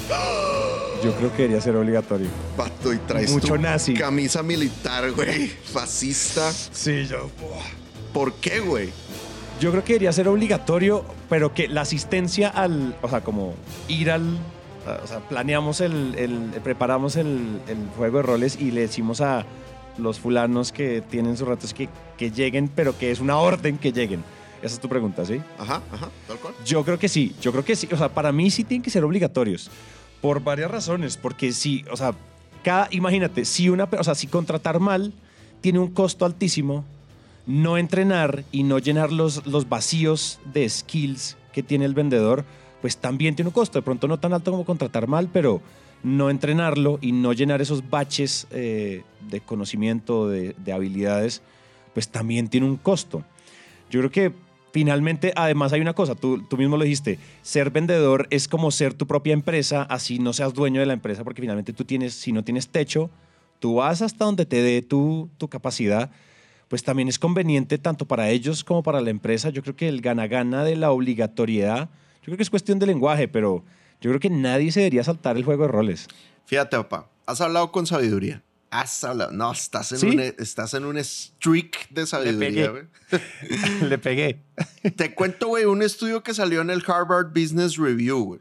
Yo 1.03 1.13
creo 1.17 1.31
que 1.33 1.43
debería 1.43 1.61
ser 1.61 1.77
obligatorio. 1.77 2.29
Pato, 2.57 2.93
y 2.93 2.99
traes 2.99 3.33
Mucho 3.33 3.59
nazi. 3.59 3.95
camisa 3.95 4.43
militar, 4.43 5.11
güey. 5.13 5.49
Fascista. 5.49 6.53
Sí, 6.53 7.07
yo. 7.07 7.29
¿Por 8.13 8.35
qué, 8.35 8.61
güey? 8.61 8.91
Yo 9.61 9.71
creo 9.71 9.83
que 9.83 9.95
debería 9.95 10.13
ser 10.13 10.29
obligatorio, 10.29 11.05
pero 11.29 11.55
que 11.55 11.69
la 11.69 11.81
asistencia 11.81 12.49
al. 12.49 12.97
O 13.03 13.09
sea, 13.09 13.23
como 13.23 13.55
ir 13.89 14.11
al. 14.11 14.39
O 15.03 15.07
sea, 15.07 15.21
planeamos 15.21 15.81
el. 15.81 16.51
preparamos 16.63 17.17
el, 17.17 17.61
juego 17.97 18.19
de 18.19 18.23
roles 18.23 18.57
y 18.61 18.71
le 18.71 18.83
decimos 18.83 19.21
a 19.21 19.45
los 19.99 20.21
fulanos 20.21 20.73
que 20.73 21.03
tienen 21.03 21.37
sus 21.37 21.49
ratos 21.49 21.75
que, 21.75 21.89
que 22.17 22.31
lleguen, 22.31 22.69
pero 22.69 22.97
que 22.97 23.11
es 23.11 23.21
una 23.21 23.39
orden 23.39 23.79
que 23.79 23.93
lleguen. 23.93 24.23
Esa 24.63 24.77
es 24.77 24.81
tu 24.81 24.89
pregunta, 24.89 25.25
¿sí? 25.27 25.43
Ajá, 25.59 25.83
ajá, 25.93 26.09
tal 26.29 26.39
cual. 26.39 26.55
Yo 26.65 26.85
creo 26.85 26.97
que 26.97 27.09
sí, 27.09 27.35
yo 27.41 27.51
creo 27.51 27.65
que 27.65 27.75
sí. 27.75 27.89
O 27.93 27.97
sea, 27.97 28.09
para 28.09 28.31
mí 28.31 28.49
sí 28.51 28.63
tienen 28.63 28.83
que 28.83 28.91
ser 28.91 29.03
obligatorios. 29.05 29.69
Por 30.23 30.43
varias 30.43 30.71
razones. 30.71 31.19
Porque 31.19 31.53
sí, 31.53 31.85
o 31.91 31.97
sea, 31.99 32.15
cada, 32.65 32.89
imagínate, 32.91 33.45
si 33.45 33.69
una, 33.69 33.85
o 33.85 34.05
sea, 34.05 34.15
si 34.15 34.27
contratar 34.27 34.81
mal 34.81 35.13
tiene 35.61 35.79
un 35.79 35.89
costo 35.89 36.25
altísimo, 36.25 36.87
no 37.47 37.77
entrenar 37.77 38.45
y 38.51 38.63
no 38.63 38.79
llenar 38.79 39.13
los, 39.13 39.47
los 39.47 39.69
vacíos 39.69 40.41
de 40.55 40.67
skills 40.67 41.37
que 41.53 41.63
tiene 41.63 41.85
el 41.85 41.93
vendedor, 41.93 42.47
pues 42.81 42.97
también 42.97 43.35
tiene 43.35 43.51
un 43.51 43.55
costo. 43.55 43.79
De 43.79 43.83
pronto 43.83 44.09
no 44.09 44.19
tan 44.19 44.33
alto 44.33 44.51
como 44.51 44.65
contratar 44.65 45.07
mal, 45.09 45.29
pero 45.31 45.61
no 46.03 46.31
entrenarlo 46.31 46.99
y 47.03 47.13
no 47.13 47.35
llenar 47.35 47.61
esos 47.61 47.91
baches 47.91 48.47
eh, 48.51 49.03
de 49.29 49.41
conocimiento, 49.41 50.31
de 50.31 50.73
habilidades, 50.73 51.43
pues 51.93 52.09
también 52.09 52.49
tiene 52.49 52.67
un 52.67 52.77
costo. 52.77 53.23
Yo 53.91 54.01
creo 54.01 54.11
que 54.11 54.33
finalmente, 54.73 55.33
además 55.37 55.73
hay 55.73 55.81
una 55.81 55.95
cosa, 55.95 56.15
tú, 56.15 56.43
tú 56.43 56.57
mismo 56.57 56.77
lo 56.77 56.85
dijiste, 56.85 57.19
ser 57.43 57.71
vendedor 57.71 58.27
es 58.31 58.49
como 58.49 58.71
ser 58.71 58.95
tu 58.95 59.07
propia 59.07 59.33
empresa, 59.33 59.83
así 59.83 60.19
no 60.19 60.33
seas 60.33 60.55
dueño 60.55 60.81
de 60.81 60.87
la 60.87 60.93
empresa, 60.95 61.25
porque 61.25 61.43
finalmente 61.43 61.73
tú 61.73 61.85
tienes, 61.85 62.15
si 62.15 62.33
no 62.33 62.43
tienes 62.43 62.69
techo, 62.69 63.11
tú 63.59 63.77
vas 63.77 64.03
hasta 64.03 64.25
donde 64.25 64.47
te 64.47 64.63
dé 64.63 64.83
tu, 64.83 65.31
tu 65.39 65.49
capacidad, 65.49 66.11
pues 66.69 66.83
también 66.83 67.09
es 67.09 67.19
conveniente 67.19 67.77
tanto 67.79 68.07
para 68.07 68.31
ellos 68.31 68.65
como 68.65 68.83
para 68.83 69.03
la 69.03 69.11
empresa. 69.11 69.51
Yo 69.51 69.63
creo 69.63 69.77
que 69.77 69.89
el 69.89 70.01
gana-gana 70.01 70.65
de 70.65 70.75
la 70.75 70.91
obligatoriedad, 70.91 71.91
yo 72.23 72.25
creo 72.25 72.37
que 72.39 72.43
es 72.43 72.51
cuestión 72.51 72.79
de 72.79 72.87
lenguaje, 72.87 73.29
pero 73.29 73.63
yo 74.01 74.11
creo 74.11 74.21
que 74.21 74.31
nadie 74.31 74.73
se 74.73 74.81
debería 74.81 75.05
saltar 75.05 75.37
el 75.37 75.45
juego 75.45 75.65
de 75.65 75.69
roles. 75.69 76.09
Fíjate, 76.47 76.77
papá, 76.79 77.11
has 77.27 77.41
hablado 77.41 77.71
con 77.73 77.87
sabiduría. 77.87 78.43
Has 78.73 79.05
hablado. 79.05 79.33
No, 79.33 79.53
estás 79.53 79.93
en, 79.93 80.09
un, 80.09 80.21
estás 80.21 80.73
en 80.73 80.87
un 80.87 80.97
streak 80.97 81.91
de 81.91 82.07
sabiduría, 82.07 82.71
güey. 82.71 82.85
Le 83.83 83.99
pegué. 83.99 84.43
Te 84.97 85.15
cuento, 85.15 85.49
güey, 85.49 85.67
un 85.67 85.83
estudio 85.83 86.23
que 86.23 86.33
salió 86.33 86.63
en 86.63 86.71
el 86.71 86.83
Harvard 86.87 87.35
Business 87.35 87.77
Review, 87.77 88.25
güey. 88.25 88.41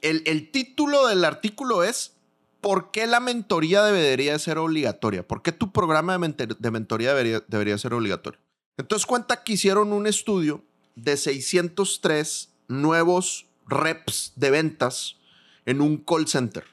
El, 0.00 0.22
el, 0.24 0.50
título 0.50 1.06
del 1.06 1.22
artículo 1.22 1.84
es 1.84 2.14
¿Por 2.62 2.92
qué 2.92 3.06
la 3.06 3.20
mentoría 3.20 3.84
debería 3.84 4.38
ser 4.38 4.56
obligatoria? 4.56 5.28
¿Por 5.28 5.42
qué 5.42 5.52
tu 5.52 5.70
programa 5.70 6.16
de, 6.16 6.56
de 6.58 6.70
mentoría 6.70 7.10
debería, 7.10 7.44
debería 7.46 7.76
ser 7.76 7.92
obligatorio? 7.92 8.40
Entonces 8.78 9.04
cuenta 9.04 9.44
que 9.44 9.52
hicieron 9.52 9.92
un 9.92 10.06
estudio 10.06 10.64
de 10.94 11.18
603 11.18 12.54
nuevos 12.68 13.46
reps 13.66 14.32
de 14.36 14.50
ventas 14.50 15.18
en 15.66 15.82
un 15.82 15.98
call 15.98 16.26
center. 16.26 16.64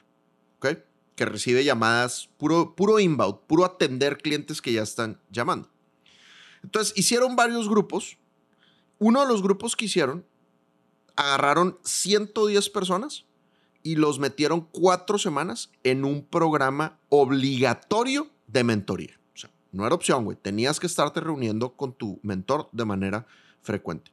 Que 1.20 1.26
recibe 1.26 1.62
llamadas, 1.62 2.30
puro, 2.38 2.74
puro 2.74 2.98
inbound, 2.98 3.40
puro 3.46 3.66
atender 3.66 4.16
clientes 4.16 4.62
que 4.62 4.72
ya 4.72 4.80
están 4.80 5.20
llamando. 5.30 5.68
Entonces, 6.62 6.96
hicieron 6.96 7.36
varios 7.36 7.68
grupos. 7.68 8.16
Uno 8.98 9.20
de 9.20 9.28
los 9.28 9.42
grupos 9.42 9.76
que 9.76 9.84
hicieron, 9.84 10.24
agarraron 11.16 11.78
110 11.84 12.70
personas 12.70 13.26
y 13.82 13.96
los 13.96 14.18
metieron 14.18 14.62
cuatro 14.72 15.18
semanas 15.18 15.70
en 15.84 16.06
un 16.06 16.24
programa 16.24 16.98
obligatorio 17.10 18.30
de 18.46 18.64
mentoría. 18.64 19.20
O 19.34 19.36
sea, 19.36 19.50
no 19.72 19.84
era 19.84 19.94
opción, 19.96 20.24
güey. 20.24 20.38
Tenías 20.40 20.80
que 20.80 20.86
estarte 20.86 21.20
reuniendo 21.20 21.76
con 21.76 21.92
tu 21.92 22.18
mentor 22.22 22.70
de 22.72 22.86
manera 22.86 23.26
frecuente. 23.60 24.10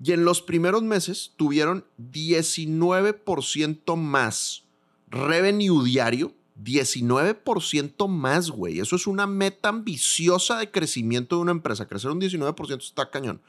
Y 0.00 0.12
en 0.12 0.24
los 0.24 0.42
primeros 0.42 0.84
meses 0.84 1.32
tuvieron 1.36 1.84
19% 1.98 3.96
más 3.96 4.69
revenue 5.10 5.84
diario, 5.84 6.34
19% 6.62 8.08
más, 8.08 8.50
güey. 8.50 8.80
Eso 8.80 8.96
es 8.96 9.06
una 9.06 9.26
meta 9.26 9.68
ambiciosa 9.68 10.58
de 10.58 10.70
crecimiento 10.70 11.36
de 11.36 11.42
una 11.42 11.52
empresa. 11.52 11.86
Crecer 11.86 12.10
un 12.10 12.20
19% 12.20 12.78
está 12.78 13.10
cañón. 13.10 13.40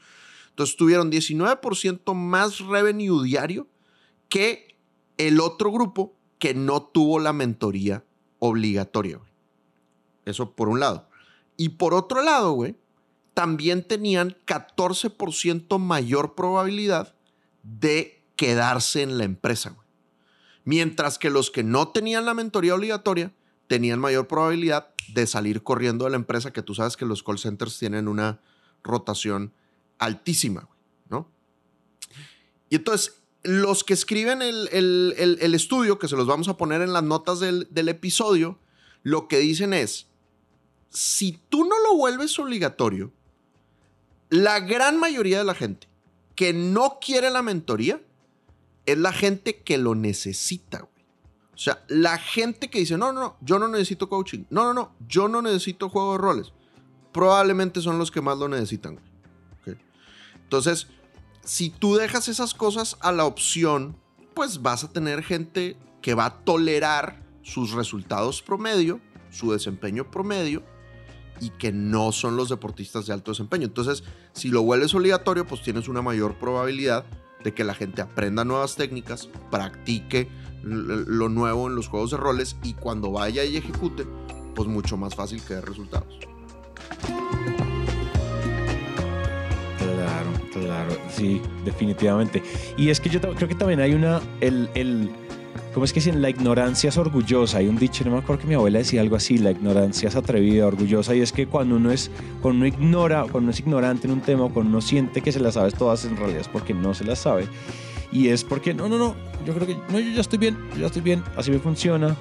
Entonces 0.50 0.76
tuvieron 0.76 1.10
19% 1.10 2.14
más 2.14 2.58
revenue 2.60 3.22
diario 3.22 3.66
que 4.28 4.76
el 5.18 5.40
otro 5.40 5.70
grupo 5.70 6.14
que 6.38 6.54
no 6.54 6.82
tuvo 6.82 7.20
la 7.20 7.32
mentoría 7.32 8.04
obligatoria. 8.38 9.16
Güey. 9.18 9.30
Eso 10.24 10.52
por 10.52 10.68
un 10.68 10.80
lado. 10.80 11.08
Y 11.56 11.70
por 11.70 11.94
otro 11.94 12.22
lado, 12.22 12.52
güey, 12.52 12.76
también 13.34 13.86
tenían 13.86 14.36
14% 14.46 15.78
mayor 15.78 16.34
probabilidad 16.34 17.14
de 17.62 18.22
quedarse 18.36 19.02
en 19.02 19.18
la 19.18 19.24
empresa. 19.24 19.70
Güey. 19.70 19.81
Mientras 20.64 21.18
que 21.18 21.30
los 21.30 21.50
que 21.50 21.62
no 21.62 21.88
tenían 21.88 22.24
la 22.24 22.34
mentoría 22.34 22.74
obligatoria 22.74 23.32
tenían 23.66 23.98
mayor 23.98 24.28
probabilidad 24.28 24.88
de 25.12 25.26
salir 25.26 25.62
corriendo 25.62 26.04
de 26.04 26.10
la 26.10 26.16
empresa, 26.16 26.52
que 26.52 26.62
tú 26.62 26.74
sabes 26.74 26.96
que 26.96 27.04
los 27.04 27.22
call 27.22 27.38
centers 27.38 27.78
tienen 27.78 28.06
una 28.06 28.40
rotación 28.82 29.52
altísima, 29.98 30.68
¿no? 31.08 31.28
Y 32.70 32.76
entonces, 32.76 33.22
los 33.42 33.84
que 33.84 33.94
escriben 33.94 34.40
el, 34.42 34.68
estudio, 35.54 35.98
que 35.98 36.08
se 36.08 36.16
los 36.16 36.26
vamos 36.26 36.48
a 36.48 36.56
poner 36.56 36.80
en 36.80 36.92
las 36.92 37.02
notas 37.02 37.40
del, 37.40 37.66
del 37.70 37.88
episodio, 37.88 38.58
lo 39.02 39.28
que 39.28 39.38
dicen 39.38 39.72
es, 39.72 40.06
si 40.90 41.40
tú 41.48 41.64
no 41.64 41.80
lo 41.80 41.96
vuelves 41.96 42.38
obligatorio, 42.38 43.12
la 44.30 44.60
gran 44.60 44.98
mayoría 44.98 45.38
de 45.38 45.44
la 45.44 45.54
gente 45.54 45.88
que 46.34 46.52
no 46.52 46.98
quiere 47.00 47.30
la 47.30 47.42
mentoría 47.42 48.00
es 48.86 48.98
la 48.98 49.12
gente 49.12 49.62
que 49.62 49.78
lo 49.78 49.94
necesita, 49.94 50.80
güey. 50.80 50.92
O 51.54 51.58
sea, 51.58 51.84
la 51.88 52.18
gente 52.18 52.70
que 52.70 52.80
dice, 52.80 52.96
no, 52.96 53.12
no, 53.12 53.20
no, 53.20 53.36
yo 53.40 53.58
no 53.58 53.68
necesito 53.68 54.08
coaching. 54.08 54.44
No, 54.50 54.64
no, 54.64 54.74
no, 54.74 54.92
yo 55.06 55.28
no 55.28 55.42
necesito 55.42 55.88
juego 55.88 56.12
de 56.12 56.18
roles. 56.18 56.52
Probablemente 57.12 57.80
son 57.80 57.98
los 57.98 58.10
que 58.10 58.20
más 58.20 58.38
lo 58.38 58.48
necesitan, 58.48 58.94
güey. 58.94 59.76
Entonces, 60.42 60.88
si 61.44 61.70
tú 61.70 61.94
dejas 61.94 62.28
esas 62.28 62.54
cosas 62.54 62.96
a 63.00 63.12
la 63.12 63.24
opción, 63.24 63.96
pues 64.34 64.62
vas 64.62 64.84
a 64.84 64.92
tener 64.92 65.22
gente 65.22 65.76
que 66.00 66.14
va 66.14 66.26
a 66.26 66.44
tolerar 66.44 67.22
sus 67.42 67.72
resultados 67.72 68.42
promedio, 68.42 69.00
su 69.30 69.52
desempeño 69.52 70.10
promedio, 70.10 70.62
y 71.40 71.50
que 71.50 71.72
no 71.72 72.12
son 72.12 72.36
los 72.36 72.48
deportistas 72.48 73.06
de 73.06 73.12
alto 73.12 73.32
desempeño. 73.32 73.64
Entonces, 73.64 74.04
si 74.32 74.48
lo 74.48 74.62
vuelves 74.62 74.94
obligatorio, 74.94 75.46
pues 75.46 75.62
tienes 75.62 75.88
una 75.88 76.02
mayor 76.02 76.38
probabilidad 76.38 77.04
de 77.42 77.54
que 77.54 77.64
la 77.64 77.74
gente 77.74 78.02
aprenda 78.02 78.44
nuevas 78.44 78.76
técnicas, 78.76 79.28
practique 79.50 80.28
lo 80.62 81.28
nuevo 81.28 81.68
en 81.68 81.74
los 81.74 81.88
juegos 81.88 82.12
de 82.12 82.16
roles 82.16 82.56
y 82.62 82.74
cuando 82.74 83.10
vaya 83.10 83.44
y 83.44 83.56
ejecute, 83.56 84.06
pues 84.54 84.68
mucho 84.68 84.96
más 84.96 85.14
fácil 85.14 85.42
que 85.42 85.54
dé 85.54 85.60
resultados. 85.60 86.18
Claro, 89.78 90.30
claro, 90.52 90.96
sí, 91.10 91.40
definitivamente. 91.64 92.42
Y 92.76 92.90
es 92.90 93.00
que 93.00 93.08
yo 93.08 93.20
creo 93.20 93.48
que 93.48 93.54
también 93.54 93.80
hay 93.80 93.94
una, 93.94 94.20
el, 94.40 94.70
el 94.74 95.10
¿Cómo 95.72 95.86
es 95.86 95.92
que 95.94 96.00
dicen? 96.00 96.20
La 96.20 96.28
ignorancia 96.28 96.90
es 96.90 96.98
orgullosa. 96.98 97.58
Hay 97.58 97.66
un 97.66 97.76
dicho, 97.76 98.04
no 98.04 98.10
me 98.10 98.18
acuerdo 98.18 98.42
que 98.42 98.48
mi 98.48 98.54
abuela 98.54 98.78
decía 98.78 99.00
algo 99.00 99.16
así, 99.16 99.38
la 99.38 99.52
ignorancia 99.52 100.10
es 100.10 100.16
atrevida, 100.16 100.66
orgullosa. 100.66 101.14
Y 101.14 101.22
es 101.22 101.32
que 101.32 101.46
cuando 101.46 101.76
uno 101.76 101.90
es, 101.90 102.10
cuando 102.42 102.58
uno 102.58 102.66
ignora, 102.66 103.22
cuando 103.22 103.38
uno 103.38 103.50
es 103.52 103.60
ignorante 103.60 104.06
en 104.06 104.12
un 104.12 104.20
tema, 104.20 104.50
cuando 104.50 104.70
uno 104.70 104.80
siente 104.82 105.22
que 105.22 105.32
se 105.32 105.40
las 105.40 105.54
sabes 105.54 105.74
todas, 105.74 106.04
en 106.04 106.18
realidad 106.18 106.42
es 106.42 106.48
porque 106.48 106.74
no 106.74 106.92
se 106.92 107.04
las 107.04 107.20
sabe. 107.20 107.46
Y 108.12 108.28
es 108.28 108.44
porque, 108.44 108.74
no, 108.74 108.86
no, 108.90 108.98
no, 108.98 109.14
yo 109.46 109.54
creo 109.54 109.66
que, 109.66 109.76
no, 109.90 109.98
yo 109.98 110.10
ya 110.10 110.20
estoy 110.20 110.38
bien, 110.38 110.58
yo 110.74 110.80
ya 110.80 110.86
estoy 110.86 111.00
bien, 111.00 111.24
así 111.36 111.50
me 111.50 111.58
funciona. 111.58 112.14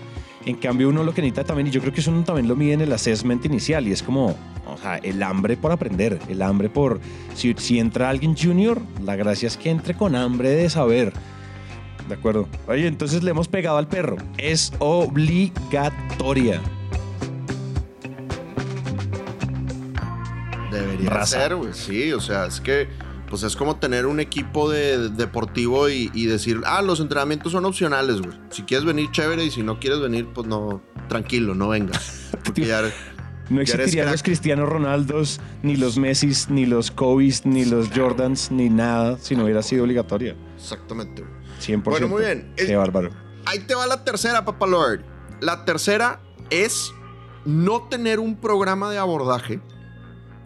En 0.46 0.56
cambio, 0.56 0.88
uno 0.88 1.04
lo 1.04 1.14
que 1.14 1.22
necesita 1.22 1.44
también, 1.44 1.68
y 1.68 1.72
yo 1.72 1.82
creo 1.82 1.92
que 1.92 2.00
eso 2.00 2.10
uno 2.10 2.24
también 2.24 2.48
lo 2.48 2.56
mide 2.56 2.74
en 2.74 2.82
el 2.82 2.94
assessment 2.94 3.44
inicial, 3.44 3.86
y 3.86 3.92
es 3.92 4.02
como, 4.02 4.28
o 4.28 4.78
sea, 4.82 4.96
el 4.98 5.22
hambre 5.22 5.58
por 5.58 5.74
aprender, 5.74 6.20
el 6.30 6.42
hambre 6.42 6.70
por, 6.70 7.02
si, 7.36 7.54
si 7.58 7.80
entra 7.80 8.10
alguien 8.10 8.36
junior, 8.38 8.82
la 9.04 9.18
gracia 9.18 9.48
es 9.48 9.58
que 9.58 9.70
entre 9.70 9.94
con 9.94 10.16
hambre 10.16 10.52
de 10.52 10.70
saber 10.70 11.12
de 12.12 12.18
acuerdo. 12.18 12.48
Oye, 12.68 12.88
entonces 12.88 13.24
le 13.24 13.32
hemos 13.32 13.48
pegado 13.48 13.78
al 13.78 13.88
perro. 13.88 14.18
Es 14.38 14.74
obligatoria. 14.80 16.62
Debería 20.72 21.26
ser, 21.26 21.56
güey. 21.56 21.74
Sí, 21.74 22.12
o 22.12 22.20
sea, 22.20 22.46
es 22.46 22.60
que 22.60 22.90
pues 23.30 23.44
es 23.44 23.56
como 23.56 23.78
tener 23.78 24.08
un 24.08 24.20
equipo 24.20 24.70
de, 24.70 25.08
deportivo 25.08 25.88
y, 25.88 26.26
decir, 26.26 26.60
ah, 26.66 26.82
los 26.82 27.00
entrenamientos 27.00 27.54
son 27.54 27.64
opcionales, 27.64 28.20
güey. 28.20 28.38
Si 28.50 28.64
quieres 28.64 28.86
venir, 28.86 29.10
chévere, 29.12 29.46
y 29.46 29.52
si 29.52 29.64
no 29.64 29.80
quieres 29.80 30.02
venir, 30.02 30.28
pues 30.34 30.48
no, 30.48 30.82
tranquilo, 31.08 31.56
no 31.56 31.70
vengas. 31.70 32.30
no 33.50 33.62
existirían 33.62 34.12
los 34.12 34.22
Cristianos 34.22 34.68
Ronaldos, 34.68 35.40
ni 35.64 35.78
los 35.78 35.98
Messis, 35.98 36.50
ni 36.50 36.66
los 36.66 36.92
Kobe's, 36.92 37.46
ni 37.46 37.64
los 37.64 37.90
Jordans, 37.92 38.52
ni 38.52 38.70
nada, 38.70 39.18
si 39.18 39.38
no 39.38 39.46
hubiera 39.46 39.62
sido 39.62 39.84
obligatoria. 39.84 40.36
Exactamente, 40.58 41.22
güey. 41.22 41.41
100%. 41.62 41.84
Bueno, 41.84 42.08
muy 42.08 42.24
bien. 42.24 42.54
Qué 42.56 42.76
bárbaro. 42.76 43.12
Ahí 43.46 43.60
te 43.60 43.76
va 43.76 43.88
la 43.88 44.04
tercera, 44.04 44.46
Papa 44.46 44.68
Lord. 44.68 45.02
La 45.40 45.66
tercera 45.66 46.20
es 46.50 46.94
no 47.46 47.84
tener 47.84 48.20
un 48.20 48.36
programa 48.36 48.92
de 48.92 48.98
abordaje 48.98 49.60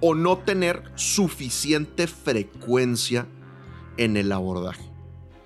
o 0.01 0.15
no 0.15 0.37
tener 0.37 0.83
suficiente 0.95 2.07
frecuencia 2.07 3.27
en 3.97 4.17
el 4.17 4.31
abordaje. 4.31 4.94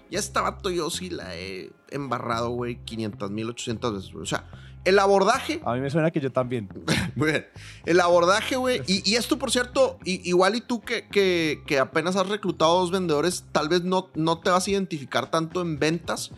Ya 0.10 0.20
esta 0.20 0.42
vato 0.42 0.70
yo 0.70 0.90
sí 0.90 1.10
la 1.10 1.36
he 1.36 1.72
embarrado, 1.90 2.50
güey, 2.50 2.84
500 2.84 3.32
mil, 3.32 3.50
800 3.50 3.94
veces. 3.94 4.16
O 4.16 4.26
sea, 4.26 4.46
el 4.86 4.98
abordaje. 4.98 5.62
A 5.66 5.74
mí 5.74 5.82
me 5.82 5.90
suena 5.90 6.10
que 6.12 6.20
yo 6.20 6.32
también. 6.32 6.70
Muy 7.16 7.32
bien. 7.32 7.48
El 7.86 8.00
abordaje, 8.00 8.56
güey. 8.56 8.82
Y, 8.88 9.16
esto, 9.16 9.38
por 9.38 9.52
cierto, 9.52 10.00
igual 10.04 10.56
y 10.56 10.62
tú 10.62 10.82
que, 10.82 11.08
que, 11.08 11.80
apenas 11.80 12.16
has 12.16 12.28
reclutado 12.28 12.80
dos 12.80 12.92
vendedores, 12.92 13.46
tal 13.52 13.70
vez 13.70 13.84
no, 13.84 14.10
no 14.16 14.40
te 14.40 14.50
vas 14.50 14.68
a 14.68 14.72
identificar 14.72 15.30
tanto 15.30 15.62
en 15.62 15.80
ventas, 15.80 16.32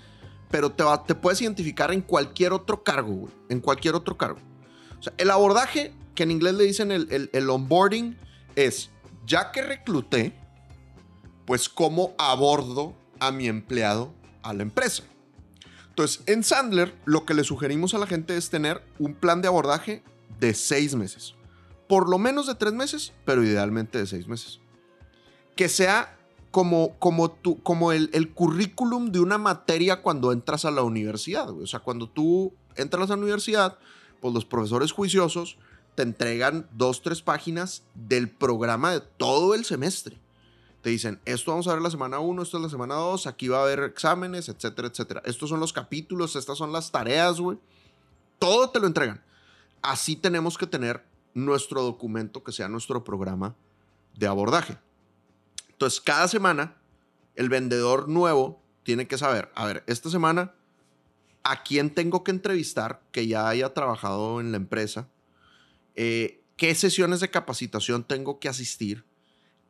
pero 0.49 0.71
te, 0.71 0.83
te 1.07 1.15
puedes 1.15 1.41
identificar 1.41 1.93
en 1.93 2.01
cualquier 2.01 2.53
otro 2.53 2.83
cargo, 2.83 3.13
güey. 3.13 3.33
En 3.49 3.61
cualquier 3.61 3.95
otro 3.95 4.17
cargo. 4.17 4.39
O 4.99 5.03
sea, 5.03 5.13
el 5.17 5.31
abordaje, 5.31 5.93
que 6.15 6.23
en 6.23 6.31
inglés 6.31 6.55
le 6.55 6.65
dicen 6.65 6.91
el, 6.91 7.29
el 7.31 7.49
onboarding, 7.49 8.17
es 8.55 8.89
ya 9.25 9.51
que 9.51 9.61
recluté, 9.61 10.33
pues 11.45 11.69
cómo 11.69 12.13
abordo 12.17 12.95
a 13.21 13.31
mi 13.31 13.47
empleado 13.47 14.13
a 14.41 14.53
la 14.53 14.63
empresa. 14.63 15.03
Entonces, 15.89 16.23
en 16.25 16.43
Sandler, 16.43 16.93
lo 17.05 17.25
que 17.25 17.35
le 17.35 17.43
sugerimos 17.43 17.93
a 17.93 17.99
la 17.99 18.07
gente 18.07 18.35
es 18.35 18.49
tener 18.49 18.81
un 18.97 19.13
plan 19.13 19.41
de 19.41 19.47
abordaje 19.47 20.03
de 20.39 20.53
seis 20.55 20.95
meses. 20.95 21.35
Por 21.87 22.09
lo 22.09 22.17
menos 22.17 22.47
de 22.47 22.55
tres 22.55 22.73
meses, 22.73 23.13
pero 23.23 23.43
idealmente 23.43 23.99
de 23.99 24.07
seis 24.07 24.27
meses. 24.27 24.59
Que 25.55 25.69
sea 25.69 26.17
como, 26.49 26.97
como, 26.97 27.37
como 27.61 27.91
el, 27.91 28.09
el, 28.13 28.33
currículum 28.33 29.11
de 29.11 29.19
una 29.19 29.37
materia 29.37 30.01
cuando 30.01 30.31
entras 30.31 30.65
a 30.65 30.71
la 30.71 30.81
universidad. 30.81 31.49
O 31.51 31.67
sea, 31.67 31.81
cuando 31.81 32.09
tú 32.09 32.53
entras 32.75 33.11
a 33.11 33.15
la 33.15 33.21
universidad, 33.21 33.77
pues 34.19 34.33
los 34.33 34.45
profesores 34.45 34.91
juiciosos 34.91 35.57
te 35.93 36.01
entregan 36.01 36.67
dos, 36.71 37.03
tres 37.03 37.21
páginas 37.21 37.83
del 37.93 38.29
programa 38.29 38.93
de 38.93 39.01
todo 39.01 39.53
el 39.53 39.63
semestre 39.63 40.20
te 40.81 40.89
dicen, 40.89 41.19
esto 41.25 41.51
vamos 41.51 41.67
a 41.67 41.73
ver 41.73 41.81
la 41.81 41.91
semana 41.91 42.19
1, 42.19 42.41
esto 42.41 42.57
es 42.57 42.63
la 42.63 42.69
semana 42.69 42.95
2, 42.95 43.27
aquí 43.27 43.47
va 43.47 43.59
a 43.59 43.63
haber 43.63 43.83
exámenes, 43.83 44.49
etcétera, 44.49 44.87
etcétera. 44.87 45.21
Estos 45.25 45.49
son 45.49 45.59
los 45.59 45.73
capítulos, 45.73 46.35
estas 46.35 46.57
son 46.57 46.71
las 46.71 46.91
tareas, 46.91 47.39
güey. 47.39 47.59
Todo 48.39 48.69
te 48.69 48.79
lo 48.79 48.87
entregan. 48.87 49.23
Así 49.81 50.15
tenemos 50.15 50.57
que 50.57 50.65
tener 50.65 51.05
nuestro 51.33 51.83
documento 51.83 52.43
que 52.43 52.51
sea 52.51 52.67
nuestro 52.67 53.03
programa 53.03 53.55
de 54.17 54.27
abordaje. 54.27 54.77
Entonces, 55.69 56.01
cada 56.01 56.27
semana, 56.27 56.77
el 57.35 57.49
vendedor 57.49 58.09
nuevo 58.09 58.61
tiene 58.83 59.07
que 59.07 59.17
saber, 59.17 59.51
a 59.55 59.65
ver, 59.65 59.83
esta 59.87 60.09
semana, 60.09 60.53
¿a 61.43 61.63
quién 61.63 61.93
tengo 61.93 62.23
que 62.23 62.31
entrevistar 62.31 63.01
que 63.11 63.27
ya 63.27 63.47
haya 63.47 63.73
trabajado 63.73 64.39
en 64.41 64.51
la 64.51 64.57
empresa? 64.57 65.07
Eh, 65.95 66.43
¿Qué 66.57 66.73
sesiones 66.75 67.19
de 67.19 67.29
capacitación 67.29 68.03
tengo 68.03 68.39
que 68.39 68.49
asistir? 68.49 69.05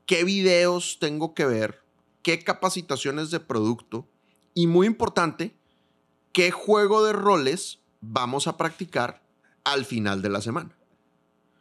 Qué 0.06 0.24
videos 0.24 0.98
tengo 1.00 1.34
que 1.34 1.46
ver, 1.46 1.82
qué 2.22 2.44
capacitaciones 2.44 3.32
de 3.32 3.40
producto 3.40 4.08
y 4.54 4.68
muy 4.68 4.88
importante, 4.88 5.56
qué 6.34 6.52
juego 6.52 7.04
de 7.04 7.14
roles 7.14 7.80
vamos 8.02 8.48
a 8.48 8.58
practicar 8.58 9.22
al 9.64 9.86
final 9.86 10.22
de 10.22 10.30
la 10.30 10.42
semana. 10.42 10.76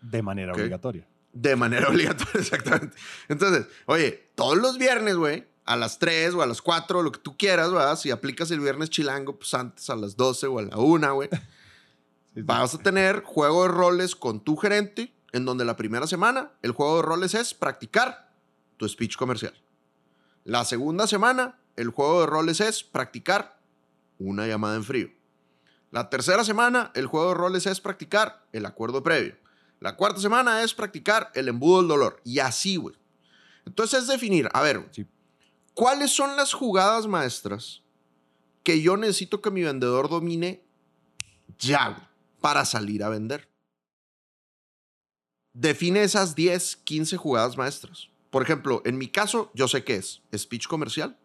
De 0.01 0.22
manera 0.22 0.53
obligatoria. 0.53 1.07
De 1.32 1.57
manera 1.57 1.88
obligatoria, 1.91 2.41
exactamente. 2.41 2.97
Entonces, 3.28 3.66
oye, 3.86 4.30
todos 4.34 4.57
los 4.57 4.78
viernes, 4.78 5.16
güey, 5.16 5.47
a 5.66 5.76
las 5.76 5.99
3 5.99 6.34
o 6.34 6.43
a 6.43 6.47
las 6.47 6.62
4, 6.62 7.03
lo 7.03 7.12
que 7.12 7.20
tú 7.20 7.36
quieras, 7.36 7.70
¿verdad? 7.70 7.97
Si 7.97 8.11
aplicas 8.11 8.51
el 8.51 8.61
viernes 8.61 8.91
chilango, 8.91 9.38
pues 9.38 9.55
antes 9.55 9.88
a 9.91 9.97
las 9.97 10.16
12 10.16 10.47
o 10.47 10.59
a 10.59 10.62
la 10.62 10.76
1, 10.78 11.14
güey. 11.14 11.28
Vas 12.34 12.74
a 12.74 12.78
tener 12.78 13.22
juego 13.22 13.62
de 13.62 13.68
roles 13.68 14.16
con 14.16 14.41
tu 14.41 14.57
gerente, 14.57 15.12
en 15.32 15.45
donde 15.45 15.64
la 15.64 15.76
primera 15.76 16.07
semana 16.07 16.53
el 16.62 16.72
juego 16.72 16.97
de 16.97 17.03
roles 17.03 17.34
es 17.34 17.55
practicar 17.55 18.30
tu 18.81 18.89
speech 18.89 19.16
comercial. 19.16 19.53
La 20.45 20.64
segunda 20.64 21.07
semana, 21.07 21.61
el 21.76 21.91
juego 21.91 22.20
de 22.20 22.26
roles 22.26 22.61
es 22.62 22.83
practicar 22.83 23.61
una 24.18 24.47
llamada 24.47 24.76
en 24.76 24.85
frío. 24.85 25.11
La 25.91 26.09
tercera 26.09 26.45
semana, 26.45 26.91
el 26.95 27.07
juego 27.07 27.28
de 27.28 27.35
roles 27.35 27.66
es 27.66 27.78
practicar 27.78 28.47
el 28.53 28.64
acuerdo 28.64 29.03
previo. 29.03 29.37
La 29.81 29.97
cuarta 29.97 30.18
semana 30.18 30.62
es 30.62 30.72
practicar 30.72 31.31
el 31.35 31.49
embudo 31.49 31.81
del 31.81 31.89
dolor. 31.89 32.22
Y 32.24 32.39
así, 32.39 32.76
güey. 32.76 32.97
Entonces 33.66 34.01
es 34.01 34.09
definir, 34.09 34.49
a 34.55 34.62
ver, 34.62 34.91
¿cuáles 35.74 36.11
son 36.11 36.35
las 36.37 36.55
jugadas 36.55 37.07
maestras 37.07 37.83
que 38.62 38.81
yo 38.81 38.97
necesito 38.97 39.43
que 39.43 39.51
mi 39.51 39.62
vendedor 39.62 40.09
domine 40.09 40.64
ya 41.59 42.11
para 42.41 42.64
salir 42.64 43.05
a 43.05 43.11
vender? 43.11 43.47
Define 45.53 46.03
esas 46.03 46.35
10, 46.35 46.76
15 46.76 47.18
jugadas 47.18 47.59
maestras. 47.59 48.09
Por 48.31 48.43
ejemplo, 48.43 48.83
en 48.85 48.97
mi 48.97 49.09
caso, 49.09 49.51
yo 49.55 49.68
sé 49.68 49.85
que 49.85 49.97
es 49.97 50.22
speech 50.37 50.66
comercial, 50.66 51.18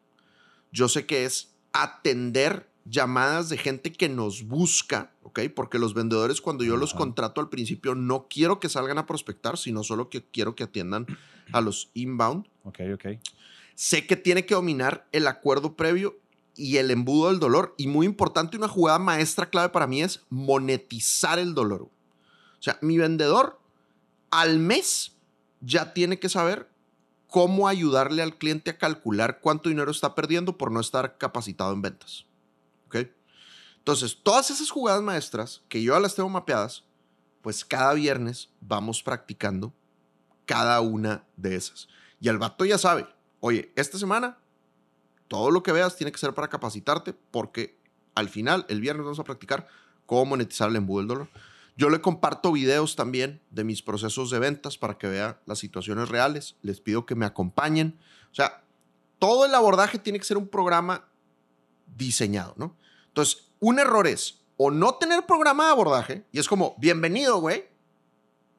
yo 0.72 0.90
sé 0.90 1.06
que 1.06 1.26
es 1.26 1.56
atender 1.72 2.70
llamadas 2.86 3.50
de 3.50 3.58
gente 3.58 3.92
que 3.92 4.10
nos 4.10 4.44
busca, 4.44 5.12
¿ok? 5.24 5.42
Porque 5.56 5.80
los 5.80 5.94
vendedores 5.94 6.40
cuando 6.40 6.64
yo 6.64 6.78
los 6.78 6.94
contrato 6.94 7.42
al 7.42 7.50
principio 7.50 7.96
no 7.96 8.28
quiero 8.30 8.60
que 8.60 8.70
salgan 8.70 8.98
a 8.98 9.06
prospectar, 9.06 9.58
sino 9.58 9.84
solo 9.84 10.10
que 10.10 10.24
quiero 10.24 10.56
que 10.56 10.64
atiendan 10.64 11.08
a 11.52 11.62
los 11.62 11.90
inbound. 11.94 12.48
Ok, 12.64 12.80
ok. 12.94 13.06
Sé 13.74 14.08
que 14.08 14.16
tiene 14.16 14.46
que 14.46 14.56
dominar 14.56 15.08
el 15.12 15.28
acuerdo 15.28 15.76
previo 15.76 16.20
y 16.56 16.78
el 16.78 16.92
embudo 16.92 17.30
del 17.30 17.40
dolor. 17.40 17.74
Y 17.78 17.88
muy 17.88 18.06
importante, 18.06 18.58
una 18.58 18.68
jugada 18.68 19.00
maestra 19.00 19.50
clave 19.50 19.70
para 19.70 19.88
mí 19.88 20.02
es 20.02 20.22
monetizar 20.30 21.40
el 21.40 21.54
dolor. 21.54 21.82
O 21.82 22.62
sea, 22.62 22.78
mi 22.82 22.98
vendedor 22.98 23.60
al 24.32 24.60
mes 24.60 25.18
ya 25.60 25.94
tiene 25.94 26.20
que 26.20 26.30
saber 26.30 26.70
cómo 27.36 27.68
ayudarle 27.68 28.22
al 28.22 28.38
cliente 28.38 28.72
a 28.72 28.78
calcular 28.78 29.42
cuánto 29.42 29.68
dinero 29.68 29.92
está 29.92 30.16
perdiendo 30.16 30.58
por 30.58 30.72
no 30.72 30.80
estar 30.80 31.18
capacitado 31.18 31.74
en 31.74 31.82
ventas. 31.82 32.26
¿Ok? 32.88 33.10
Entonces, 33.78 34.18
todas 34.24 34.52
esas 34.52 34.70
jugadas 34.70 35.02
maestras 35.02 35.62
que 35.68 35.84
yo 35.84 36.00
las 36.00 36.16
tengo 36.16 36.30
mapeadas, 36.30 36.86
pues 37.42 37.66
cada 37.66 37.94
viernes 37.94 38.48
vamos 38.62 39.04
practicando 39.04 39.74
cada 40.46 40.80
una 40.80 41.26
de 41.36 41.58
esas. 41.58 41.90
Y 42.22 42.30
el 42.30 42.38
vato 42.38 42.64
ya 42.64 42.78
sabe, 42.78 43.06
oye, 43.42 43.70
esta 43.76 43.98
semana 43.98 44.38
todo 45.28 45.52
lo 45.52 45.62
que 45.62 45.74
veas 45.74 45.98
tiene 45.98 46.14
que 46.14 46.20
ser 46.20 46.34
para 46.34 46.48
capacitarte 46.48 47.12
porque 47.32 47.78
al 48.16 48.30
final, 48.30 48.66
el 48.70 48.80
viernes 48.80 49.04
vamos 49.04 49.20
a 49.20 49.26
practicar 49.26 49.68
cómo 50.06 50.24
monetizar 50.28 50.70
el 50.70 50.78
embudo 50.78 51.00
del 51.00 51.08
dolor. 51.10 51.30
Yo 51.78 51.90
le 51.90 52.00
comparto 52.00 52.54
videos 52.54 52.96
también 52.96 53.42
de 53.50 53.66
mis 53.66 53.82
procesos 53.82 54.30
de 54.30 54.40
ventas 54.40 54.78
para 54.78 54.98
que 54.98 55.08
vea 55.08 55.42
las 55.46 55.60
situaciones 55.60 56.08
reales. 56.08 56.56
Les 56.62 56.80
pido 56.80 57.06
que 57.06 57.16
me 57.16 57.26
acompañen. 57.26 58.00
O 58.32 58.36
sea, 58.36 58.64
todo 59.20 59.46
el 59.46 59.54
abordaje 59.54 60.00
tiene 60.00 60.20
que 60.20 60.26
ser 60.26 60.38
un 60.38 60.48
programa 60.48 61.06
diseñado, 61.98 62.54
¿no? 62.58 62.78
Entonces, 63.08 63.50
un 63.60 63.80
error 63.80 64.08
es 64.08 64.42
o 64.58 64.72
no 64.72 64.96
tener 64.96 65.26
programa 65.26 65.66
de 65.66 65.72
abordaje 65.72 66.26
y 66.32 66.40
es 66.40 66.48
como, 66.48 66.76
bienvenido, 66.78 67.40
güey, 67.40 67.66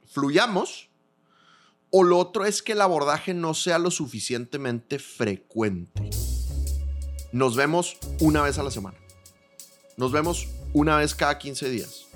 fluyamos. 0.06 0.90
O 1.90 2.02
lo 2.02 2.18
otro 2.18 2.44
es 2.44 2.62
que 2.62 2.72
el 2.72 2.82
abordaje 2.82 3.32
no 3.32 3.54
sea 3.54 3.78
lo 3.78 3.90
suficientemente 3.90 4.98
frecuente. 4.98 6.10
Nos 7.32 7.56
vemos 7.56 7.96
una 8.20 8.42
vez 8.42 8.58
a 8.58 8.62
la 8.62 8.70
semana. 8.70 8.98
Nos 9.96 10.12
vemos 10.12 10.48
una 10.74 10.98
vez 10.98 11.14
cada 11.14 11.38
15 11.38 11.70
días. 11.70 12.06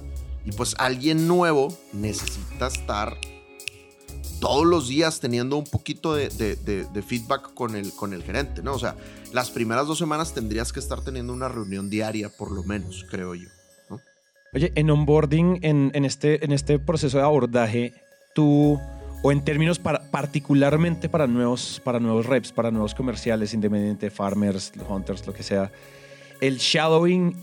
Y 0.44 0.52
pues 0.52 0.74
alguien 0.78 1.28
nuevo 1.28 1.68
necesita 1.92 2.66
estar 2.68 3.16
todos 4.40 4.64
los 4.66 4.88
días 4.88 5.20
teniendo 5.20 5.56
un 5.56 5.64
poquito 5.64 6.14
de, 6.14 6.28
de- 6.30 6.56
de- 6.56 6.84
de 6.84 7.02
feedback 7.02 7.52
con 7.52 7.76
el, 7.76 7.92
con 7.92 8.14
el 8.14 8.22
gerente, 8.22 8.62
¿no? 8.62 8.72
O 8.74 8.78
sea, 8.78 8.96
las 9.32 9.50
primeras 9.50 9.86
dos 9.86 9.98
semanas 9.98 10.32
tendrías 10.32 10.72
que 10.72 10.80
estar 10.80 11.02
teniendo 11.02 11.32
una 11.32 11.48
reunión 11.48 11.90
diaria, 11.90 12.30
por 12.30 12.50
lo 12.50 12.62
menos, 12.64 13.04
creo 13.10 13.34
yo. 13.34 13.48
¿no? 13.90 14.00
Oye, 14.54 14.72
en 14.76 14.90
onboarding, 14.90 15.58
en, 15.62 15.90
en 15.94 16.04
este, 16.06 16.42
en 16.44 16.52
este 16.52 16.78
proceso 16.78 17.18
de 17.18 17.24
abordaje, 17.24 17.92
tú, 18.34 18.80
o 19.22 19.30
en 19.30 19.44
términos 19.44 19.78
para, 19.78 20.10
particularmente 20.10 21.10
para 21.10 21.26
nuevos, 21.26 21.82
para 21.84 22.00
nuevos 22.00 22.24
reps, 22.24 22.50
para 22.50 22.70
nuevos 22.70 22.94
comerciales, 22.94 23.52
independiente, 23.52 24.10
farmers, 24.10 24.72
hunters, 24.88 25.26
lo 25.26 25.34
que 25.34 25.42
sea, 25.42 25.70
el 26.40 26.56
shadowing 26.56 27.36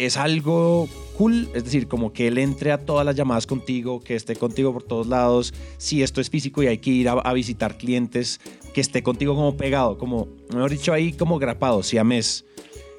es 0.00 0.16
algo 0.16 0.88
cool, 1.18 1.50
es 1.52 1.64
decir, 1.64 1.86
como 1.86 2.14
que 2.14 2.28
él 2.28 2.38
entre 2.38 2.72
a 2.72 2.86
todas 2.86 3.04
las 3.04 3.14
llamadas 3.14 3.46
contigo, 3.46 4.00
que 4.00 4.16
esté 4.16 4.34
contigo 4.34 4.72
por 4.72 4.82
todos 4.82 5.06
lados, 5.06 5.52
si 5.76 6.02
esto 6.02 6.22
es 6.22 6.30
físico 6.30 6.62
y 6.62 6.68
hay 6.68 6.78
que 6.78 6.88
ir 6.88 7.06
a, 7.10 7.12
a 7.12 7.34
visitar 7.34 7.76
clientes, 7.76 8.40
que 8.72 8.80
esté 8.80 9.02
contigo 9.02 9.34
como 9.34 9.58
pegado, 9.58 9.98
como, 9.98 10.26
mejor 10.54 10.70
dicho, 10.70 10.94
ahí 10.94 11.12
como 11.12 11.38
grapado, 11.38 11.82
si 11.82 11.98
a 11.98 12.04
mes. 12.04 12.46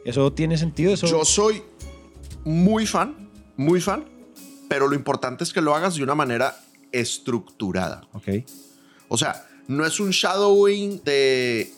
¿Eso 0.06 0.32
tiene 0.32 0.60
sentido? 0.60 0.94
¿Eso? 0.94 1.08
Yo 1.08 1.26
soy 1.26 1.64
muy 2.46 2.86
fan, 2.86 3.32
muy 3.58 3.82
fan, 3.82 4.06
pero 4.70 4.88
lo 4.88 4.94
importante 4.94 5.44
es 5.44 5.52
que 5.52 5.62
lo 5.62 5.74
hagas 5.74 5.96
de 5.96 6.04
una 6.04 6.14
manera 6.14 6.56
estructurada. 6.92 8.08
Ok. 8.14 8.28
O 9.08 9.18
sea, 9.18 9.48
no 9.68 9.88
es 9.88 10.00
un 10.00 10.12
shadowing 10.12 11.04
de 11.04 11.74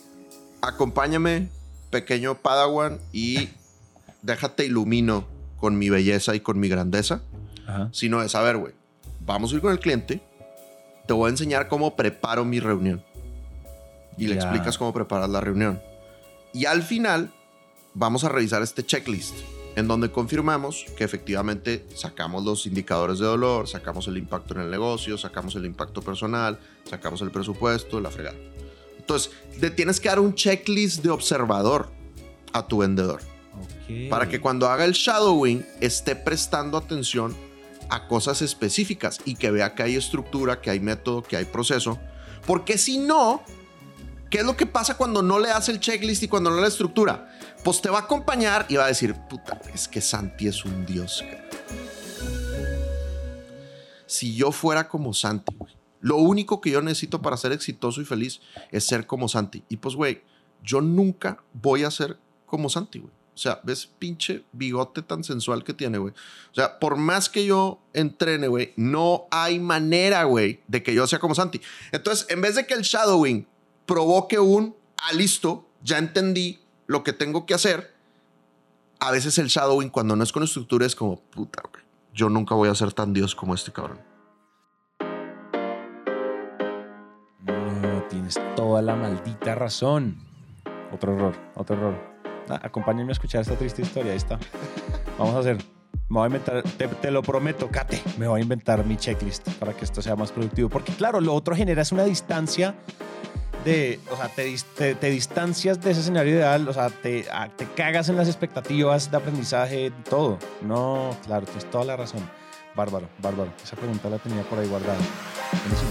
acompáñame, 0.60 1.48
pequeño 1.88 2.34
Padawan, 2.34 3.00
y 3.10 3.48
déjate 4.24 4.64
ilumino 4.64 5.26
con 5.58 5.78
mi 5.78 5.90
belleza 5.90 6.34
y 6.34 6.40
con 6.40 6.58
mi 6.58 6.68
grandeza, 6.68 7.22
Ajá. 7.66 7.88
sino 7.92 8.20
de 8.20 8.28
saber, 8.28 8.56
güey, 8.56 8.72
vamos 9.20 9.52
a 9.52 9.56
ir 9.56 9.60
con 9.60 9.70
el 9.70 9.78
cliente, 9.78 10.20
te 11.06 11.12
voy 11.12 11.28
a 11.28 11.30
enseñar 11.30 11.68
cómo 11.68 11.94
preparo 11.94 12.44
mi 12.44 12.58
reunión. 12.58 13.04
Y 14.16 14.28
le 14.28 14.36
explicas 14.36 14.78
cómo 14.78 14.92
preparas 14.92 15.28
la 15.28 15.40
reunión. 15.40 15.80
Y 16.52 16.66
al 16.66 16.82
final, 16.82 17.32
vamos 17.94 18.24
a 18.24 18.28
revisar 18.28 18.62
este 18.62 18.84
checklist 18.84 19.34
en 19.76 19.88
donde 19.88 20.12
confirmamos 20.12 20.86
que 20.96 21.02
efectivamente 21.02 21.84
sacamos 21.96 22.44
los 22.44 22.64
indicadores 22.66 23.18
de 23.18 23.26
dolor, 23.26 23.68
sacamos 23.68 24.06
el 24.06 24.16
impacto 24.16 24.54
en 24.54 24.60
el 24.60 24.70
negocio, 24.70 25.18
sacamos 25.18 25.56
el 25.56 25.66
impacto 25.66 26.00
personal, 26.00 26.60
sacamos 26.88 27.22
el 27.22 27.32
presupuesto, 27.32 28.00
la 28.00 28.12
fregada. 28.12 28.36
Entonces, 28.96 29.32
le 29.60 29.70
tienes 29.70 29.98
que 29.98 30.08
dar 30.08 30.20
un 30.20 30.34
checklist 30.34 31.02
de 31.02 31.10
observador 31.10 31.90
a 32.52 32.68
tu 32.68 32.78
vendedor 32.78 33.20
Para 34.08 34.28
que 34.28 34.40
cuando 34.40 34.68
haga 34.68 34.84
el 34.84 34.92
shadowing 34.92 35.64
esté 35.80 36.16
prestando 36.16 36.78
atención 36.78 37.36
a 37.90 38.06
cosas 38.06 38.42
específicas 38.42 39.20
y 39.24 39.36
que 39.36 39.50
vea 39.50 39.74
que 39.74 39.82
hay 39.82 39.96
estructura, 39.96 40.60
que 40.60 40.70
hay 40.70 40.80
método, 40.80 41.22
que 41.22 41.36
hay 41.36 41.44
proceso. 41.44 41.98
Porque 42.46 42.78
si 42.78 42.98
no, 42.98 43.42
¿qué 44.30 44.38
es 44.38 44.44
lo 44.44 44.56
que 44.56 44.66
pasa 44.66 44.96
cuando 44.96 45.22
no 45.22 45.38
le 45.38 45.48
das 45.48 45.68
el 45.68 45.80
checklist 45.80 46.22
y 46.22 46.28
cuando 46.28 46.50
no 46.50 46.56
le 46.56 46.62
da 46.62 46.68
estructura? 46.68 47.30
Pues 47.62 47.82
te 47.82 47.90
va 47.90 47.98
a 47.98 48.02
acompañar 48.02 48.66
y 48.68 48.76
va 48.76 48.84
a 48.84 48.88
decir, 48.88 49.14
puta, 49.28 49.60
es 49.72 49.88
que 49.88 50.00
Santi 50.00 50.48
es 50.48 50.64
un 50.64 50.86
dios. 50.86 51.22
cabrón". 51.22 51.44
Si 54.06 54.34
yo 54.34 54.52
fuera 54.52 54.88
como 54.88 55.12
Santi, 55.12 55.54
güey, 55.56 55.74
lo 56.00 56.16
único 56.16 56.60
que 56.60 56.70
yo 56.70 56.82
necesito 56.82 57.22
para 57.22 57.36
ser 57.36 57.52
exitoso 57.52 58.00
y 58.00 58.04
feliz 58.04 58.40
es 58.70 58.84
ser 58.84 59.06
como 59.06 59.26
Santi. 59.28 59.64
Y 59.68 59.78
pues, 59.78 59.94
güey, 59.94 60.22
yo 60.62 60.80
nunca 60.80 61.42
voy 61.54 61.84
a 61.84 61.90
ser 61.90 62.18
como 62.46 62.68
Santi, 62.68 62.98
güey. 62.98 63.12
O 63.34 63.38
sea, 63.38 63.60
ves 63.64 63.86
pinche 63.98 64.44
bigote 64.52 65.02
tan 65.02 65.24
sensual 65.24 65.64
que 65.64 65.74
tiene, 65.74 65.98
güey. 65.98 66.14
O 66.52 66.54
sea, 66.54 66.78
por 66.78 66.96
más 66.96 67.28
que 67.28 67.44
yo 67.44 67.80
entrene, 67.92 68.46
güey, 68.46 68.72
no 68.76 69.26
hay 69.30 69.58
manera, 69.58 70.22
güey, 70.24 70.60
de 70.68 70.84
que 70.84 70.94
yo 70.94 71.06
sea 71.08 71.18
como 71.18 71.34
Santi. 71.34 71.60
Entonces, 71.90 72.26
en 72.30 72.40
vez 72.40 72.54
de 72.54 72.64
que 72.66 72.74
el 72.74 72.82
shadowing 72.82 73.48
provoque 73.86 74.38
un, 74.38 74.76
ah, 74.98 75.12
listo, 75.14 75.68
ya 75.82 75.98
entendí 75.98 76.60
lo 76.86 77.02
que 77.02 77.12
tengo 77.12 77.44
que 77.44 77.54
hacer, 77.54 77.92
a 79.00 79.10
veces 79.10 79.36
el 79.38 79.48
shadowing, 79.48 79.90
cuando 79.90 80.14
no 80.14 80.22
es 80.22 80.30
con 80.30 80.44
estructura, 80.44 80.86
es 80.86 80.94
como, 80.94 81.20
puta, 81.20 81.62
güey, 81.72 81.82
yo 82.12 82.28
nunca 82.28 82.54
voy 82.54 82.68
a 82.68 82.74
ser 82.76 82.92
tan 82.92 83.12
dios 83.12 83.34
como 83.34 83.54
este 83.54 83.72
cabrón. 83.72 84.00
No, 87.40 88.02
tienes 88.08 88.38
toda 88.54 88.80
la 88.80 88.94
maldita 88.94 89.56
razón. 89.56 90.18
Otro 90.92 91.14
error, 91.14 91.34
otro 91.56 91.76
error. 91.76 92.13
Ah, 92.48 92.60
acompáñenme 92.62 93.10
a 93.10 93.14
escuchar 93.14 93.40
esta 93.42 93.54
triste 93.56 93.82
historia. 93.82 94.12
Ahí 94.12 94.18
está. 94.18 94.38
Vamos 95.18 95.34
a 95.34 95.38
hacer. 95.40 95.56
Me 96.08 96.18
voy 96.18 96.24
a 96.24 96.26
inventar, 96.26 96.62
te, 96.62 96.86
te 96.86 97.10
lo 97.10 97.22
prometo, 97.22 97.70
Kate. 97.70 98.00
Me 98.18 98.28
voy 98.28 98.40
a 98.40 98.42
inventar 98.42 98.84
mi 98.84 98.96
checklist 98.96 99.48
para 99.58 99.72
que 99.72 99.84
esto 99.84 100.02
sea 100.02 100.14
más 100.16 100.30
productivo. 100.32 100.68
Porque, 100.68 100.92
claro, 100.92 101.20
lo 101.20 101.34
otro 101.34 101.56
genera 101.56 101.82
es 101.82 101.92
una 101.92 102.04
distancia 102.04 102.74
de. 103.64 103.98
O 104.12 104.16
sea, 104.16 104.28
te, 104.28 104.54
te- 104.76 104.94
te 104.94 105.10
distancias 105.10 105.80
de 105.80 105.92
ese 105.92 106.00
escenario 106.00 106.34
ideal. 106.34 106.68
O 106.68 106.72
sea, 106.72 106.90
te, 106.90 107.26
ah, 107.32 107.48
te 107.56 107.64
cagas 107.66 108.08
en 108.10 108.16
las 108.16 108.28
expectativas 108.28 109.10
de 109.10 109.16
aprendizaje, 109.16 109.92
todo. 110.10 110.38
No, 110.62 111.16
claro, 111.24 111.46
tienes 111.46 111.70
toda 111.70 111.84
la 111.84 111.96
razón. 111.96 112.20
Bárbaro, 112.76 113.08
bárbaro. 113.22 113.50
Esa 113.62 113.76
pregunta 113.76 114.10
la 114.10 114.18
tenía 114.18 114.42
por 114.42 114.58
ahí 114.58 114.66
guardada. 114.68 114.98
Buenísimo. 115.62 115.90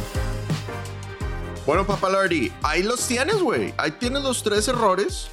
Bueno, 1.66 1.88
Papa 1.88 2.10
Lardy, 2.10 2.52
ahí 2.62 2.84
los 2.84 3.08
tienes, 3.08 3.42
güey. 3.42 3.74
Ahí 3.78 3.92
tienes 3.92 4.22
los 4.22 4.44
tres 4.44 4.68
errores. 4.68 5.30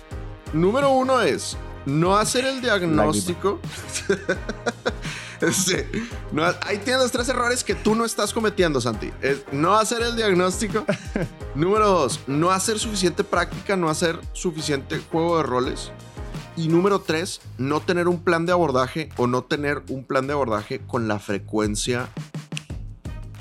Número 0.52 0.90
uno 0.90 1.20
es 1.20 1.56
no 1.86 2.16
hacer 2.16 2.44
el 2.44 2.60
diagnóstico. 2.60 3.58
Este, 5.40 5.88
no- 6.32 6.44
ahí 6.66 6.76
tienes 6.84 7.00
los 7.02 7.12
tres 7.12 7.26
errores 7.30 7.64
que 7.64 7.74
tú 7.74 7.94
no 7.94 8.04
estás 8.04 8.34
cometiendo, 8.34 8.78
Santi. 8.78 9.10
Es 9.22 9.38
no 9.52 9.74
hacer 9.74 10.02
el 10.02 10.14
diagnóstico. 10.14 10.84
número 11.54 11.88
dos, 11.88 12.20
no 12.26 12.50
hacer 12.50 12.78
suficiente 12.78 13.24
práctica, 13.24 13.74
no 13.74 13.88
hacer 13.88 14.20
suficiente 14.34 15.00
juego 15.10 15.38
de 15.38 15.44
roles. 15.44 15.92
Y 16.58 16.68
número 16.68 17.00
tres, 17.00 17.40
no 17.56 17.80
tener 17.80 18.06
un 18.06 18.22
plan 18.22 18.44
de 18.44 18.52
abordaje 18.52 19.08
o 19.16 19.26
no 19.26 19.42
tener 19.42 19.82
un 19.88 20.04
plan 20.04 20.26
de 20.26 20.34
abordaje 20.34 20.80
con 20.86 21.08
la 21.08 21.18
frecuencia 21.18 22.10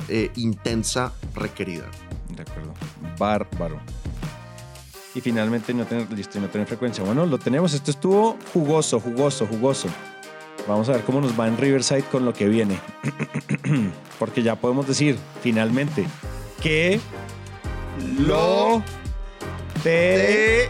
eh, 0.07 0.31
intensa 0.37 1.11
requerida. 1.35 1.83
De 2.33 2.43
acuerdo. 2.43 2.73
Bárbaro. 3.17 3.81
Y 5.15 5.21
finalmente 5.21 5.73
no 5.73 5.85
tener 5.85 6.11
listo 6.11 6.37
y 6.37 6.41
no 6.41 6.49
tener 6.49 6.67
frecuencia. 6.67 7.03
Bueno, 7.03 7.25
lo 7.25 7.37
tenemos. 7.37 7.73
Esto 7.73 7.91
estuvo 7.91 8.37
jugoso, 8.53 8.99
jugoso, 8.99 9.47
jugoso. 9.47 9.87
Vamos 10.67 10.87
a 10.89 10.93
ver 10.93 11.01
cómo 11.01 11.19
nos 11.21 11.39
va 11.39 11.47
en 11.47 11.57
Riverside 11.57 12.03
con 12.03 12.25
lo 12.25 12.33
que 12.33 12.47
viene. 12.47 12.79
Porque 14.19 14.43
ya 14.43 14.55
podemos 14.55 14.87
decir, 14.87 15.17
finalmente, 15.41 16.05
que 16.61 16.99
lo 18.19 18.83
te 19.83 20.69